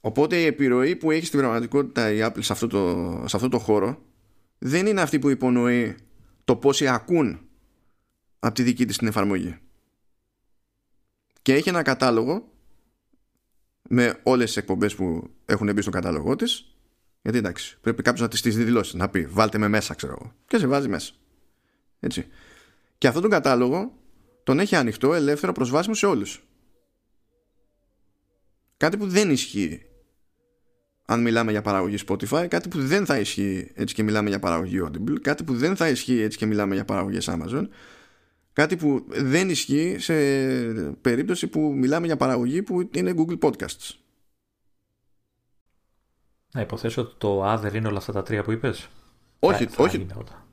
[0.01, 3.59] Οπότε η επιρροή που έχει στην πραγματικότητα η Apple σε αυτό το, σε αυτό το
[3.59, 4.01] χώρο
[4.57, 5.97] δεν είναι αυτή που υπονοεί
[6.43, 7.49] το πόσοι ακούν
[8.39, 9.57] από τη δική της την εφαρμογή.
[11.41, 12.51] Και έχει ένα κατάλογο
[13.81, 16.70] με όλες τις εκπομπές που έχουν μπει στο κατάλογό της
[17.21, 20.33] γιατί εντάξει πρέπει κάποιος να τις τις δηλώσεις να πει βάλτε με μέσα ξέρω εγώ
[20.47, 21.13] και σε βάζει μέσα.
[21.99, 22.27] Έτσι.
[22.97, 23.93] Και αυτόν τον κατάλογο
[24.43, 26.43] τον έχει ανοιχτό ελεύθερο προσβάσιμο σε όλους.
[28.77, 29.85] Κάτι που δεν ισχύει
[31.05, 34.81] αν μιλάμε για παραγωγή Spotify, κάτι που δεν θα ισχύει έτσι και μιλάμε για παραγωγή
[34.85, 37.67] Audible, κάτι που δεν θα ισχύει έτσι και μιλάμε για παραγωγές Amazon,
[38.53, 40.13] κάτι που δεν ισχύει σε
[41.01, 44.00] περίπτωση που μιλάμε για παραγωγή που είναι Google Podcasts.
[46.53, 48.89] Να υποθέσω ότι το Other είναι όλα αυτά τα τρία που είπες;
[49.39, 50.07] Όχι, όχι,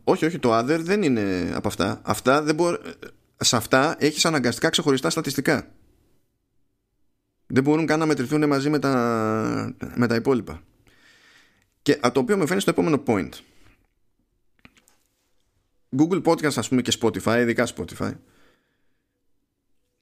[0.04, 2.00] όχι, όχι, το Other δεν είναι από αυτά.
[2.04, 2.78] Αυτά δεν μπορεί...
[3.36, 5.72] σε αυτά έχεις αναγκαστικά ξεχωριστά στατιστικά.
[7.46, 10.62] Δεν μπορούν καν να μετρηθούν μαζί με τα, με τα υπόλοιπα.
[11.82, 13.30] Και το οποίο με φαίνει στο επόμενο point.
[15.96, 18.12] Google Podcast ας πούμε και Spotify, ειδικά Spotify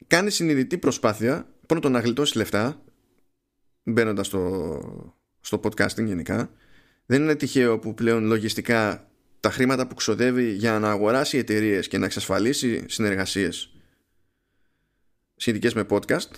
[0.06, 2.82] κάνει συνειδητή προσπάθεια πρώτον να γλιτώσει λεφτά
[3.82, 4.80] μπαίνοντας στο,
[5.46, 6.50] στο podcasting γενικά
[7.06, 11.98] δεν είναι τυχαίο που πλέον λογιστικά τα χρήματα που ξοδεύει για να αγοράσει εταιρείες και
[11.98, 13.76] να εξασφαλίσει συνεργασίες
[15.36, 16.30] σχετικές με podcast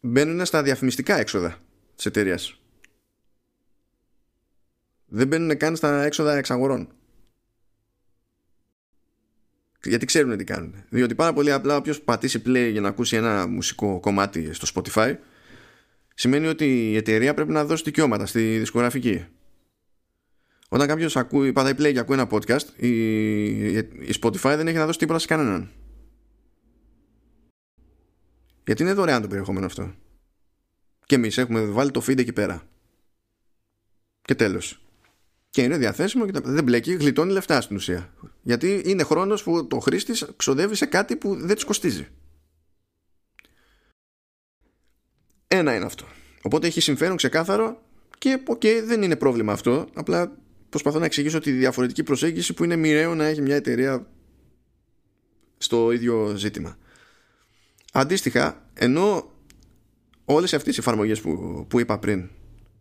[0.00, 1.58] μπαίνουν στα διαφημιστικά έξοδα
[1.94, 2.60] της εταιρείας.
[5.06, 6.88] δεν μπαίνουν καν στα έξοδα εξαγορών
[9.82, 10.84] γιατί ξέρουν τι κάνουν.
[10.88, 15.16] Διότι πάρα πολύ απλά όποιος πατήσει play για να ακούσει ένα μουσικό κομμάτι στο Spotify
[16.16, 19.24] σημαίνει ότι η εταιρεία πρέπει να δώσει δικαιώματα στη δισκογραφική.
[20.68, 22.88] Όταν κάποιος ακούει, πατάει play και ακούει ένα podcast, η,
[23.76, 25.70] η Spotify δεν έχει να δώσει τίποτα σε κανέναν.
[28.64, 29.94] Γιατί είναι δωρεάν το περιεχόμενο αυτό.
[31.06, 32.62] Και εμείς έχουμε βάλει το feed εκεί πέρα.
[34.22, 34.80] Και τέλος
[35.56, 38.12] και είναι διαθέσιμο και δεν μπλέκει, γλιτώνει λεφτά στην ουσία.
[38.42, 42.08] Γιατί είναι χρόνος που το χρήστη ξοδεύει σε κάτι που δεν της κοστίζει.
[45.48, 46.04] Ένα είναι αυτό.
[46.42, 47.82] Οπότε έχει συμφέρον ξεκάθαρο
[48.18, 49.86] και okay, δεν είναι πρόβλημα αυτό.
[49.94, 50.36] Απλά
[50.68, 54.06] προσπαθώ να εξηγήσω τη διαφορετική προσέγγιση που είναι μοιραίο να έχει μια εταιρεία
[55.58, 56.76] στο ίδιο ζήτημα.
[57.92, 59.30] Αντίστοιχα, ενώ
[60.24, 62.28] όλες αυτές οι εφαρμογές που, που είπα πριν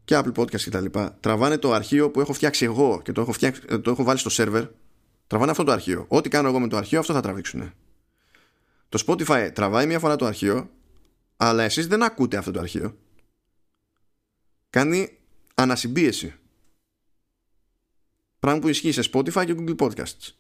[0.06, 3.22] και Apple Podcast και τα λοιπά τραβάνε το αρχείο που έχω φτιάξει εγώ και το
[3.22, 4.64] έχω, φτιάξει, το έχω βάλει στο σερβερ
[5.28, 7.74] τραβάνε αυτό το αρχείο ό,τι κάνω εγώ με το αρχείο αυτό θα τραβήξουν
[8.90, 10.70] το Spotify τραβάει μία φορά το αρχείο
[11.38, 12.98] αλλά εσείς δεν ακούτε αυτό το αρχείο.
[14.70, 15.18] Κάνει
[15.56, 16.34] ανασυμπίεση.
[18.40, 20.34] Πράγμα που ισχύει σε Spotify και Google Podcasts.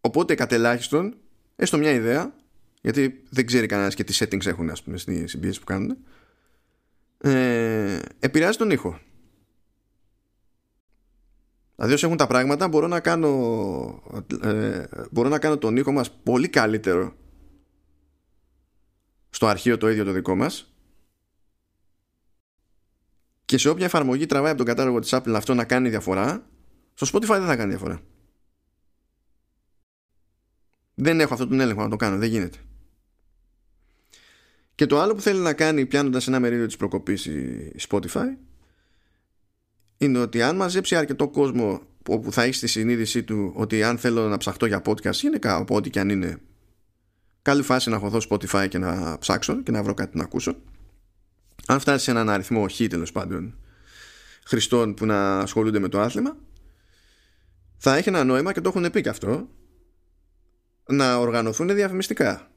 [0.00, 1.16] Οπότε κατ' ελάχιστον
[1.56, 2.34] έστω μια ιδέα
[2.80, 5.96] γιατί δεν ξέρει κανένας και τι settings έχουν ας πούμε στη συμπίεση που κάνουν
[7.18, 9.00] ε, επηρεάζει τον ήχο.
[11.74, 14.02] Δηλαδή όσο έχουν τα πράγματα μπορώ να κάνω
[14.42, 17.14] ε, μπορώ να κάνω τον ήχο μας πολύ καλύτερο
[19.40, 20.72] στο αρχείο το ίδιο το δικό μας.
[23.44, 26.46] Και σε όποια εφαρμογή τραβάει από τον κατάλογο της Apple αυτό να κάνει διαφορά
[26.94, 28.00] στο Spotify δεν θα κάνει διαφορά.
[30.94, 32.58] Δεν έχω αυτό τον έλεγχο να το κάνω, δεν γίνεται.
[34.74, 38.36] Και το άλλο που θέλει να κάνει πιάνοντας ένα μερίδιο της προκοπής η Spotify
[39.96, 44.28] είναι ότι αν μαζέψει αρκετό κόσμο όπου θα έχει στη συνείδησή του ότι αν θέλω
[44.28, 46.40] να ψαχτώ για podcast γενικά από ό,τι και αν είναι
[47.42, 50.56] καλή φάση να χωθώ Spotify και να ψάξω και να βρω κάτι να ακούσω
[51.66, 53.58] αν φτάσει σε έναν αριθμό χ τέλος πάντων
[54.44, 56.36] χρηστών που να ασχολούνται με το άθλημα
[57.76, 59.48] θα έχει ένα νόημα και το έχουν πει και αυτό
[60.86, 62.50] να οργανωθούν διαφημιστικά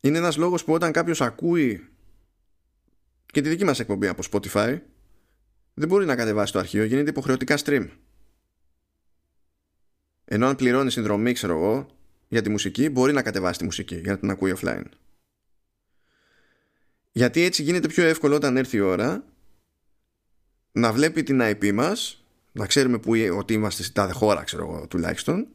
[0.00, 1.88] είναι ένας λόγος που όταν κάποιος ακούει
[3.26, 4.78] και τη δική μας εκπομπή από Spotify
[5.74, 7.88] δεν μπορεί να κατεβάσει το αρχείο, γίνεται υποχρεωτικά stream.
[10.24, 11.86] Ενώ αν πληρώνεις συνδρομή, ξέρω εγώ,
[12.32, 14.84] για τη μουσική, μπορεί να κατεβάσει τη μουσική για να την ακούει offline.
[17.12, 19.24] Γιατί έτσι γίνεται πιο εύκολο όταν έρθει η ώρα
[20.72, 24.86] να βλέπει την IP μας, να ξέρουμε που, ότι είμαστε στην τάδε χώρα, ξέρω εγώ,
[24.86, 25.46] τουλάχιστον,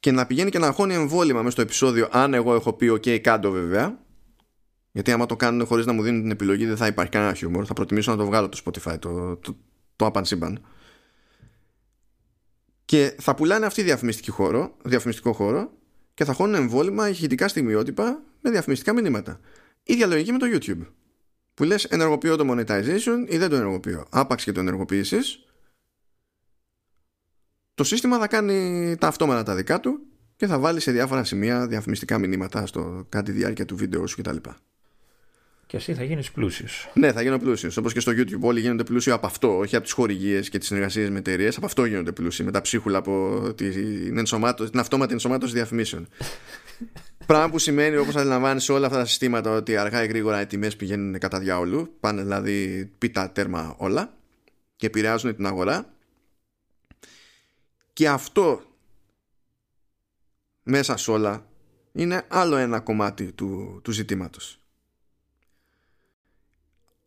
[0.00, 3.18] και να πηγαίνει και να αγχώνει εμβόλυμα μέσα στο επεισόδιο αν εγώ έχω πει ok
[3.18, 3.98] κάτω βέβαια.
[4.92, 7.64] Γιατί άμα το κάνουν χωρίς να μου δίνουν την επιλογή δεν θα υπάρχει κανένα χιούμορ.
[7.66, 9.56] Θα προτιμήσω να το βγάλω το Spotify το, το,
[9.96, 10.60] το απανσίμπαν
[12.86, 15.72] και θα πουλάνε αυτή διαφημιστική χώρο, διαφημιστικό χώρο
[16.14, 19.40] και θα χώνουν εμβόλυμα ηχητικά στιγμιότυπα με διαφημιστικά μηνύματα.
[19.82, 20.86] Ίδια λογική με το YouTube
[21.54, 24.06] που λες ενεργοποιώ το monetization ή δεν το ενεργοποιώ.
[24.10, 25.46] Άπαξ και το ενεργοποιήσεις.
[27.74, 30.00] Το σύστημα θα κάνει τα αυτόματα τα δικά του
[30.36, 34.36] και θα βάλει σε διάφορα σημεία διαφημιστικά μηνύματα στο κάτι διάρκεια του βίντεο σου κτλ.
[35.66, 36.88] Και εσύ θα γίνεις πλούσιος.
[36.94, 37.76] Ναι, θα γίνω πλούσιος.
[37.76, 40.66] Όπως και στο YouTube, όλοι γίνονται πλούσιοι από αυτό, όχι από τις χορηγίες και τις
[40.66, 41.56] συνεργασίες με εταιρείες.
[41.56, 42.42] Από αυτό γίνονται πλούσιοι.
[42.42, 46.08] Με τα ψίχουλα από την, ενσωμάτωση, την αυτόματη ενσωμάτωση διαφημίσεων.
[47.26, 50.46] Πράγμα που σημαίνει, όπως αντιλαμβάνεις, σε όλα αυτά τα συστήματα ότι αργά ή γρήγορα οι
[50.46, 51.96] τιμές πηγαίνουν κατά διάολου.
[52.00, 54.14] Πάνε δηλαδή πίτα τέρμα όλα
[54.76, 55.94] και επηρεάζουν την αγορά.
[57.92, 58.62] Και αυτό
[60.62, 61.46] μέσα σε όλα
[61.92, 64.60] είναι άλλο ένα κομμάτι του, του ζητήματος.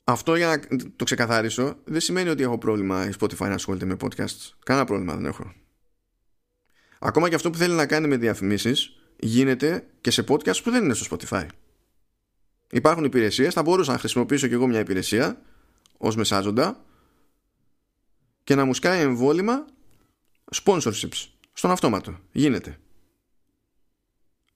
[0.10, 3.96] Αυτό για να το ξεκαθαρίσω δεν σημαίνει ότι έχω πρόβλημα η Spotify να ασχολείται με
[4.02, 4.52] podcasts.
[4.66, 5.54] Κανένα πρόβλημα δεν έχω.
[7.00, 10.84] Ακόμα και αυτό που θέλει να κάνει με διαφημίσεις γίνεται και σε podcasts που δεν
[10.84, 11.46] είναι στο Spotify.
[12.72, 15.42] Υπάρχουν υπηρεσίες, θα μπορούσα να χρησιμοποιήσω και εγώ μια υπηρεσία
[15.98, 16.86] ως μεσάζοντα
[18.44, 19.66] και να μου σκάει εμβόλυμα
[20.64, 22.20] sponsorships στον αυτόματο.
[22.32, 22.80] Γίνεται.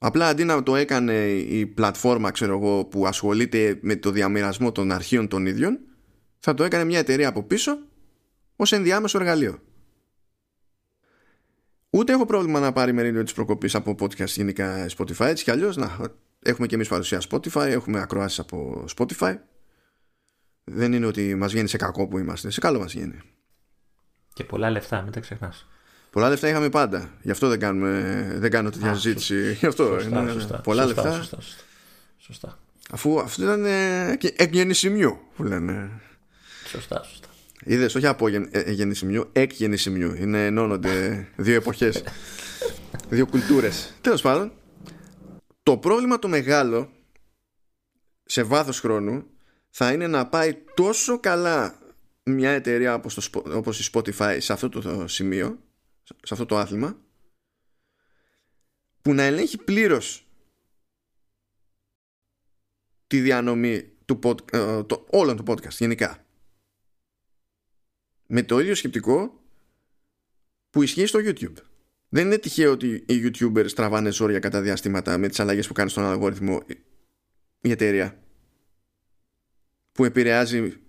[0.05, 4.91] Απλά αντί να το έκανε η πλατφόρμα ξέρω εγώ, που ασχολείται με το διαμοιρασμό των
[4.91, 5.80] αρχείων των ίδιων,
[6.39, 7.77] θα το έκανε μια εταιρεία από πίσω
[8.55, 9.59] ως ενδιάμεσο εργαλείο.
[11.89, 15.75] Ούτε έχω πρόβλημα να πάρει μερίδιο της προκοπής από podcast γενικά Spotify, έτσι κι αλλιώς
[15.75, 15.97] να,
[16.39, 19.35] έχουμε και εμείς παρουσία Spotify, έχουμε ακροάσεις από Spotify.
[20.63, 23.21] Δεν είναι ότι μας βγαίνει σε κακό που είμαστε, σε καλό μας βγαίνει.
[24.34, 25.67] Και πολλά λεφτά, μην τα ξεχνάς.
[26.14, 27.10] Πολλά λεφτά είχαμε πάντα.
[27.22, 29.53] Γι' αυτό δεν, κάνουμε, δεν κάνω τέτοια συζήτηση.
[29.53, 29.84] Γι' αυτό.
[29.84, 31.18] Σωστά, είναι, σωστά, πολλά σωστά, λεφτά.
[31.18, 31.64] Σωστά, σωστά,
[32.18, 32.60] σωστά.
[32.91, 36.02] Αφού αυτό ήταν ε, εκ γεννησιμιού που λένε.
[36.68, 37.27] Σωστά, σωστά.
[37.64, 40.15] Είδες, όχι από γεν, ε, γεννησιμιού, εκ γεννησιμιού.
[40.15, 42.03] Είναι ενώνονται δύο εποχές.
[43.10, 43.94] δύο κουλτούρες.
[44.02, 44.52] Τέλος πάντων,
[45.64, 46.90] το πρόβλημα το μεγάλο
[48.26, 49.23] σε βάθος χρόνου
[49.69, 51.80] θα είναι να πάει τόσο καλά
[52.23, 55.57] μια εταιρεία όπως, το, Spo- όπως η Spotify σε αυτό το σημείο
[56.03, 57.01] σε αυτό το άθλημα
[59.01, 60.27] που να ελέγχει πλήρως
[63.07, 66.25] τη διανομή του pod, ε, το, όλων του podcast γενικά.
[68.27, 69.43] Με το ίδιο σκεπτικό
[70.69, 71.55] που ισχύει στο YouTube.
[72.09, 75.89] Δεν είναι τυχαίο ότι οι YouTubers τραβάνε ζόρια κατά διαστήματα με τις αλλαγές που κάνει
[75.89, 76.61] στον αλγόριθμο
[77.61, 78.23] η εταιρεία
[79.91, 80.82] που επηρεάζει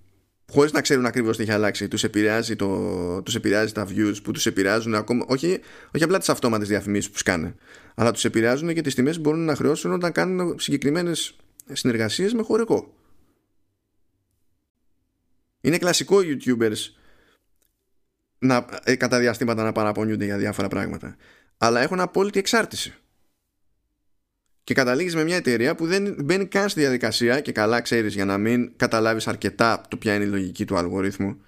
[0.52, 4.32] χωρίς να ξέρουν ακριβώς τι έχει αλλάξει τους επηρεάζει, το, τους επηρεάζει τα views που
[4.32, 5.60] τους επηρεάζουν ακόμα όχι,
[5.94, 7.54] όχι απλά τις αυτόματες διαφημίσεις που σκάνε
[7.94, 11.36] αλλά τους επηρεάζουν και τις τιμές που μπορούν να χρεώσουν όταν κάνουν συγκεκριμένες
[11.72, 12.94] συνεργασίες με χωρικό.
[15.60, 16.76] Είναι κλασικό οι YouTubers
[18.38, 21.16] να, ε, κατά διαστήματα να παραπονιούνται για διάφορα πράγματα
[21.56, 22.94] αλλά έχουν απόλυτη εξάρτηση
[24.64, 28.24] και καταλήγεις με μια εταιρεία που δεν μπαίνει καν στη διαδικασία και καλά ξέρεις για
[28.24, 31.40] να μην καταλάβεις αρκετά το ποια είναι η λογική του αλγορίθμου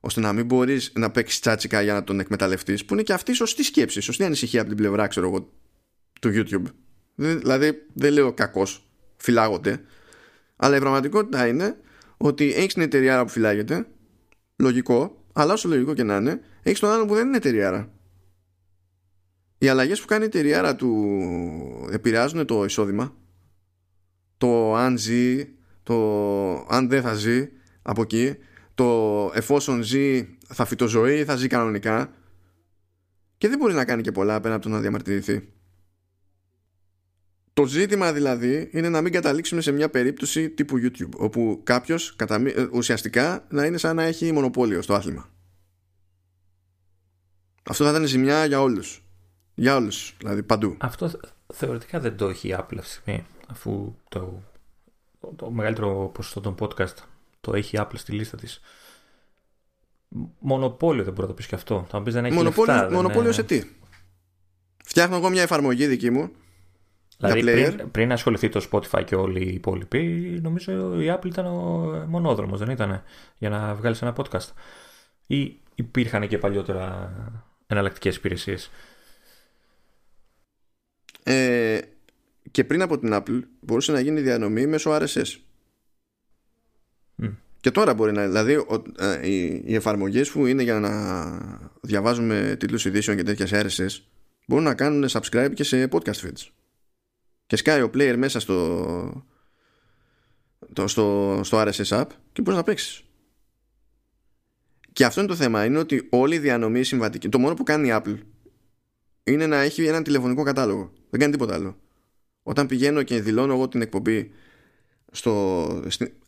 [0.00, 3.30] ώστε να μην μπορείς να παίξεις τσάτσικα για να τον εκμεταλλευτείς που είναι και αυτή
[3.30, 5.52] η σωστή σκέψη, σωστή ανησυχία από την πλευρά ξέρω εγώ
[6.20, 6.64] του YouTube.
[7.14, 8.86] Δηλαδή δεν λέω κακός
[9.16, 9.80] φυλάγονται
[10.56, 11.76] αλλά η πραγματικότητα είναι
[12.16, 13.86] ότι έχεις την εταιρεία που φυλάγεται
[14.56, 17.93] λογικό αλλά όσο λογικό και να είναι έχεις τον άλλο που δεν είναι εταιρεία
[19.64, 23.14] οι αλλαγές που κάνει η εταιρεία του επηρεάζουν το εισόδημα.
[24.36, 25.48] Το αν ζει
[25.82, 27.48] το αν δεν θα ζει
[27.82, 28.36] από εκεί.
[28.74, 32.12] Το εφόσον ζει θα φυτοζωεί ή θα ζει κανονικά.
[33.38, 35.48] Και δεν μπορεί να κάνει και πολλά πέρα από το να διαμαρτυρηθεί.
[37.52, 42.42] Το ζήτημα δηλαδή είναι να μην καταλήξουμε σε μια περίπτωση τύπου YouTube όπου κάποιος κατα...
[42.72, 45.28] ουσιαστικά να είναι σαν να έχει μονοπόλιο στο άθλημα.
[47.62, 49.03] Αυτό θα ήταν ζημιά για όλους
[49.54, 50.76] για όλους, δηλαδή παντού.
[50.78, 51.10] Αυτό
[51.52, 54.42] θεωρητικά δεν το έχει η Apple αυτή τη στιγμή, αφού το,
[55.36, 56.94] το μεγαλύτερο ποσοστό των podcast
[57.40, 58.60] το έχει η Apple στη λίστα της.
[60.38, 61.86] Μονοπόλιο δεν μπορεί να το πεις και αυτό.
[61.88, 62.90] Θα μου πεις δεν έχει μονοπόλιο, λεφτά.
[62.90, 63.32] Μονοπόλιο είναι...
[63.32, 63.62] σε τι;
[64.84, 66.30] Φτιάχνω εγώ μια εφαρμογή δική μου.
[67.18, 70.02] Δηλαδή πριν, πριν ασχοληθεί το Spotify και όλοι οι υπόλοιποι,
[70.42, 73.02] νομίζω η Apple ήταν ο μονόδρομος, δεν ήταν,
[73.38, 74.48] για να βγάλεις ένα podcast.
[75.26, 77.12] Ή υπήρχαν και παλιότερα
[77.66, 78.70] εναλλακτικές υπηρεσίες;
[81.26, 81.78] Ε,
[82.50, 85.36] και πριν από την Apple μπορούσε να γίνει διανομή μέσω RSS.
[87.22, 87.34] Mm.
[87.60, 88.26] Και τώρα μπορεί να.
[88.26, 90.90] Δηλαδή, ο, ε, οι, οι εφαρμογές που είναι για να
[91.80, 94.02] διαβάζουμε τίτλους ειδήσεων και τέτοια σε RSS
[94.46, 96.48] μπορούν να κάνουν subscribe και σε podcast feeds.
[97.46, 99.26] Και σκάει ο player μέσα στο,
[100.72, 103.02] το, στο, στο RSS app και μπορείς να παίξεις.
[104.92, 105.64] Και αυτό είναι το θέμα.
[105.64, 107.28] Είναι ότι όλη η διανομή συμβατική.
[107.28, 108.18] Το μόνο που κάνει η Apple
[109.24, 110.92] είναι να έχει έναν τηλεφωνικό κατάλογο.
[111.14, 111.76] Δεν κάνει τίποτα άλλο.
[112.42, 114.30] Όταν πηγαίνω και δηλώνω εγώ την εκπομπή
[115.12, 115.64] στο,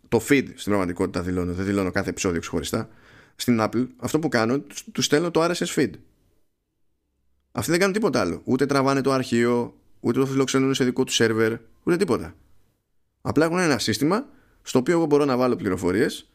[0.08, 2.88] το feed στην πραγματικότητα δηλώνω, δεν δηλώνω κάθε επεισόδιο ξεχωριστά
[3.36, 4.58] στην Apple, αυτό που κάνω
[4.92, 5.90] του στέλνω το RSS feed.
[7.52, 8.40] Αυτοί δεν κάνουν τίποτα άλλο.
[8.44, 11.52] Ούτε τραβάνε το αρχείο ούτε το φιλοξενούν σε δικό τους σερβερ
[11.82, 12.34] ούτε τίποτα.
[13.20, 14.26] Απλά έχουν ένα σύστημα
[14.62, 16.30] στο οποίο εγώ μπορώ να βάλω πληροφορίες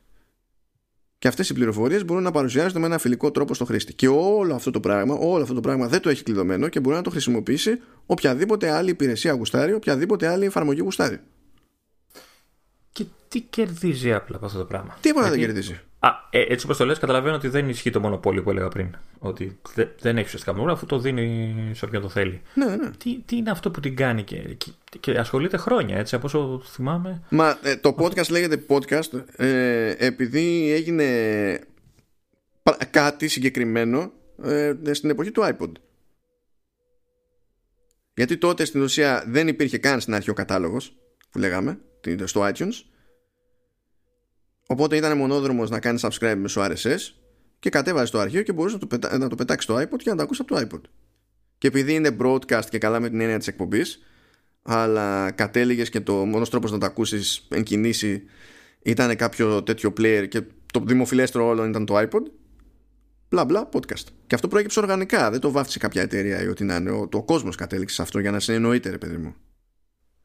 [1.22, 3.94] και αυτές οι πληροφορίες μπορούν να παρουσιάζονται με ένα φιλικό τρόπο στο χρήστη.
[3.94, 6.96] Και όλο αυτό το πράγμα, όλο αυτό το πράγμα δεν το έχει κλειδωμένο και μπορεί
[6.96, 11.20] να το χρησιμοποιήσει οποιαδήποτε άλλη υπηρεσία γουστάρει, οποιαδήποτε άλλη εφαρμογή γουστάρει.
[12.92, 15.40] Και τι κερδίζει απλά από αυτό το πράγμα; Τίποτα Γιατί...
[15.40, 15.82] δεν κερδίζει.
[16.04, 18.96] Α, ε, έτσι όπως το λες, καταλαβαίνω ότι δεν ισχύει το μονοπόλιο που έλεγα πριν.
[19.20, 22.42] Ότι δε, δεν έχει ουσιαστικά μονοπόλιο αφού το δίνει σε όποιον το θέλει.
[22.54, 22.90] Ναι, ναι.
[22.98, 26.62] Τι, τι είναι αυτό που την κάνει και, και, και ασχολείται χρόνια, έτσι, από όσο
[26.66, 31.06] θυμάμαι; Μα ε, το podcast λέγεται podcast ε, επειδή έγινε
[32.90, 34.12] κάτι συγκεκριμένο
[34.44, 35.72] ε, στην εποχή του iPod.
[38.14, 40.96] Γιατί τότε στην ουσία δεν υπήρχε καν στην αρχή ο κατάλογος
[41.30, 41.80] που λέγαμε
[42.24, 42.74] στο iTunes
[44.68, 47.14] Οπότε ήταν μονόδρομος να κάνει subscribe μέσω RSS
[47.60, 49.18] και κατέβαζε το αρχείο και μπορούσε να το, πετα...
[49.18, 50.82] να το πετάξει στο iPod και να το ακούσει από το iPod.
[51.58, 54.00] Και επειδή είναι broadcast και καλά με την έννοια της εκπομπής,
[54.62, 58.24] αλλά κατέληγες και το μόνος τρόπος να το ακούσεις εν κινήσει
[58.82, 60.42] ήταν κάποιο τέτοιο player και
[60.74, 62.24] το δημοφιλέστερο όλο ήταν το iPod.
[63.30, 64.06] Μπλα μπλα podcast.
[64.28, 65.32] Και αυτό προέκυψε οργανικά.
[65.32, 66.92] Δεν το βάφτισε κάποια εταιρεία ή ό,τι να είναι.
[66.92, 69.36] Ο, το κόσμος κατέληξε σε αυτό για να συνεννοείται, ρε παιδί μου.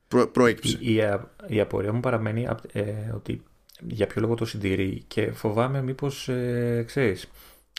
[0.09, 0.79] Προ, προέκυψε.
[0.81, 1.03] Η, η,
[1.47, 2.83] η, απορία μου παραμένει ε,
[3.15, 3.43] ότι
[3.81, 7.29] για ποιο λόγο το συντηρεί και φοβάμαι μήπως ε, ξέρεις.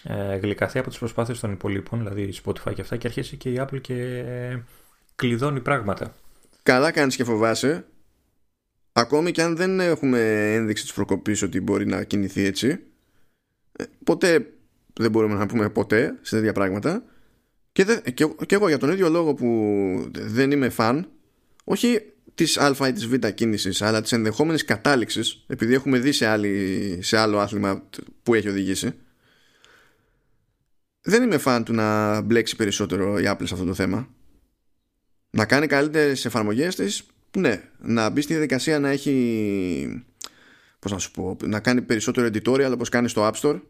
[0.04, 3.60] Ε, γλυκαθεί από τις προσπάθειες των υπολείπων, δηλαδή Spotify και αυτά, και αρχίσει και η
[3.60, 4.64] Apple και ε,
[5.16, 6.16] κλειδώνει πράγματα.
[6.64, 7.86] Καλά κάνεις και φοβάσαι.
[8.92, 12.68] Ακόμη και αν δεν έχουμε ένδειξη της προκοπής ότι μπορεί να κινηθεί έτσι,
[13.72, 14.54] ε, ποτέ
[14.94, 17.04] δεν μπορούμε να πούμε ποτέ σε τέτοια πράγματα.
[17.72, 19.48] Και, δε, και, και εγώ για τον ίδιο λόγο που
[20.12, 21.10] δεν είμαι φαν,
[21.64, 22.02] όχι
[22.38, 27.00] της α ή της β κίνησης, αλλά της ενδεχόμενης κατάληξης, επειδή έχουμε δει σε, άλλη,
[27.02, 27.84] σε άλλο άθλημα
[28.24, 28.94] που έχει οδηγήσει,
[31.02, 34.10] δεν είμαι φαν του να μπλέξει περισσότερο η Apple σε αυτό το θέμα.
[35.30, 37.04] Να κάνει καλύτερες εφαρμογές της,
[37.38, 37.64] ναι.
[37.78, 40.04] Να μπει στη διαδικασία να έχει.
[40.80, 43.62] Πώς να σου πω, να κάνει περισσότερο editorial όπως κάνει στο App Store.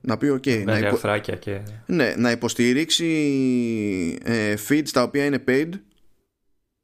[0.00, 0.64] Να πει, OK.
[0.64, 1.38] Να, υπο...
[1.38, 1.60] και...
[1.86, 3.08] ναι, να υποστηρίξει
[4.22, 5.68] ε, feeds τα οποία είναι paid.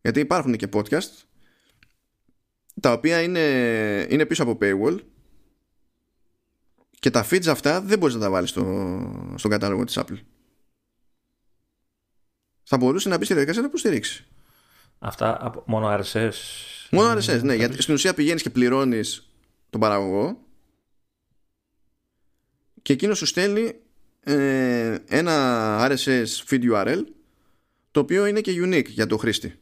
[0.02, 1.24] Γιατί υπάρχουν και podcast
[2.80, 3.40] τα οποία είναι,
[4.10, 4.98] είναι πίσω από paywall
[6.90, 10.18] και τα feeds αυτά δεν μπορείς να τα βάλεις στο, στον κατάλογο της Apple.
[12.62, 14.26] Θα μπορούσε να μπει στη διαδικασία να υποστηρίξει.
[14.98, 16.32] Αυτά μόνο RSS.
[16.90, 17.54] Μόνο RSS, ναι.
[17.54, 19.30] Γιατί στην ουσία πηγαίνεις και πληρώνεις
[19.70, 20.38] τον παραγωγό
[22.82, 23.74] και εκείνος σου στέλνει
[24.20, 27.02] ε, ένα RSS feed URL
[27.90, 29.61] το οποίο είναι και unique για το χρήστη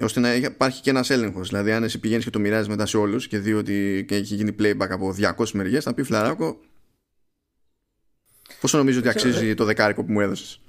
[0.00, 1.48] ώστε να υπάρχει και ένας έλεγχος.
[1.48, 4.54] Δηλαδή, αν εσύ πηγαίνεις και το μοιράζεις μετά σε όλους και δει ότι έχει γίνει
[4.58, 6.58] playback από 200 μεριές, θα πει φλαράκο.
[8.60, 10.60] Πόσο νομίζω ότι αξίζει το δεκάρικο που μου έδωσες;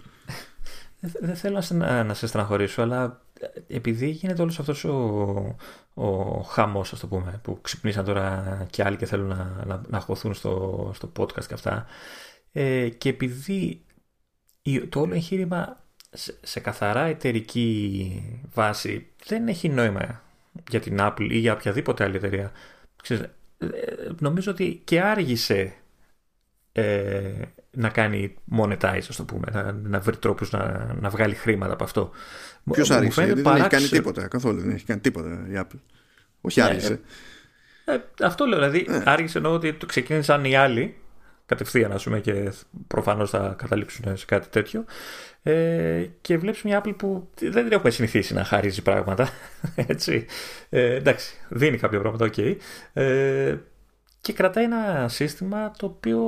[0.99, 3.21] Δεν θέλω να, να σε στεναχωρήσω, αλλά
[3.67, 5.55] επειδή γίνεται όλος αυτός ο,
[5.93, 9.99] ο χαμός, ας το πούμε, που ξυπνήσαν τώρα και άλλοι και θέλουν να, να, να
[9.99, 11.85] χωθούν στο, στο podcast και αυτά,
[12.51, 13.85] ε, και επειδή
[14.89, 15.86] το όλο εγχείρημα
[16.41, 20.23] σε, καθαρά εταιρική βάση δεν έχει νόημα
[20.69, 22.51] για την Apple ή για οποιαδήποτε άλλη εταιρεία.
[23.01, 23.23] Ξέρεις,
[23.57, 23.67] ε,
[24.19, 25.73] νομίζω ότι και άργησε
[26.71, 27.31] ε,
[27.71, 31.83] να κάνει monetize, ας το πούμε, να, να βρει τρόπους να, να βγάλει χρήματα από
[31.83, 32.11] αυτό.
[32.71, 33.65] Ποιος άργησε, δεν παράξε...
[33.65, 35.79] έχει κάνει τίποτα, καθόλου δεν έχει κάνει τίποτα η Apple.
[36.41, 36.99] Όχι ναι, άργησε.
[37.85, 39.01] Ε, ε, αυτό λέω, δηλαδή ε.
[39.05, 40.95] άργησε ενώ ότι το ξεκίνησαν οι άλλοι
[41.47, 42.51] κατευθείαν, ας πούμε, και
[42.87, 44.85] προφανώς θα καταλήξουν σε κάτι τέτοιο.
[45.43, 49.29] Ε, και βλέπεις μια Apple που δεν την έχουμε συνηθίσει να χαρίζει πράγματα.
[49.75, 50.25] Έτσι.
[50.69, 52.33] Ε, εντάξει, δίνει κάποια πράγματα, OK.
[52.37, 52.55] Okay.
[52.93, 53.55] Ε,
[54.21, 56.21] και κρατάει ένα σύστημα το οποίο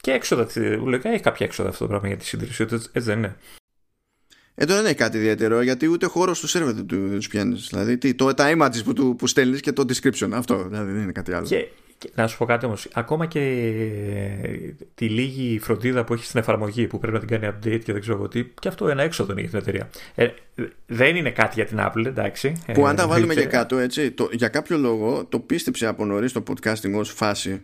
[0.00, 3.36] και έξοδα, λογικά έχει κάποια έξοδα αυτό το πράγμα για τη σύντηρηση, έτσι δεν είναι.
[4.54, 7.66] Ε, δεν είναι κάτι ιδιαίτερο γιατί ούτε χώρο του σερβερ του, τους πιάνεις.
[7.68, 10.30] Δηλαδή τι, το, τα images που, που στέλνεις και το description.
[10.32, 11.46] Αυτό δηλαδή δεν είναι κάτι άλλο.
[11.46, 11.68] Και
[12.14, 12.88] να σου πω κάτι όμως.
[12.92, 13.40] Ακόμα και
[14.94, 18.00] τη λίγη φροντίδα που έχει στην εφαρμογή που πρέπει να την κάνει update και δεν
[18.00, 19.90] ξέρω τι, και αυτό ένα έξοδο είναι για την εταιρεία.
[20.14, 20.28] Ε,
[20.86, 22.62] δεν είναι κάτι για την Apple, εντάξει.
[22.72, 26.04] Που αν τα ε, βάλουμε και κάτω, έτσι, το, για κάποιο λόγο το πίστεψε από
[26.04, 27.62] νωρίς το podcasting ως φάση,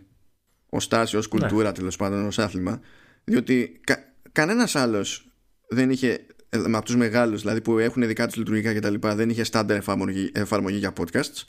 [0.69, 1.73] ως τάση, ως κουλτούρα ναι.
[1.73, 2.79] τέλος πάντων, ως άθλημα.
[3.23, 5.31] Διότι κα, κανένας άλλος
[5.67, 9.43] δεν είχε ε, από του μεγάλους, δηλαδή που έχουν δικά τους λειτουργικά κτλ., δεν είχε
[9.43, 11.43] στάνταρ εφαρμογή, εφαρμογή για podcasts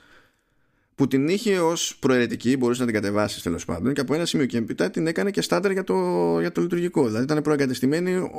[1.01, 4.47] που την είχε ως προαιρετική, μπορούσε να την κατεβάσεις τέλος πάντων, και από ένα σημείο
[4.47, 5.94] και έπειτα την έκανε και στάνταρ για το,
[6.40, 7.06] για το λειτουργικό.
[7.06, 8.31] Δηλαδή ήταν προεγκατεστημένη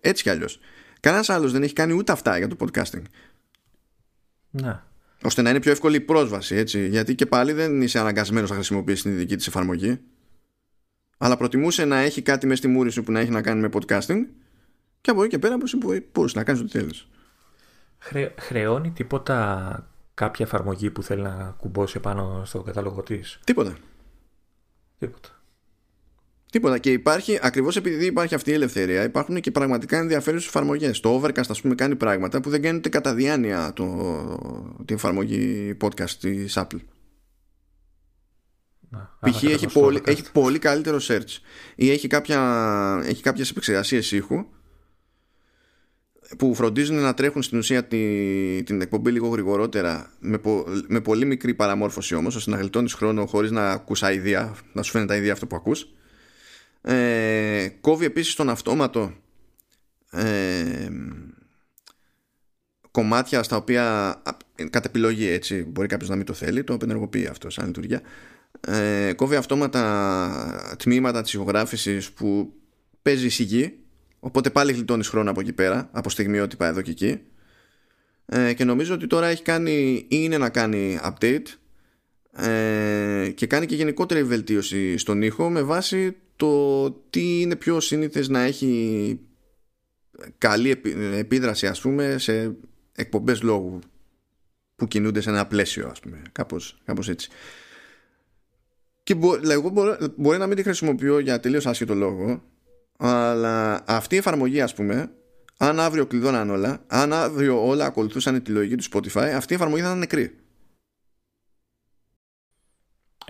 [0.00, 0.60] έτσι κι αλλιώς.
[1.00, 3.02] Κανένας άλλος δεν έχει κάνει ούτε αυτά για το podcasting.
[4.50, 4.86] Να.
[5.22, 6.88] Ώστε να είναι πιο εύκολη η πρόσβαση, έτσι.
[6.88, 10.00] Γιατί και πάλι δεν είσαι αναγκασμένος να χρησιμοποιήσεις την δική της εφαρμογή.
[11.18, 13.68] Αλλά προτιμούσε να έχει κάτι μέσα στη μούρη σου που να έχει να κάνει με
[13.72, 14.26] podcasting
[15.00, 15.56] και από εκεί και πέρα
[16.12, 17.08] μπορούσε να κάνεις ό,τι θέλεις.
[17.98, 23.76] Χρε, χρεώνει τίποτα κάποια εφαρμογή που θέλει να κουμπώσει πάνω στο κατάλογο της; Τίποτα.
[24.98, 25.28] Τίποτα.
[26.50, 26.78] Τίποτα.
[26.78, 31.00] Και υπάρχει, ακριβώς επειδή υπάρχει αυτή η ελευθερία, υπάρχουν και πραγματικά ενδιαφέρουσες εφαρμογές.
[31.00, 33.84] Το Overcast, ας πούμε, κάνει πράγματα που δεν κάνει ούτε κατά διάνοια το,
[34.84, 36.80] την εφαρμογή podcast της Apple.
[39.20, 39.42] Π.χ.
[39.42, 41.36] έχει, πολύ, έχει πολύ καλύτερο search
[41.74, 44.46] ή έχει, κάποια, έχει κάποιες επεξεργασίες ήχου
[46.36, 50.40] που φροντίζουν να τρέχουν στην ουσία τη, την εκπομπή λίγο γρηγορότερα με,
[50.88, 54.90] με πολύ μικρή παραμόρφωση όμως ώστε να γλιτώνεις χρόνο χωρίς να ακούς αηδία να σου
[54.90, 55.92] φαίνεται αηδία αυτό που ακούς.
[56.82, 59.12] Ε, κόβει επίσης τον αυτόματο
[60.10, 60.88] ε,
[62.90, 64.14] κομμάτια στα οποία
[64.70, 68.00] κατ' επιλογή έτσι μπορεί κάποιος να μην το θέλει το απενεργοποιεί αυτό σαν λειτουργία.
[68.60, 72.52] Ε, κόβει αυτόματα τμήματα της ηχογράφησης που
[73.02, 73.78] παίζει σιγή
[74.20, 77.20] οπότε πάλι γλιτώνεις χρόνο από εκεί πέρα από στιγμιότυπα εδώ και εκεί.
[78.26, 81.46] Ε, και νομίζω ότι τώρα έχει κάνει ή είναι να κάνει update
[82.32, 88.28] ε, και κάνει και γενικότερη βελτίωση στον ήχο με βάση το τι είναι πιο σύνηθες
[88.28, 89.20] να έχει
[90.38, 90.80] καλή
[91.14, 92.56] επίδραση ας πούμε σε
[92.92, 93.78] εκπομπές λόγου
[94.76, 97.30] που κινούνται σε ένα πλαίσιο ας πούμε κάπως, κάπως έτσι.
[99.02, 99.72] Και μπο, εγώ
[100.16, 102.42] μπορεί να μην τη χρησιμοποιώ για τελείως άσχετο λόγο
[102.98, 105.10] αλλά αυτή η εφαρμογή ας πούμε
[105.56, 109.82] αν αύριο κλειδώναν όλα αν αύριο όλα ακολουθούσαν τη λογική του Spotify αυτή η εφαρμογή
[109.82, 110.38] θα ήταν νεκρή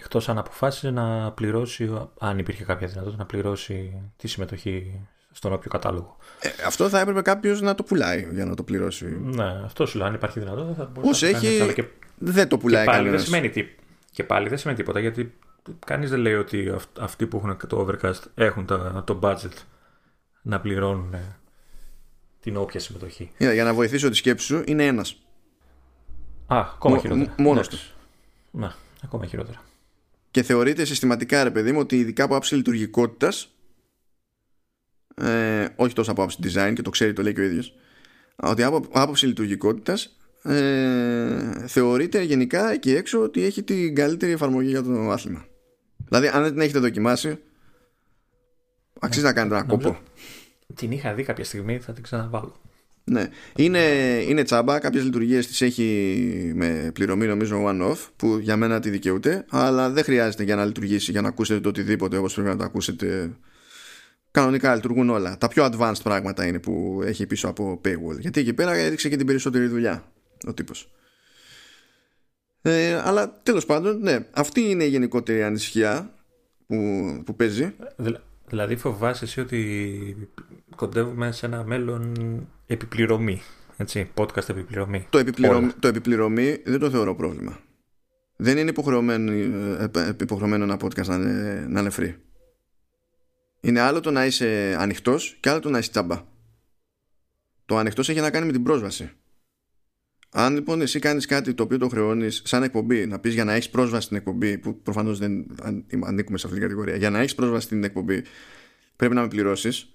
[0.00, 5.00] Εκτός αν αποφάσισε να πληρώσει, αν υπήρχε κάποια δυνατότητα, να πληρώσει τη συμμετοχή
[5.32, 6.16] στον όποιο κατάλογο.
[6.40, 9.06] Ε, αυτό θα έπρεπε κάποιος να το πουλάει για να το πληρώσει.
[9.20, 10.08] Ναι, αυτό σου λέει.
[10.08, 11.58] Αν υπάρχει δυνατότητα θα μπορούσε να έχει...
[11.58, 11.72] κάνει.
[11.72, 11.84] Και...
[12.18, 13.64] Δεν το πουλάει και πάλι, δεν σημαίνει τι...
[14.10, 15.38] Και πάλι δεν σημαίνει τίποτα γιατί
[15.86, 18.66] κανείς δεν λέει ότι αυτοί που έχουν το Overcast έχουν
[19.04, 19.52] το budget
[20.42, 21.36] να πληρώνουν ε,
[22.40, 23.30] την όποια συμμετοχή.
[23.38, 25.22] Για, για να βοηθήσω τη σκέψη σου, είναι ένας.
[26.46, 27.34] Α, ακόμα χειρότερα.
[27.38, 27.78] Μόνος του.
[28.50, 28.70] Ναι,
[29.02, 29.62] ακόμα χειρότερα
[30.30, 33.54] και θεωρείται συστηματικά ρε παιδί μου ότι ειδικά από άψη λειτουργικότητας,
[35.14, 37.74] ε, όχι τόσο από άψη design και το ξέρει το λέει και ο ίδιος,
[38.36, 44.82] ότι από άποψη λειτουργικότητας ε, θεωρείται γενικά εκεί έξω ότι έχει την καλύτερη εφαρμογή για
[44.82, 45.46] το άθλημα.
[46.08, 47.38] Δηλαδή, αν δεν την έχετε δοκιμάσει,
[49.00, 49.98] αξίζει να κάνετε ένα κόπο.
[50.74, 52.60] Την είχα δει κάποια στιγμή, θα την ξαναβάλω.
[53.04, 53.28] Ναι.
[53.56, 53.78] Είναι,
[54.28, 54.78] είναι τσάμπα.
[54.78, 59.44] Κάποιες λειτουργίες τις έχει με πληρωμή, νομίζω, one-off, που για μένα τη δικαιούται.
[59.50, 62.64] Αλλά δεν χρειάζεται για να λειτουργήσει, για να ακούσετε το οτιδήποτε όπως πρέπει να το
[62.64, 63.30] ακούσετε.
[64.30, 65.38] Κανονικά λειτουργούν όλα.
[65.38, 68.18] Τα πιο advanced πράγματα είναι που έχει πίσω από paywall.
[68.18, 70.12] Γιατί εκεί πέρα έδειξε και την περισσότερη δουλειά
[70.46, 70.90] ο τύπος.
[72.62, 76.14] Ε, αλλά τέλος πάντων, ναι, αυτή είναι η γενικότερη ανησυχία
[76.66, 76.76] που,
[77.24, 77.74] που παίζει.
[78.48, 80.30] Δηλαδή φοβάσαι εσύ ότι
[80.76, 82.14] κοντεύουμε σε ένα μέλλον
[82.66, 83.42] επιπληρωμή.
[83.76, 85.06] Έτσι, podcast επιπληρωμή.
[85.10, 87.58] Το, επιπληρωμή, το επιπληρωμή δεν το θεωρώ πρόβλημα.
[88.36, 92.14] Δεν είναι υποχρεωμένο, ε, υποχρεωμένο ένα podcast να είναι, να είναι free.
[93.60, 96.24] Είναι άλλο το να είσαι ανοιχτός και άλλο το να είσαι τσάμπα.
[97.66, 99.10] Το ανοιχτός έχει να κάνει με την πρόσβαση.
[100.30, 103.52] Αν λοιπόν εσύ κάνεις κάτι το οποίο το χρεώνεις σαν εκπομπή, να πεις για να
[103.52, 105.46] έχεις πρόσβαση στην εκπομπή, που προφανώς δεν
[106.04, 108.22] ανήκουμε σε αυτή την κατηγορία, για να έχεις πρόσβαση στην εκπομπή,
[108.96, 109.92] πρέπει να με πληρώσεις.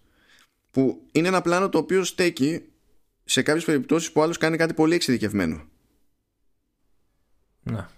[0.72, 2.62] Που είναι ένα πλάνο το οποίο στέκει
[3.24, 5.64] σε κάποιες περιπτώσεις που άλλος κάνει κάτι πολύ εξειδικευμένο.
[7.64, 7.90] Να.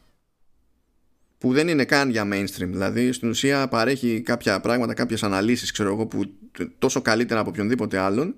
[1.38, 2.68] Που δεν είναι καν για mainstream.
[2.68, 6.34] Δηλαδή στην ουσία παρέχει κάποια πράγματα, κάποιες αναλύσεις, ξέρω εγώ, που
[6.80, 8.36] τόσο καλύτερα από οποιονδήποτε άλλον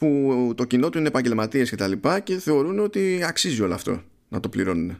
[0.00, 4.02] που το κοινό του είναι επαγγελματίες και τα λοιπά και θεωρούν ότι αξίζει όλο αυτό
[4.28, 4.98] να το πληρώνουν.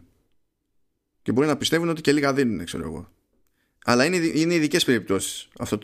[1.23, 3.09] Και μπορεί να πιστεύουν ότι και λίγα δίνουν, ξέρω εγώ.
[3.85, 5.79] Αλλά είναι, είναι ειδικές περιπτώσεις αυτό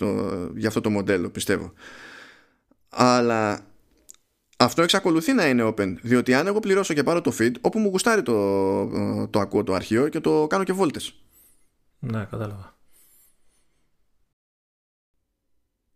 [0.57, 1.73] για αυτό το μοντέλο, πιστεύω.
[2.89, 3.67] Αλλά
[4.57, 5.97] αυτό εξακολουθεί να είναι open.
[6.03, 9.75] Διότι αν εγώ πληρώσω και πάρω το feed, όπου μου γουστάρει το, το ακούω το
[9.75, 11.15] αρχείο και το κάνω και βόλτες.
[11.99, 12.77] Ναι, κατάλαβα.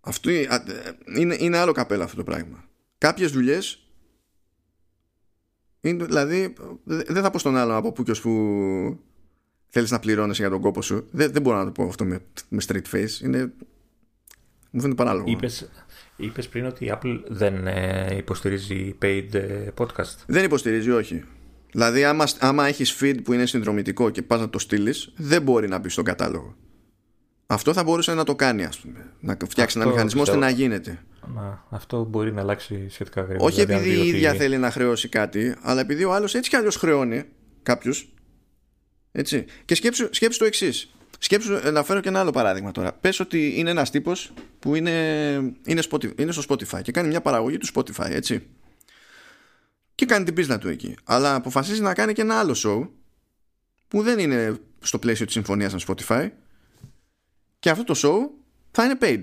[0.01, 0.30] Αυτό
[1.16, 2.69] είναι, είναι άλλο καπέλα αυτό το πράγμα.
[3.01, 3.85] Κάποιες δουλειές.
[5.81, 6.55] Δηλαδή,
[6.85, 8.98] δεν θα πω στον άλλο από που και που
[9.68, 11.06] θέλεις να πληρώνει για τον κόπο σου.
[11.10, 13.22] Δεν, δεν μπορώ να το πω αυτό με, με straight face.
[13.22, 13.52] Είναι.
[14.70, 15.31] Μου φαίνεται παράλογο.
[15.31, 15.70] Είπες,
[16.16, 20.16] είπες πριν ότι η Apple δεν ε, υποστηρίζει paid ε, podcast.
[20.27, 21.24] Δεν υποστηρίζει, όχι.
[21.70, 25.68] Δηλαδή, άμα, άμα έχεις feed που είναι συνδρομητικό και πας να το στείλεις, δεν μπορεί
[25.68, 26.56] να μπει στον κατάλογο.
[27.47, 29.12] Αυτό θα μπορούσε να το κάνει, ας πούμε.
[29.20, 31.05] Να φτιάξει ένα μηχανισμό ώστε να γίνεται.
[31.26, 33.44] Μα, αυτό μπορεί να αλλάξει σχετικά γρήγορα.
[33.44, 36.56] Όχι δηλαδή, επειδή η ίδια θέλει να χρεώσει κάτι, αλλά επειδή ο άλλος έτσι κι
[36.56, 37.24] αλλιώς χρεώνει
[37.62, 38.12] κάποιους.
[39.12, 39.44] Έτσι.
[39.64, 40.94] Και σκέψου, σκέψου το εξής.
[41.18, 42.92] Σκέψου ε, να φέρω και ένα άλλο παράδειγμα τώρα.
[42.92, 44.90] Πες ότι είναι ένας τύπος που είναι,
[45.64, 48.47] είναι, Spotify, είναι στο Spotify και κάνει μια παραγωγή του Spotify, έτσι.
[49.94, 50.94] Και κάνει την πίσνα του εκεί.
[51.05, 52.88] Αλλά αποφασίζει να κάνει και ένα άλλο show
[53.88, 56.28] που δεν είναι στο πλαίσιο της συμφωνίας με Spotify
[57.59, 59.20] και αυτό το show θα είναι paid.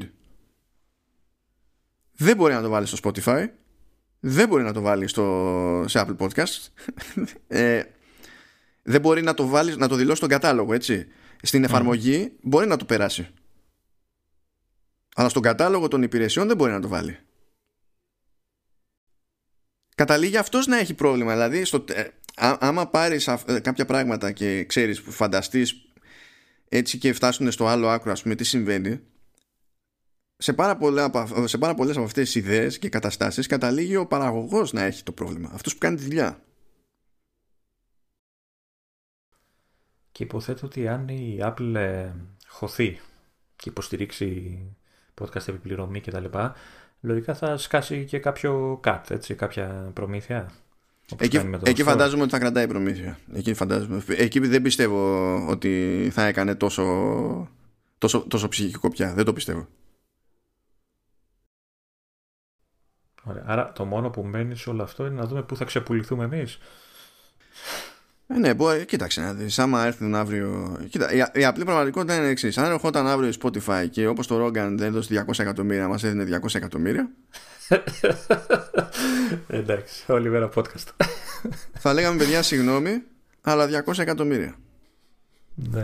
[2.18, 3.48] Δεν μπορεί να το βάλεις στο Spotify.
[4.19, 6.68] Δεν μπορεί να το βάλεις στο, σε Apple Podcast.
[7.48, 7.84] ε,
[8.84, 11.07] δεν μπορεί να το, βάλεις, να το δηλώσεις στον κατάλογο, έτσι.
[11.41, 13.27] Στην εφαρμογή μπορεί να το περάσει.
[15.15, 17.19] Αλλά στον κατάλογο των υπηρεσιών δεν μπορεί να το βάλει.
[19.95, 21.31] Καταλήγει αυτός να έχει πρόβλημα.
[21.31, 25.91] Δηλαδή, στο, ε, άμα πάρεις ε, κάποια πράγματα και ξέρεις, φανταστείς
[26.69, 29.02] έτσι και φτάσουν στο άλλο άκρο ας πούμε τι συμβαίνει
[30.38, 31.11] σε πάρα, πολλά,
[31.45, 35.11] σε πάρα πολλές από αυτές τις ιδέες και καταστάσεις καταλήγει ο παραγωγός να έχει το
[35.11, 36.41] πρόβλημα αυτός που κάνει τη δουλειά
[40.18, 42.11] Και υποθέτω ότι αν η Apple ε,
[42.47, 42.99] χωθεί
[43.55, 44.59] και υποστηρίξει
[45.22, 46.26] podcast επιπληρωμή κτλ.
[47.01, 50.51] Λογικά θα σκάσει και κάποιο cut, έτσι, κάποια προμήθεια.
[51.18, 53.19] Εκεί, εκεί φαντάζομαι ότι θα κρατάει προμήθεια.
[53.34, 54.03] Εκεί, φαντάζομαι.
[54.07, 56.84] εκεί δεν πιστεύω ότι θα έκανε τόσο,
[57.97, 59.14] τόσο, τόσο ψυχικό πια.
[59.14, 59.68] Δεν το πιστεύω.
[63.29, 63.43] Ωραία.
[63.45, 66.59] Άρα το μόνο που μένει σε όλο αυτό είναι να δούμε πού θα ξεπουληθούμε εμείς.
[68.27, 70.77] Ε, ναι, μπορεί, κοίταξε να δεις, άμα έρθουν αύριο...
[70.89, 72.57] Κοίτα, η, η απλή πραγματικότητα είναι εξής.
[72.57, 76.39] Αν ερχόταν αύριο η Spotify και όπως το Rogan δεν έδωσε 200 εκατομμύρια, μας έδινε
[76.43, 77.09] 200 εκατομμύρια.
[79.47, 81.05] Εντάξει, όλη μέρα podcast.
[81.83, 83.03] θα λέγαμε παιδιά συγγνώμη,
[83.41, 84.55] αλλά 200 εκατομμύρια.
[85.55, 85.81] Ναι.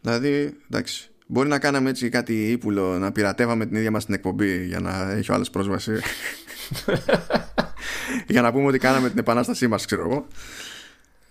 [0.00, 4.66] Δηλαδή, εντάξει, μπορεί να κάναμε έτσι κάτι ύπουλο, να πειρατεύαμε την ίδια μας την εκπομπή
[4.66, 5.92] για να έχει ο άλλος πρόσβαση.
[8.26, 10.26] για να πούμε ότι κάναμε την επανάστασή μας, ξέρω εγώ.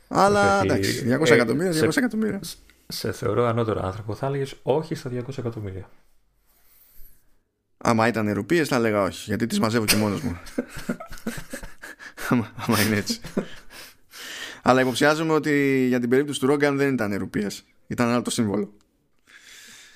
[0.07, 2.39] Αλλά εντάξει, 200 ε, εκατομμύρια, 200 σε, εκατομμύρια.
[2.87, 4.15] Σε θεωρώ ανώτερο άνθρωπο.
[4.15, 5.89] Θα έλεγες όχι στα 200 εκατομμύρια.
[7.77, 10.37] Άμα ήταν ερουπίε, θα έλεγα όχι, γιατί τις μαζεύω και μόνος μου.
[12.55, 13.19] άμα, είναι έτσι.
[14.61, 17.47] Αλλά υποψιάζομαι ότι για την περίπτωση του Ρόγκαν δεν ήταν ερουπίε.
[17.87, 18.73] Ήταν άλλο το σύμβολο.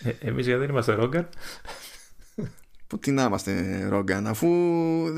[0.03, 1.29] Ε, Εμείς γιατί δεν είμαστε Ρόγκαν;
[2.87, 4.47] Που τι να είμαστε Ρόγκαν, αφού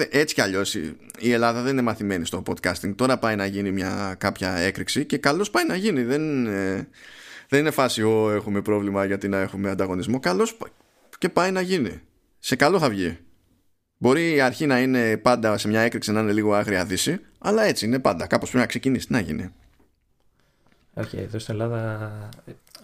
[0.10, 0.76] έτσι κι αλλιώς
[1.20, 2.96] η Ελλάδα δεν είναι μαθημένη στο podcasting.
[2.96, 6.04] Τώρα πάει να γίνει μια κάποια έκρηξη και καλώς πάει να γίνει.
[6.04, 6.88] Δεν, ε,
[7.50, 10.20] δεν είναι φάση, Ω, έχουμε πρόβλημα γιατί να έχουμε ανταγωνισμό.
[10.20, 10.58] Καλώς
[11.18, 12.02] και πάει να γίνει.
[12.40, 13.18] Σε καλό θα βγει.
[13.98, 17.64] Μπορεί η αρχή να είναι πάντα σε μια έκρηξη να είναι λίγο άγρια δύση, αλλά
[17.64, 18.28] έτσι είναι πάντα.
[18.28, 19.08] Κάπως πρέπει να ξεκινήσει.
[19.10, 19.50] να γίνει.
[20.94, 22.30] Όχι, εδώ στην Ελλάδα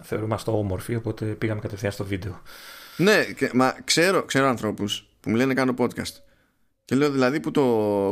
[0.02, 2.42] θεωρούμε αυτό όμορφη, οπότε πήγαμε κατευθείαν στο βίντεο.
[2.96, 6.14] Ναι, μα ξέρω, ξέρω ανθρώπους που μου λένε κάνω podcast.
[6.84, 7.62] Και λέω δηλαδή που, το,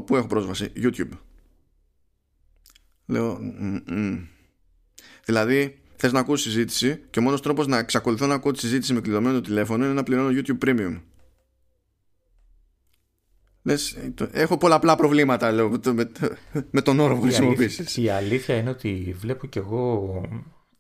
[0.07, 1.19] που έχω πρόσβαση; YouTube.
[3.07, 3.39] Λέω.
[5.25, 8.93] Δηλαδή, θες να ακούσεις συζήτηση και ο μόνος τρόπος να εξακολουθώ να ακούω τη συζήτηση
[8.93, 11.01] με κλειδωμένο τηλέφωνο είναι να πληρώνω YouTube Premium.
[13.63, 13.97] Λες,
[14.33, 16.11] έχω πολλαπλά προβλήματα λέω, με,
[16.71, 18.03] με τον όρο που χρησιμοποιήσει.
[18.03, 20.21] Η αλήθεια είναι ότι βλέπω κι εγώ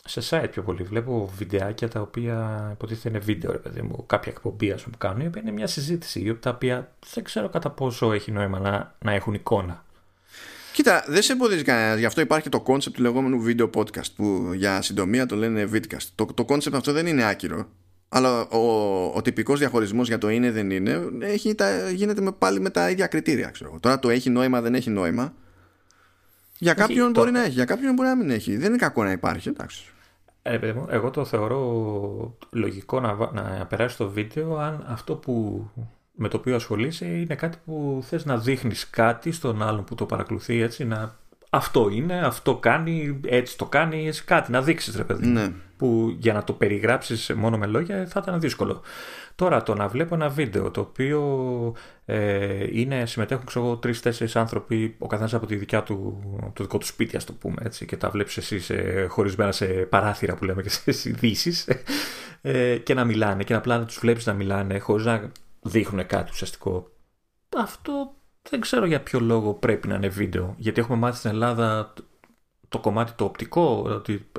[0.08, 0.82] σε site πιο πολύ.
[0.82, 5.32] Βλέπω βιντεάκια τα οποία υποτίθεται είναι βίντεο, ρε παιδί μου, κάποια εκπομπή ας που κάνουν,
[5.36, 9.84] είναι μια συζήτηση, τα οποία δεν ξέρω κατά πόσο έχει νόημα να, να έχουν εικόνα.
[10.72, 11.98] Κοίτα, δεν σε εμποδίζει κανένας.
[11.98, 16.08] Γι' αυτό υπάρχει το concept του λεγόμενου video podcast που για συντομία το λένε vidcast.
[16.14, 17.68] Το, το concept αυτό δεν είναι άκυρο.
[18.08, 18.58] Αλλά ο,
[19.14, 22.90] ο τυπικός διαχωρισμός για το είναι δεν είναι έχει, τα, γίνεται με, πάλι με τα
[22.90, 23.48] ίδια κριτήρια.
[23.48, 23.78] Ξέρω.
[23.80, 25.34] Τώρα το έχει νόημα, δεν έχει νόημα.
[26.58, 28.56] Για κάποιον μπορεί να έχει, για κάποιον μπορεί να μην έχει.
[28.56, 29.48] Δεν είναι κακό να υπάρχει.
[29.48, 29.93] Εντάξει.
[30.46, 35.66] Ε, παιδί μου, εγώ το θεωρώ λογικό να, να περάσει το βίντεο αν αυτό που,
[36.12, 40.06] με το οποίο ασχολείσαι είναι κάτι που θες να δείχνεις κάτι στον άλλον που το
[40.06, 41.16] παρακολουθεί έτσι να
[41.50, 45.26] αυτό είναι, αυτό κάνει, έτσι το κάνεις, έτσι κάτι να δείξεις ρε παιδί.
[45.26, 45.52] Ναι.
[45.76, 48.82] Που για να το περιγράψεις μόνο με λόγια θα ήταν δύσκολο.
[49.36, 51.22] Τώρα το να βλέπω ένα βίντεο το οποίο
[52.04, 56.86] ε, είναι, συμμετέχουν ξέρω τρει-τέσσερι άνθρωποι, ο καθένας από τη δικιά του, το δικό του
[56.86, 60.62] σπίτι, ας το πούμε έτσι, και τα βλέπεις εσύ σε, χωρισμένα σε παράθυρα που λέμε
[60.62, 61.68] και σε ειδήσεις,
[62.40, 65.30] ε, και να μιλάνε και να απλά να τους βλέπεις να μιλάνε χωρίς να
[65.60, 66.90] δείχνουν κάτι ουσιαστικό.
[67.56, 68.14] Αυτό
[68.50, 70.54] δεν ξέρω για ποιο λόγο πρέπει να είναι βίντεο.
[70.58, 71.92] Γιατί έχουμε μάθει στην Ελλάδα
[72.68, 74.30] το κομμάτι το οπτικό, ότι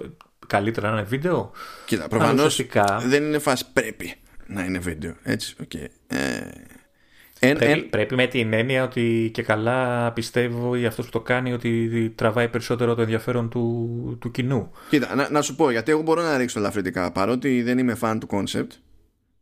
[0.47, 1.51] καλύτερα να είναι βίντεο.
[1.85, 2.65] Κοίτα, προφανώς
[3.07, 4.15] δεν είναι φάση πρέπει
[4.47, 5.15] να είναι βίντεο.
[5.23, 5.87] Έτσι, okay.
[6.07, 11.53] ε, πρέπει, πρέπει με την έννοια ότι και καλά πιστεύω ή αυτός που το κάνει
[11.53, 14.71] ότι τραβάει περισσότερο το ενδιαφέρον του, του κοινού.
[14.89, 18.17] Κοίτα, να, να σου πω, γιατί εγώ μπορώ να ρίξω ελαφρυντικά παρότι δεν είμαι fan
[18.19, 18.67] του concept.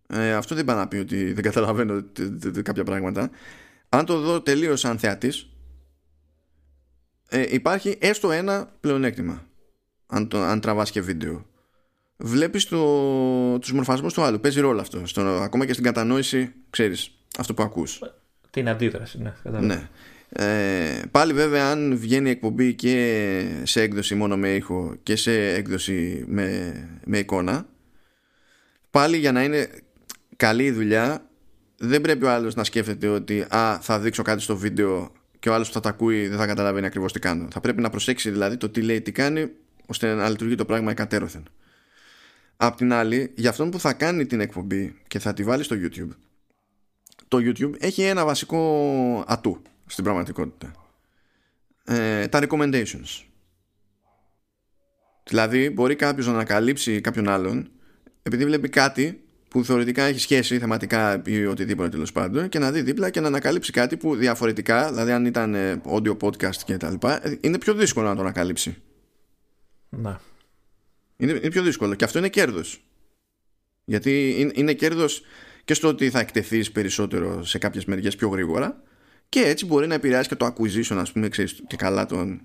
[0.08, 2.04] Ε, αυτό δεν πάει να πει ότι δεν καταλαβαίνω
[2.64, 3.30] κάποια πράγματα.
[3.90, 5.50] Αν το δω τελείως σαν θεατής,
[7.30, 9.48] ε, υπάρχει έστω ένα πλεονέκτημα.
[10.06, 11.46] Αν, το, αν τραβάς και βίντεο
[12.26, 14.40] βλέπεις το, τους μορφασμούς του άλλου.
[14.40, 15.06] Παίζει ρόλο αυτό.
[15.06, 18.02] Στο, ακόμα και στην κατανόηση, ξέρεις, αυτό που ακούς.
[18.50, 19.60] Την αντίδραση, ναι.
[19.60, 19.90] ναι.
[20.30, 26.26] Ε, πάλι βέβαια αν βγαίνει εκπομπή και σε έκδοση μόνο με ήχο και σε έκδοση
[26.28, 26.74] με,
[27.06, 27.66] με εικόνα
[28.92, 29.70] πάλι για να είναι
[30.36, 31.30] καλή η δουλειά
[31.78, 35.54] δεν πρέπει ο άλλος να σκέφτεται ότι α, θα δείξω κάτι στο βίντεο και ο
[35.54, 38.30] άλλος που θα τα ακούει δεν θα καταλαβαίνει ακριβώς τι κάνω θα πρέπει να προσέξει
[38.30, 39.50] δηλαδή το τι λέει τι κάνει
[39.86, 41.44] ώστε να λειτουργεί το πράγμα εκατέρωθεν
[42.66, 45.76] Απ' την άλλη, για αυτόν που θα κάνει την εκπομπή και θα τη βάλει στο
[45.80, 46.10] YouTube,
[47.28, 50.72] το YouTube έχει ένα βασικό ατού στην πραγματικότητα.
[51.86, 53.24] Ε, τα recommendations.
[55.24, 57.72] Δηλαδή, μπορεί κάποιος να ανακαλύψει κάποιον άλλον
[58.24, 62.82] επειδή βλέπει κάτι που θεωρητικά έχει σχέση θεματικά ή οτιδήποτε τέλος πάντων και να δει
[62.82, 67.22] δίπλα και να ανακαλύψει κάτι που διαφορετικά, δηλαδή αν ήταν audio podcast και τα λοιπά,
[67.42, 68.78] είναι πιο δύσκολο να το ανακαλύψει.
[69.90, 70.22] Να.
[71.18, 71.96] Είναι, είναι πιο δύσκολο.
[71.96, 72.84] Και αυτό είναι κέρδος.
[73.86, 75.22] Γιατί είναι, είναι κέρδος
[75.66, 78.84] και στο ότι θα εκτεθείς περισσότερο σε κάποιες μεριές πιο γρήγορα.
[79.30, 82.42] Και έτσι μπορεί να επηρεάσει και το acquisition, ας πούμε, ξέρεις, και καλά τον,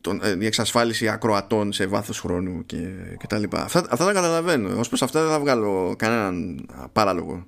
[0.00, 2.76] τον, η εξασφάλιση ακροατών σε βάθος χρόνου και,
[3.18, 3.62] και τα λοιπά.
[3.62, 4.78] Αυτά, αυτά τα καταλαβαίνω.
[4.78, 7.46] Ω προς αυτά δεν θα βγάλω κανέναν παράλογο.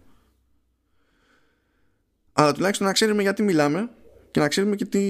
[2.33, 3.91] Αλλά τουλάχιστον να ξέρουμε γιατί μιλάμε
[4.31, 5.02] και να ξέρουμε και τι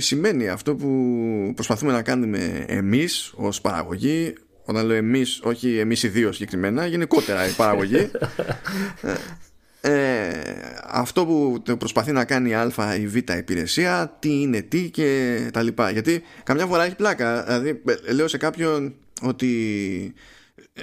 [0.00, 4.34] σημαίνει αυτό που προσπαθούμε να κάνουμε εμείς ως παραγωγή.
[4.64, 8.10] Όταν λέω εμείς, όχι εμείς οι δύο συγκεκριμένα γενικότερα η παραγωγή.
[9.00, 9.14] Ε,
[10.28, 10.30] ε,
[10.86, 15.62] αυτό που προσπαθεί να κάνει η α ή β υπηρεσία τι είναι τι και τα
[15.62, 15.90] λοιπά.
[15.90, 17.44] Γιατί καμιά φορά έχει πλάκα.
[17.44, 20.14] Δηλαδή ε, λέω σε κάποιον ότι
[20.72, 20.82] ε,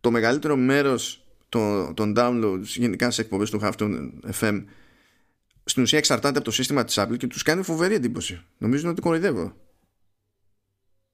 [0.00, 4.10] το μεγαλύτερο μέρος των, των downloads γενικά σε εκπομπές του Halftone
[4.40, 4.64] FM
[5.70, 8.42] στην ουσία εξαρτάται από το σύστημα της Apple και τους κάνει φοβερή εντύπωση.
[8.58, 9.56] Νομίζουν ότι κοροϊδεύω.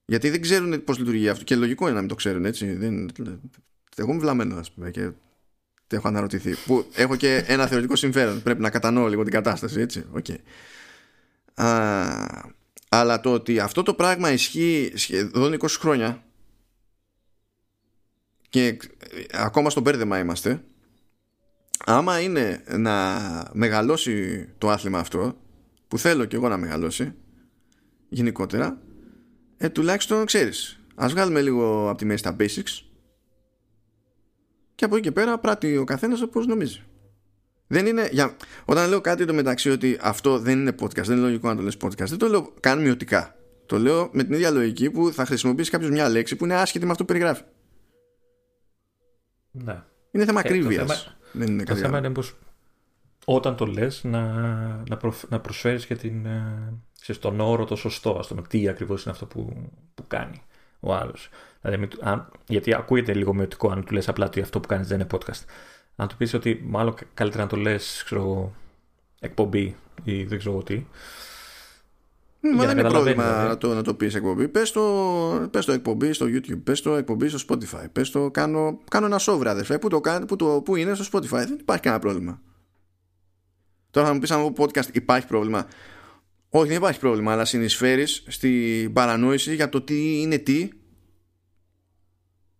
[0.05, 2.73] Γιατί δεν ξέρουν πώς λειτουργεί αυτό και λογικό είναι να μην το ξέρουν έτσι.
[2.73, 3.09] Δεν...
[3.95, 5.11] Εγώ είμαι βλαμμένο ας πούμε και
[5.87, 6.55] έχω αναρωτηθεί.
[6.65, 8.41] Που έχω και ένα θεωρητικό συμφέρον.
[8.41, 10.05] Πρέπει να κατανοώ λίγο την κατάσταση έτσι.
[10.13, 10.37] Okay.
[11.53, 12.45] Α,
[12.89, 16.23] αλλά το ότι αυτό το πράγμα ισχύει σχεδόν 20 χρόνια
[18.49, 18.77] και
[19.31, 20.63] ακόμα στο μπέρδεμα είμαστε
[21.85, 23.17] άμα είναι να
[23.53, 25.37] μεγαλώσει το άθλημα αυτό
[25.87, 27.13] που θέλω και εγώ να μεγαλώσει
[28.09, 28.81] γενικότερα
[29.57, 32.83] ε, τουλάχιστον ξέρεις ας βγάλουμε λίγο από τη μέση τα basics
[34.75, 36.81] και από εκεί και πέρα πράττει ο καθένας όπως νομίζει
[37.67, 38.35] δεν είναι, για,
[38.65, 41.61] όταν λέω κάτι το μεταξύ ότι αυτό δεν είναι podcast, δεν είναι λογικό να το
[41.61, 43.35] λες podcast, δεν το λέω καν μειωτικά.
[43.65, 46.85] Το λέω με την ίδια λογική που θα χρησιμοποιήσει κάποιος μια λέξη που είναι άσχετη
[46.85, 47.43] με αυτό που περιγράφει.
[49.51, 49.83] Ναι.
[50.11, 50.63] Είναι θέμα ε,
[51.37, 52.35] δεν είναι το θέμα είναι πως
[53.25, 54.21] όταν το λες να,
[54.89, 54.99] να,
[55.29, 59.25] να προσφέρεις και την, ε, τον όρο το σωστό, ας το τι ακριβώς είναι αυτό
[59.25, 60.41] που, που κάνει
[60.79, 61.29] ο άλλος.
[61.61, 64.99] Δηλαδή, αν, γιατί ακούγεται λίγο μειωτικό αν του λες απλά ότι αυτό που κάνεις δεν
[64.99, 65.43] είναι podcast.
[65.95, 68.53] Αν του πεις ότι μάλλον καλύτερα να το λες ξέρω,
[69.19, 70.85] εκπομπή ή δεν ξέρω τι,
[72.39, 73.47] Μα δεν είναι πρόβλημα δηλαδή.
[73.47, 74.47] να το, να το πεις εκπομπή.
[74.47, 77.85] Πες το, πες το εκπομπή στο YouTube, πες το εκπομπή στο Spotify.
[77.91, 81.29] Πες το κάνω, κάνω ένα σόβρα αδερφέ που, το, που, το, που είναι στο Spotify.
[81.29, 82.41] Δεν υπάρχει κανένα πρόβλημα.
[83.91, 85.67] Τώρα θα μου πεις αν podcast υπάρχει πρόβλημα.
[86.49, 90.69] Όχι δεν υπάρχει πρόβλημα αλλά συνεισφέρεις στην παρανόηση για το τι είναι τι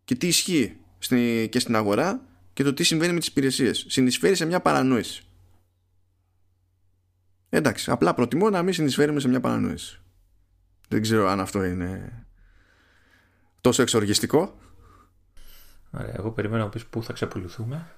[0.03, 3.85] και τι ισχύει στη, και στην αγορά και το τι συμβαίνει με τις υπηρεσίες.
[3.87, 5.26] Συνεισφέρεις σε μια παρανόηση.
[7.57, 9.99] Εντάξει, απλά προτιμώ να μην συνεισφέρουμε σε μια παρανόηση.
[10.87, 12.25] Δεν ξέρω αν αυτό είναι
[13.61, 14.59] τόσο εξοργιστικό.
[15.91, 17.91] Ωραία, εγώ περιμένω να πεις πού θα ξεπουληθούμε.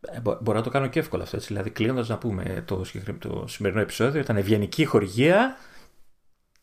[0.00, 1.36] Ε, μπορώ να το κάνω και εύκολα αυτό.
[1.36, 1.48] Έτσι.
[1.48, 2.82] Δηλαδή, κλείνοντας να πούμε το,
[3.18, 5.56] το σημερινό επεισόδιο, ήταν ευγενική χορηγία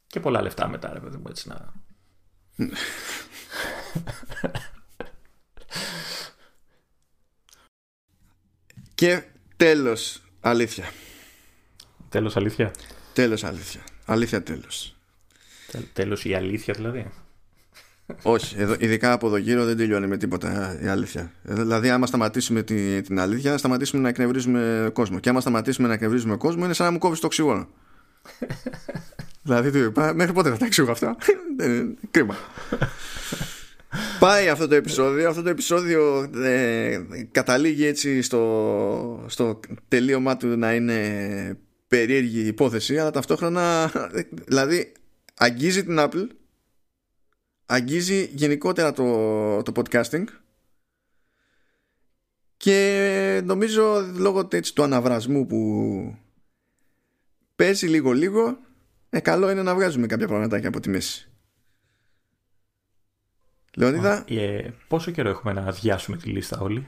[0.07, 1.73] και πολλά λεφτά μετά, ρε παιδί μου, έτσι να.
[8.95, 9.23] και
[9.55, 10.85] τέλος, αλήθεια.
[12.15, 12.71] Τέλος αλήθεια;
[13.13, 13.81] Τέλος αλήθεια.
[14.05, 14.95] Αλήθεια τέλος.
[15.93, 17.11] Τέλος η αλήθεια δηλαδή.
[18.21, 21.31] Όχι, εδώ, ειδικά από εδώ γύρω δεν τελειώνει με τίποτα η αλήθεια.
[21.41, 25.19] Δηλαδή, άμα σταματήσουμε την, την αλήθεια, σταματήσουμε να εκνευρίζουμε κόσμο.
[25.19, 27.67] Και άμα σταματήσουμε να εκνευρίζουμε κόσμο, είναι σαν να μου κόβεις το οξυγόνο.
[29.43, 29.79] δηλαδή, τι,
[30.13, 31.17] μέχρι πότε θα τα εξηγώ αυτά;
[32.11, 32.35] Κρίμα.
[34.19, 35.29] Πάει αυτό το επεισόδιο.
[35.29, 36.99] Αυτό το επεισόδιο ε,
[37.31, 43.91] καταλήγει έτσι στο, στο τελείωμά του να είναι περίεργη υπόθεση αλλά ταυτόχρονα
[44.31, 44.91] δηλαδή
[45.33, 46.27] αγγίζει την Apple
[47.65, 50.23] αγγίζει γενικότερα το, το podcasting
[52.57, 56.17] και νομίζω λόγω έτσι, του αναβρασμού που
[57.55, 58.57] παίζει λίγο λίγο
[59.09, 61.29] ε, καλό είναι να βγάζουμε κάποια πραγματάκια από τη μέση.
[63.77, 66.87] Λεωνίδα; Ε, Πόσο καιρό έχουμε να αδειάσουμε τη λίστα όλοι;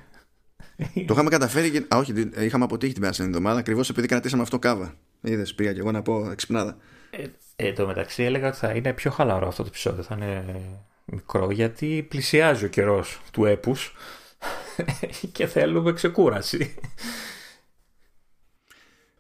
[0.78, 1.86] Το είχαμε καταφέρει και.
[1.88, 4.94] Α, όχι, είχαμε αποτύχει την περασμένη εβδομάδα ακριβώς επειδή κρατήσαμε αυτό κάβα.
[5.22, 6.78] Είδες, πήγα και εγώ να πω εξυπνάδα.
[7.10, 7.26] Ε,
[7.56, 10.04] ε, το μεταξύ έλεγα ότι θα είναι πιο χαλαρό αυτό το επεισόδιο.
[10.04, 10.44] Θα είναι
[11.06, 13.96] μικρό γιατί πλησιάζει ο καιρός του έπους
[15.32, 16.76] και θέλουμε ξεκούραση.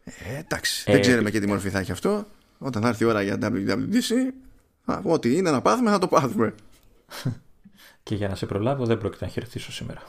[0.03, 2.25] Ε, εντάξει, ε, δεν ξέρουμε και τι μορφή θα έχει αυτό.
[2.57, 4.11] Όταν θα έρθει η ώρα για WWDC,
[5.03, 6.55] ό,τι είναι να πάθουμε θα το πάθουμε.
[8.03, 10.01] και για να σε προλάβω δεν πρόκειται να χαιρετήσω σήμερα.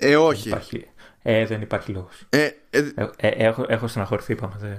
[0.00, 0.48] Ε, όχι.
[0.48, 0.86] Δεν υπάρχει,
[1.22, 2.22] ε, δεν υπάρχει λόγος.
[2.28, 4.54] Ε, ε, ε, ε, έχω, έχω στεναχωρηθεί, είπαμε.
[4.58, 4.74] Δε.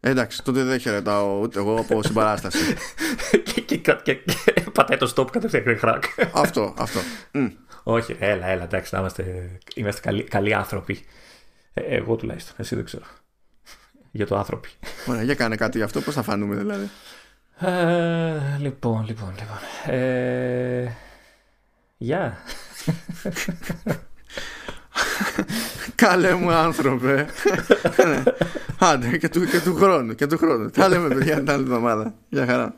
[0.00, 2.74] Εντάξει, τότε δεν χαιρετάω ούτε εγώ από συμπαράσταση.
[3.54, 4.14] και, και, και, και,
[4.72, 6.04] πατάει το stop κατευθείαν χρακ.
[6.32, 7.00] αυτό, αυτό.
[7.32, 7.50] Mm.
[7.82, 11.04] Όχι, έλα, έλα, εντάξει, να είμαστε, είμαστε καλοί, καλοί άνθρωποι.
[11.74, 13.04] Ε, εγώ τουλάχιστον, εσύ δεν ξέρω.
[14.10, 14.68] Για το άνθρωποι.
[15.06, 16.90] Ωραία, για κάνε κάτι γι' αυτό, πώς θα φανούμε δηλαδή.
[17.58, 19.94] Ε, λοιπόν, λοιπόν, λοιπόν.
[19.96, 20.92] Ε,
[22.02, 22.38] Γεια.
[25.94, 27.26] Καλέ μου άνθρωπε.
[28.78, 30.14] Άντε και του, και του χρόνου.
[30.14, 30.70] Και του χρόνου.
[30.70, 32.14] Τα λέμε παιδιά την άλλη εβδομάδα.
[32.28, 32.74] Γεια χαρά.